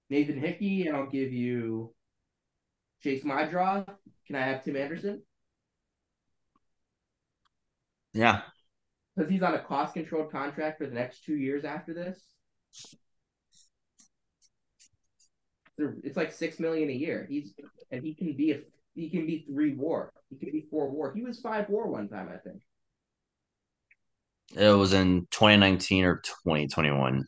Nathan 0.09 0.39
Hickey 0.39 0.87
and 0.87 0.97
I'll 0.97 1.11
give 1.11 1.33
you 1.33 1.93
Chase 3.03 3.25
Meidroth. 3.25 3.87
Can 4.27 4.37
I 4.37 4.43
have 4.43 4.65
Tim 4.65 4.77
Anderson? 4.77 5.23
Yeah. 8.13 8.43
Because 9.15 9.31
he's 9.31 9.43
on 9.43 9.55
a 9.55 9.59
cost 9.59 9.95
controlled 9.95 10.31
contract 10.31 10.79
for 10.79 10.87
the 10.87 10.95
next 10.95 11.25
two 11.25 11.37
years 11.37 11.65
after 11.65 11.95
this. 11.95 12.21
It's 15.79 16.17
like 16.17 16.33
six 16.33 16.61
million 16.61 16.91
a 16.91 16.95
year. 16.95 17.27
He's 17.29 17.55
and 17.91 18.05
he 18.05 18.15
can 18.15 18.37
be 18.37 18.53
a 18.53 18.61
he 18.95 19.09
can 19.09 19.27
be 19.27 19.47
three 19.51 19.75
war. 19.75 20.13
He 20.29 20.37
can 20.37 20.53
be 20.53 20.67
four 20.71 20.91
war. 20.91 21.13
He 21.15 21.23
was 21.23 21.41
five 21.41 21.69
war 21.69 21.89
one 21.89 22.09
time, 22.09 22.29
I 22.29 22.37
think. 22.37 22.63
It 24.55 24.77
was 24.77 24.93
in 24.93 25.27
2019 25.31 26.05
or 26.05 26.17
2021. 26.17 27.25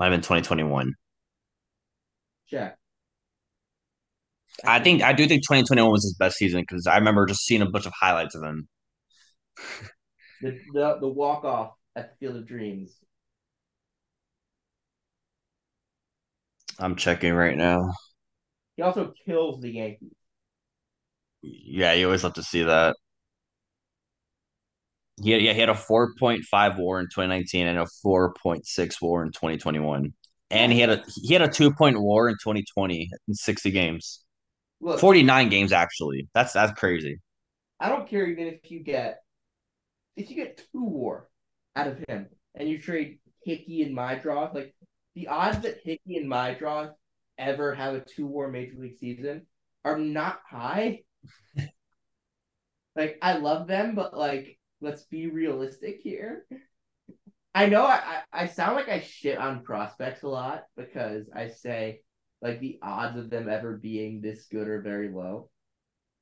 Might 0.00 0.06
have 0.06 0.12
been 0.12 0.20
2021. 0.20 0.94
Check. 2.48 2.78
I 4.64 4.80
think 4.80 5.02
I 5.02 5.12
do 5.12 5.26
think 5.26 5.42
2021 5.42 5.90
was 5.90 6.04
his 6.04 6.14
best 6.14 6.36
season 6.36 6.60
because 6.60 6.86
I 6.86 6.96
remember 6.96 7.26
just 7.26 7.44
seeing 7.44 7.62
a 7.62 7.70
bunch 7.70 7.86
of 7.86 7.92
highlights 7.98 8.34
of 8.34 8.42
him. 8.42 8.68
the 10.40 10.58
the, 10.72 10.98
the 11.00 11.08
walk 11.08 11.44
off 11.44 11.72
at 11.96 12.10
the 12.10 12.26
Field 12.26 12.36
of 12.36 12.46
Dreams. 12.46 12.96
I'm 16.78 16.96
checking 16.96 17.34
right 17.34 17.56
now. 17.56 17.92
He 18.76 18.82
also 18.82 19.12
kills 19.26 19.60
the 19.60 19.70
Yankees. 19.70 20.12
Yeah, 21.42 21.92
you 21.92 22.06
always 22.06 22.24
love 22.24 22.34
to 22.34 22.42
see 22.42 22.62
that. 22.62 22.96
He 25.22 25.30
had, 25.30 25.42
yeah, 25.42 25.52
he 25.52 25.60
had 25.60 25.68
a 25.68 25.74
4.5 25.74 26.78
WAR 26.78 27.00
in 27.00 27.06
2019 27.06 27.66
and 27.66 27.78
a 27.78 27.86
4.6 28.04 28.96
WAR 29.00 29.22
in 29.22 29.32
2021. 29.32 30.12
And 30.50 30.72
he 30.72 30.80
had 30.80 30.90
a 30.90 31.04
he 31.22 31.32
had 31.34 31.42
a 31.42 31.48
2 31.48 31.72
point 31.74 31.96
WAR 32.00 32.28
in 32.28 32.34
2020 32.34 33.10
in 33.28 33.34
60 33.34 33.70
games. 33.70 34.24
Look, 34.82 34.98
49 34.98 35.48
games 35.48 35.72
actually. 35.72 36.28
That's 36.34 36.52
that's 36.52 36.78
crazy. 36.78 37.20
I 37.78 37.88
don't 37.88 38.08
care 38.08 38.26
even 38.26 38.48
if 38.48 38.68
you 38.70 38.80
get 38.80 39.20
if 40.16 40.28
you 40.28 40.36
get 40.36 40.60
two 40.72 40.84
war 40.84 41.28
out 41.76 41.86
of 41.86 42.02
him 42.08 42.26
and 42.56 42.68
you 42.68 42.80
trade 42.80 43.20
Hickey 43.44 43.82
and 43.82 43.96
Meidroth, 43.96 44.54
like 44.54 44.74
the 45.14 45.28
odds 45.28 45.60
that 45.60 45.78
Hickey 45.84 46.16
and 46.16 46.28
Meidroth 46.28 46.92
ever 47.38 47.74
have 47.74 47.94
a 47.94 48.00
two 48.00 48.26
war 48.26 48.48
major 48.48 48.74
league 48.76 48.98
season 48.98 49.46
are 49.84 49.98
not 49.98 50.40
high. 50.50 51.02
like 52.96 53.18
I 53.22 53.38
love 53.38 53.68
them, 53.68 53.94
but 53.94 54.18
like 54.18 54.58
let's 54.80 55.04
be 55.04 55.28
realistic 55.28 56.00
here. 56.02 56.44
I 57.54 57.66
know 57.66 57.84
I, 57.84 58.22
I 58.32 58.46
sound 58.48 58.74
like 58.74 58.88
I 58.88 59.00
shit 59.00 59.38
on 59.38 59.62
prospects 59.62 60.24
a 60.24 60.28
lot 60.28 60.64
because 60.76 61.26
I 61.32 61.48
say 61.48 62.00
like 62.42 62.60
the 62.60 62.78
odds 62.82 63.16
of 63.16 63.30
them 63.30 63.48
ever 63.48 63.76
being 63.76 64.20
this 64.20 64.46
good 64.50 64.68
are 64.68 64.82
very 64.82 65.08
low. 65.08 65.48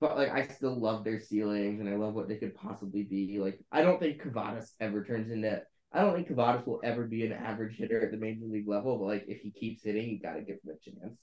But 0.01 0.17
like 0.17 0.31
I 0.31 0.47
still 0.47 0.79
love 0.79 1.03
their 1.03 1.21
ceilings 1.21 1.81
and 1.81 1.89
I 1.89 1.97
love 1.97 2.15
what 2.15 2.29
they 2.29 2.37
could 2.37 2.55
possibly 2.55 3.03
be. 3.03 3.39
Like 3.41 3.59
I 3.73 3.83
don't 3.83 3.99
think 3.99 4.23
Kavadas 4.23 4.71
ever 4.81 5.05
turns 5.05 5.31
into 5.31 5.63
I 5.93 6.01
don't 6.03 6.15
think 6.15 6.29
Kavadas 6.29 6.67
will 6.67 6.81
ever 6.85 7.05
be 7.05 7.27
an 7.27 7.33
average 7.33 7.77
hitter 7.77 8.01
at 8.01 8.11
the 8.13 8.17
major 8.17 8.45
league 8.47 8.69
level, 8.69 8.99
but 8.99 9.07
like 9.07 9.25
if 9.29 9.41
he 9.41 9.51
keeps 9.51 9.83
hitting, 9.83 10.09
you 10.11 10.21
gotta 10.21 10.43
give 10.43 10.59
him 10.65 10.75
a 10.77 10.91
chance. 10.91 11.19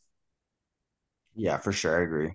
Yeah, 1.35 1.57
for 1.57 1.71
sure. 1.71 1.99
I 1.99 2.03
agree. 2.03 2.31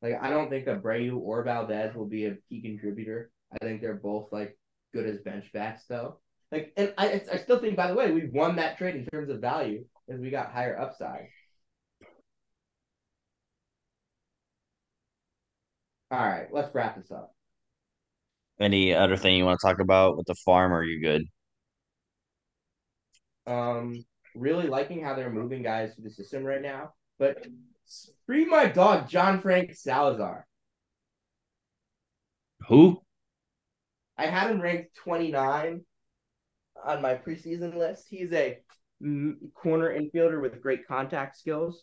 Like 0.00 0.18
I 0.22 0.30
don't 0.30 0.48
think 0.48 0.66
Abreu 0.66 1.18
or 1.18 1.42
Valdez 1.42 1.94
will 1.94 2.06
be 2.06 2.26
a 2.26 2.36
key 2.48 2.62
contributor. 2.62 3.30
I 3.52 3.64
think 3.64 3.80
they're 3.80 3.94
both 3.94 4.32
like 4.32 4.56
good 4.92 5.06
as 5.06 5.20
bench 5.20 5.52
backs 5.52 5.84
though. 5.88 6.20
Like 6.52 6.72
and 6.76 6.94
I 6.98 7.20
I 7.32 7.36
still 7.38 7.58
think 7.58 7.76
by 7.76 7.88
the 7.88 7.94
way, 7.94 8.12
we 8.12 8.26
won 8.26 8.56
that 8.56 8.78
trade 8.78 8.94
in 8.94 9.06
terms 9.06 9.30
of 9.30 9.40
value 9.40 9.84
as 10.08 10.20
we 10.20 10.30
got 10.30 10.52
higher 10.52 10.78
upside. 10.78 11.28
All 16.14 16.24
right, 16.24 16.46
let's 16.52 16.72
wrap 16.72 16.96
this 16.96 17.10
up. 17.10 17.34
Any 18.60 18.94
other 18.94 19.16
thing 19.16 19.36
you 19.36 19.44
want 19.44 19.58
to 19.58 19.66
talk 19.66 19.80
about 19.80 20.16
with 20.16 20.26
the 20.26 20.36
farm 20.44 20.72
or 20.72 20.76
are 20.76 20.84
you 20.84 21.00
good? 21.00 21.22
Um, 23.48 24.04
really 24.36 24.68
liking 24.68 25.02
how 25.02 25.14
they're 25.14 25.28
moving 25.28 25.64
guys 25.64 25.92
through 25.92 26.04
the 26.04 26.10
system 26.10 26.44
right 26.44 26.62
now. 26.62 26.92
But 27.18 27.44
free 28.26 28.44
my 28.44 28.66
dog, 28.66 29.08
John 29.08 29.40
Frank 29.40 29.74
Salazar. 29.74 30.46
Who? 32.68 33.02
I 34.16 34.26
had 34.26 34.52
him 34.52 34.60
ranked 34.60 34.94
29 34.94 35.80
on 36.84 37.02
my 37.02 37.16
preseason 37.16 37.76
list. 37.76 38.06
He's 38.08 38.32
a 38.32 38.60
corner 39.52 39.92
infielder 39.92 40.40
with 40.40 40.62
great 40.62 40.86
contact 40.86 41.36
skills. 41.36 41.82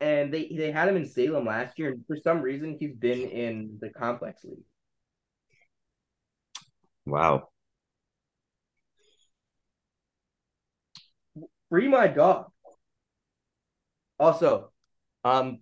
And 0.00 0.32
they, 0.32 0.52
they 0.56 0.70
had 0.70 0.88
him 0.88 0.96
in 0.96 1.06
Salem 1.06 1.46
last 1.46 1.78
year, 1.78 1.92
and 1.92 2.06
for 2.06 2.16
some 2.16 2.42
reason 2.42 2.76
he's 2.78 2.94
been 2.94 3.20
in 3.20 3.78
the 3.80 3.90
complex 3.90 4.44
league. 4.44 4.64
Wow. 7.06 7.48
Free 11.70 11.88
my 11.88 12.08
dog. 12.08 12.50
Also, 14.18 14.72
um, 15.24 15.60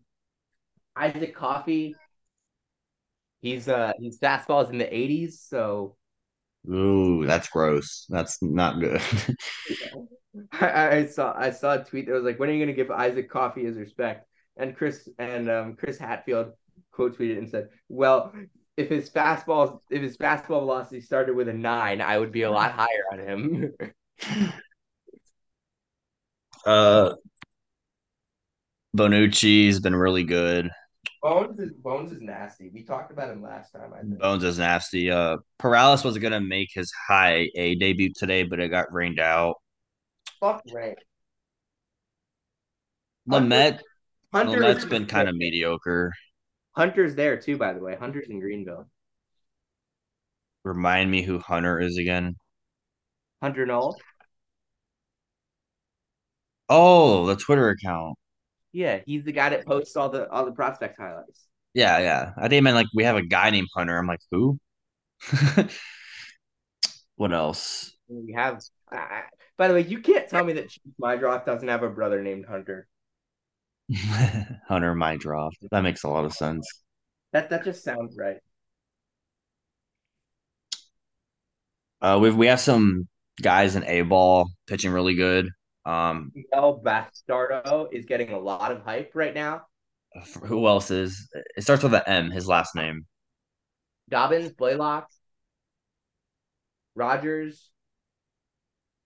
Isaac 0.96 1.34
Coffey. 1.34 1.94
He's 3.40 3.68
uh 3.68 3.92
his 3.98 4.18
fastball 4.20 4.64
is 4.64 4.70
in 4.70 4.78
the 4.78 4.84
80s, 4.84 5.32
so 5.48 5.96
Ooh, 6.70 7.26
that's 7.26 7.48
gross. 7.48 8.06
That's 8.08 8.40
not 8.42 8.80
good. 8.80 9.00
I, 10.52 10.96
I 10.96 11.06
saw 11.06 11.34
I 11.36 11.50
saw 11.50 11.74
a 11.74 11.84
tweet 11.84 12.06
that 12.06 12.14
was 12.14 12.24
like, 12.24 12.38
"When 12.38 12.48
are 12.48 12.52
you 12.52 12.64
going 12.64 12.74
to 12.74 12.82
give 12.82 12.90
Isaac 12.90 13.30
Coffey 13.30 13.64
his 13.64 13.76
respect?" 13.76 14.26
And 14.56 14.76
Chris 14.76 15.08
and 15.18 15.50
um, 15.50 15.76
Chris 15.76 15.98
Hatfield 15.98 16.52
quote 16.90 17.18
tweeted 17.18 17.38
and 17.38 17.50
said, 17.50 17.68
"Well, 17.88 18.32
if 18.76 18.88
his 18.88 19.10
fastball 19.10 19.80
if 19.90 20.02
his 20.02 20.16
fastball 20.16 20.60
velocity 20.60 21.00
started 21.00 21.36
with 21.36 21.48
a 21.48 21.52
nine, 21.52 22.00
I 22.00 22.18
would 22.18 22.32
be 22.32 22.42
a 22.42 22.50
lot 22.50 22.72
higher 22.72 23.04
on 23.12 23.18
him. 23.18 23.72
uh, 26.66 27.14
Bonucci's 28.94 29.80
been 29.80 29.96
really 29.96 30.24
good. 30.24 30.70
Bones 31.22 31.60
is 31.60 31.72
Bones 31.72 32.10
is 32.10 32.20
nasty. 32.20 32.68
We 32.74 32.82
talked 32.82 33.12
about 33.12 33.30
him 33.30 33.42
last 33.42 33.70
time. 33.70 33.92
I 33.94 34.00
think. 34.00 34.18
Bones 34.18 34.42
is 34.42 34.58
nasty. 34.58 35.10
Uh, 35.10 35.36
Perales 35.58 36.02
was 36.02 36.18
gonna 36.18 36.40
make 36.40 36.70
his 36.74 36.92
high 37.08 37.48
A 37.54 37.76
debut 37.76 38.12
today, 38.12 38.42
but 38.42 38.58
it 38.58 38.68
got 38.68 38.92
rained 38.92 39.20
out. 39.20 39.54
Fuck 40.40 40.62
Ray. 40.72 40.96
Lamet 43.28 43.78
Hunter 44.32 44.58
Lamet's 44.58 44.84
been 44.84 45.06
kind 45.06 45.28
of 45.28 45.36
mediocre. 45.36 46.12
Hunter's 46.72 47.14
there 47.14 47.36
too, 47.36 47.56
by 47.56 47.72
the 47.72 47.80
way. 47.80 47.94
Hunter's 47.94 48.28
in 48.28 48.40
Greenville. 48.40 48.88
Remind 50.64 51.08
me 51.08 51.22
who 51.22 51.38
Hunter 51.38 51.78
is 51.78 51.98
again. 51.98 52.34
Hunter 53.40 53.64
Knoll. 53.66 53.96
Oh, 56.68 57.26
the 57.26 57.36
Twitter 57.36 57.68
account. 57.68 58.16
Yeah, 58.72 59.00
he's 59.04 59.24
the 59.24 59.32
guy 59.32 59.50
that 59.50 59.66
posts 59.66 59.96
all 59.96 60.08
the 60.08 60.28
all 60.30 60.44
the 60.44 60.52
prospect 60.52 60.98
highlights. 60.98 61.46
Yeah, 61.74 61.98
yeah. 61.98 62.32
I 62.36 62.48
think 62.48 62.62
meant 62.62 62.76
like 62.76 62.86
we 62.94 63.04
have 63.04 63.16
a 63.16 63.22
guy 63.22 63.50
named 63.50 63.68
Hunter. 63.74 63.96
I'm 63.96 64.06
like, 64.06 64.20
who? 64.30 64.58
what 67.16 67.32
else? 67.32 67.94
We 68.08 68.32
have. 68.34 68.60
By 69.56 69.68
the 69.68 69.74
way, 69.74 69.82
you 69.82 70.00
can't 70.00 70.28
tell 70.28 70.44
me 70.44 70.54
that 70.54 70.72
Meidroth 71.00 71.44
doesn't 71.46 71.68
have 71.68 71.82
a 71.82 71.88
brother 71.88 72.22
named 72.22 72.46
Hunter. 72.46 72.88
Hunter 74.68 74.94
Meidroth. 74.94 75.52
That 75.70 75.82
makes 75.82 76.04
a 76.04 76.08
lot 76.08 76.24
of 76.24 76.32
sense. 76.32 76.66
That 77.32 77.50
that 77.50 77.64
just 77.64 77.84
sounds 77.84 78.16
right. 78.18 78.38
Uh, 82.00 82.18
we 82.20 82.30
we 82.30 82.46
have 82.46 82.60
some 82.60 83.08
guys 83.40 83.76
in 83.76 83.84
A 83.84 84.02
ball 84.02 84.48
pitching 84.66 84.92
really 84.92 85.14
good. 85.14 85.48
Um, 85.84 86.32
Miguel 86.34 86.80
Bastardo 86.84 87.88
is 87.92 88.04
getting 88.04 88.30
a 88.30 88.38
lot 88.38 88.70
of 88.70 88.82
hype 88.82 89.12
right 89.14 89.34
now. 89.34 89.62
Who 90.44 90.66
else 90.66 90.90
is? 90.90 91.28
It 91.56 91.62
starts 91.62 91.82
with 91.82 91.94
an 91.94 92.02
M. 92.06 92.30
His 92.30 92.46
last 92.46 92.74
name. 92.74 93.06
Dobbins, 94.08 94.52
Blaylock, 94.52 95.08
Rogers. 96.94 97.70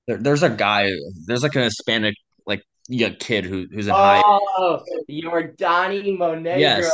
There, 0.07 0.17
there's 0.17 0.43
a 0.43 0.51
guy. 0.51 0.91
There's 1.27 1.43
like 1.43 1.55
an 1.55 1.63
Hispanic 1.63 2.15
like 2.45 2.63
yeah, 2.89 3.11
kid 3.11 3.45
who 3.45 3.67
who's 3.71 3.87
in 3.87 3.93
oh, 3.93 3.97
high. 3.97 4.23
Oh, 4.25 4.83
Yordany 5.09 6.17
Monegro. 6.19 6.59
Yes. 6.59 6.91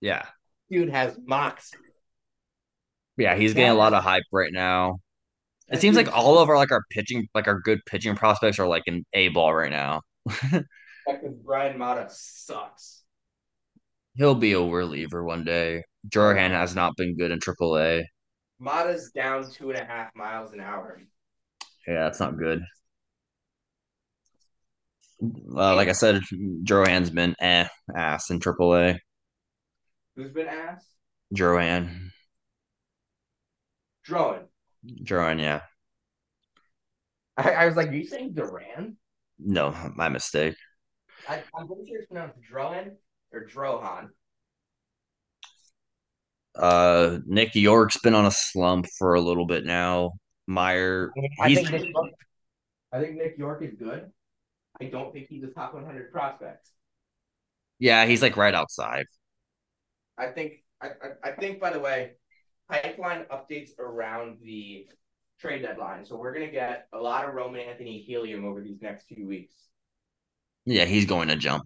Yeah. 0.00 0.24
Dude 0.70 0.90
has 0.90 1.16
moxie. 1.24 1.76
Yeah, 3.16 3.36
he's 3.36 3.54
getting 3.54 3.70
a 3.70 3.74
lot 3.74 3.94
of 3.94 4.02
hype 4.02 4.24
right 4.32 4.52
now. 4.52 4.98
It 5.68 5.80
seems 5.80 5.96
like 5.96 6.14
all 6.14 6.38
of 6.38 6.48
our 6.48 6.56
like 6.56 6.70
our 6.72 6.82
pitching, 6.90 7.28
like 7.34 7.48
our 7.48 7.60
good 7.60 7.80
pitching 7.86 8.14
prospects 8.16 8.58
are 8.58 8.66
like 8.66 8.84
in 8.86 9.04
A 9.12 9.28
ball 9.28 9.54
right 9.54 9.70
now. 9.70 10.02
Because 10.24 11.34
Bryan 11.44 11.78
Mata 11.78 12.08
sucks. 12.10 13.02
He'll 14.14 14.34
be 14.34 14.52
a 14.52 14.60
reliever 14.60 15.24
one 15.24 15.44
day. 15.44 15.82
Jorhan 16.08 16.50
has 16.50 16.74
not 16.74 16.96
been 16.96 17.16
good 17.16 17.30
in 17.30 17.38
AAA. 17.38 18.04
Mata's 18.58 19.10
down 19.10 19.50
two 19.50 19.70
and 19.70 19.78
a 19.78 19.84
half 19.84 20.14
miles 20.14 20.52
an 20.52 20.60
hour. 20.60 21.00
Yeah, 21.86 22.04
that's 22.04 22.20
not 22.20 22.38
good. 22.38 22.64
Uh, 25.22 25.74
like 25.74 25.88
I 25.88 25.92
said, 25.92 26.20
Jorhan's 26.64 27.10
been 27.10 27.34
eh 27.40 27.68
ass 27.94 28.30
in 28.30 28.40
AAA. 28.40 28.98
Who's 30.14 30.30
been 30.30 30.48
ass? 30.48 30.84
Johan. 31.30 32.12
Drowan. 34.06 34.48
Drowan, 35.02 35.38
yeah. 35.38 35.62
I, 37.36 37.50
I, 37.50 37.66
was 37.66 37.76
like, 37.76 37.88
are 37.88 37.94
you 37.94 38.06
saying 38.06 38.32
Duran? 38.34 38.96
No, 39.38 39.74
my 39.94 40.08
mistake. 40.08 40.56
I, 41.28 41.42
am 41.58 41.66
pretty 41.66 41.86
sure 41.88 41.98
it's 41.98 42.06
pronounced 42.06 42.38
Drowan 42.40 42.92
or 43.32 43.46
Drohan. 43.46 44.08
Uh, 46.54 47.18
Nick 47.26 47.54
Yorke's 47.54 47.98
been 47.98 48.14
on 48.14 48.24
a 48.24 48.30
slump 48.30 48.86
for 48.98 49.14
a 49.14 49.20
little 49.20 49.46
bit 49.46 49.66
now. 49.66 50.12
Mayer, 50.46 51.12
I, 51.40 51.54
think 51.54 51.70
Nick, 51.70 51.92
I 52.92 53.00
think 53.00 53.16
Nick 53.16 53.34
Yorke 53.36 53.62
is 53.62 53.74
good. 53.74 54.10
I 54.80 54.84
don't 54.84 55.12
think 55.12 55.26
he's 55.28 55.42
a 55.42 55.48
top 55.48 55.74
100 55.74 56.12
prospect. 56.12 56.70
Yeah, 57.78 58.06
he's 58.06 58.22
like 58.22 58.36
right 58.36 58.54
outside. 58.54 59.06
I 60.16 60.28
think. 60.28 60.64
I, 60.80 60.86
I, 60.86 61.28
I 61.28 61.32
think. 61.32 61.60
By 61.60 61.70
the 61.70 61.80
way, 61.80 62.12
pipeline 62.68 63.24
updates 63.30 63.70
around 63.78 64.38
the 64.42 64.86
trade 65.40 65.62
deadline. 65.62 66.04
So 66.04 66.16
we're 66.16 66.32
gonna 66.32 66.50
get 66.50 66.88
a 66.92 66.98
lot 66.98 67.28
of 67.28 67.34
Roman 67.34 67.60
Anthony 67.60 67.98
helium 67.98 68.44
over 68.44 68.60
these 68.60 68.80
next 68.80 69.06
few 69.06 69.26
weeks. 69.26 69.54
Yeah, 70.64 70.84
he's 70.84 71.06
going 71.06 71.28
to 71.28 71.36
jump. 71.36 71.64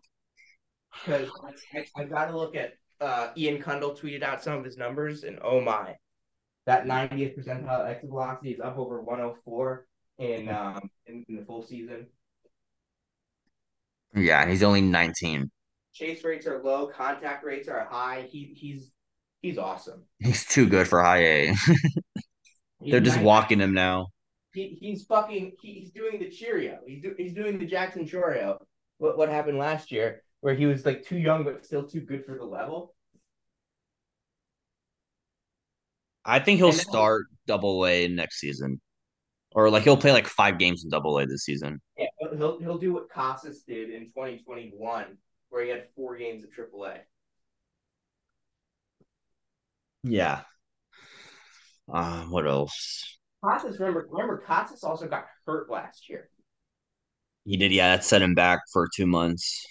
Because 1.05 1.31
I, 1.75 1.85
I, 1.97 2.05
got 2.05 2.27
to 2.27 2.37
look 2.37 2.55
at 2.55 2.73
uh, 3.01 3.29
Ian 3.37 3.63
Cundall 3.63 3.99
tweeted 3.99 4.23
out 4.23 4.45
some 4.45 4.59
of 4.59 4.65
his 4.65 4.77
numbers, 4.77 5.23
and 5.23 5.39
oh 5.43 5.61
my, 5.61 5.95
that 6.67 6.85
90th 6.85 7.39
percentile 7.39 7.89
exit 7.89 8.11
velocity 8.11 8.51
is 8.51 8.61
up 8.61 8.77
over 8.77 9.01
104 9.01 9.87
in 10.19 10.49
um 10.51 10.91
in, 11.07 11.25
in 11.29 11.37
the 11.37 11.45
full 11.45 11.63
season. 11.63 12.07
Yeah, 14.15 14.47
he's 14.47 14.63
only 14.63 14.83
19. 14.83 15.51
Chase 15.95 16.25
rates 16.25 16.47
are 16.47 16.63
low, 16.63 16.89
contact 16.89 17.45
rates 17.45 17.69
are 17.69 17.87
high. 17.91 18.29
He 18.31 18.53
he's 18.55 18.91
he's 19.41 19.59
awesome. 19.59 20.05
He's 20.19 20.45
too 20.47 20.69
good 20.69 20.89
for 20.89 21.03
high 21.03 21.25
A. 21.25 21.55
They're 22.81 23.01
just 23.01 23.21
walking 23.21 23.61
him 23.61 23.75
now. 23.75 24.09
He, 24.53 24.79
he's 24.81 25.05
fucking 25.05 25.53
he, 25.61 25.75
he's 25.75 25.91
doing 25.91 26.19
the 26.19 26.29
Cheerio. 26.29 26.79
He's 26.87 27.03
do, 27.03 27.15
he's 27.17 27.35
doing 27.35 27.59
the 27.59 27.67
Jackson 27.67 28.07
Chourio. 28.07 28.59
What 28.99 29.17
what 29.17 29.29
happened 29.29 29.59
last 29.59 29.93
year 29.93 30.23
where 30.41 30.55
he 30.55 30.67
was 30.67 30.85
like 30.85 31.05
too 31.05 31.19
young 31.19 31.45
but 31.45 31.65
still 31.65 31.87
too 31.87 32.01
good 32.01 32.25
for 32.25 32.37
the 32.37 32.45
level? 32.45 32.95
I 36.25 36.39
think 36.39 36.59
he'll 36.59 36.73
start 36.73 37.27
double 37.47 37.87
A 37.87 38.09
next 38.09 38.41
season. 38.41 38.81
Or 39.53 39.69
like 39.71 39.83
he'll 39.83 39.97
play 39.97 40.13
like 40.13 40.27
five 40.27 40.59
games 40.59 40.85
in 40.85 40.91
double 40.91 41.19
A 41.19 41.27
this 41.27 41.45
season. 41.45 41.81
Yeah, 41.99 42.07
he'll 42.37 42.59
he'll 42.61 42.79
do 42.79 42.93
what 42.93 43.09
Casas 43.11 43.63
did 43.63 43.91
in 43.91 44.07
2021, 44.07 45.19
where 45.49 45.65
he 45.65 45.71
had 45.71 45.87
four 45.97 46.17
games 46.17 46.45
of 46.45 46.53
triple 46.53 46.85
A. 46.85 47.01
Yeah. 50.03 50.43
Uh, 51.93 52.23
what 52.25 52.47
else? 52.47 53.19
Casas, 53.45 53.79
remember, 53.79 54.07
remember, 54.11 54.43
Casas 54.47 54.85
also 54.85 55.09
got 55.09 55.27
hurt 55.47 55.71
last 55.71 56.09
year. 56.09 56.29
He 57.45 57.57
did, 57.57 57.73
yeah. 57.73 57.97
That 57.97 58.05
set 58.05 58.23
him 58.23 58.35
back 58.35 58.61
for 58.73 58.89
two 58.95 59.07
months. 59.07 59.65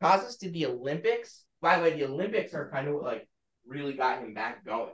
Casas 0.00 0.36
did 0.36 0.52
the 0.52 0.66
Olympics. 0.66 1.44
By 1.60 1.76
the 1.76 1.82
way, 1.82 1.94
the 1.94 2.04
Olympics 2.04 2.54
are 2.54 2.70
kind 2.70 2.88
of 2.88 3.02
like 3.02 3.28
really 3.66 3.94
got 3.94 4.22
him 4.22 4.34
back 4.34 4.64
going. 4.64 4.92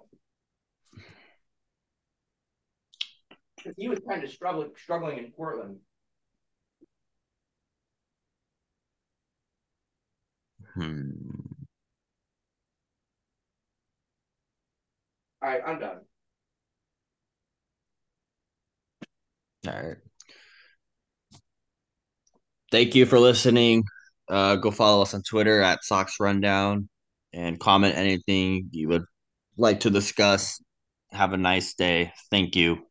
He 3.76 3.88
was 3.88 4.00
kind 4.08 4.22
of 4.22 4.30
struggling, 4.30 4.70
struggling 4.76 5.18
in 5.18 5.32
Portland. 5.32 5.78
Hmm. 10.74 11.38
All 15.43 15.48
right, 15.51 15.62
I'm 15.66 15.78
done. 15.78 16.01
All 19.66 19.73
right. 19.74 19.97
Thank 22.70 22.94
you 22.94 23.06
for 23.06 23.19
listening. 23.19 23.85
Uh, 24.28 24.56
go 24.56 24.70
follow 24.70 25.02
us 25.02 25.15
on 25.15 25.23
Twitter 25.23 25.60
at 25.62 25.85
Sox 25.85 26.15
Rundown 26.20 26.89
and 27.32 27.59
comment 27.59 27.97
anything 27.97 28.69
you 28.73 28.89
would 28.89 29.05
like 29.56 29.81
to 29.81 29.90
discuss. 29.90 30.62
Have 31.10 31.32
a 31.32 31.39
nice 31.39 31.74
day. 31.74 32.12
Thank 32.31 32.56
you. 32.56 32.88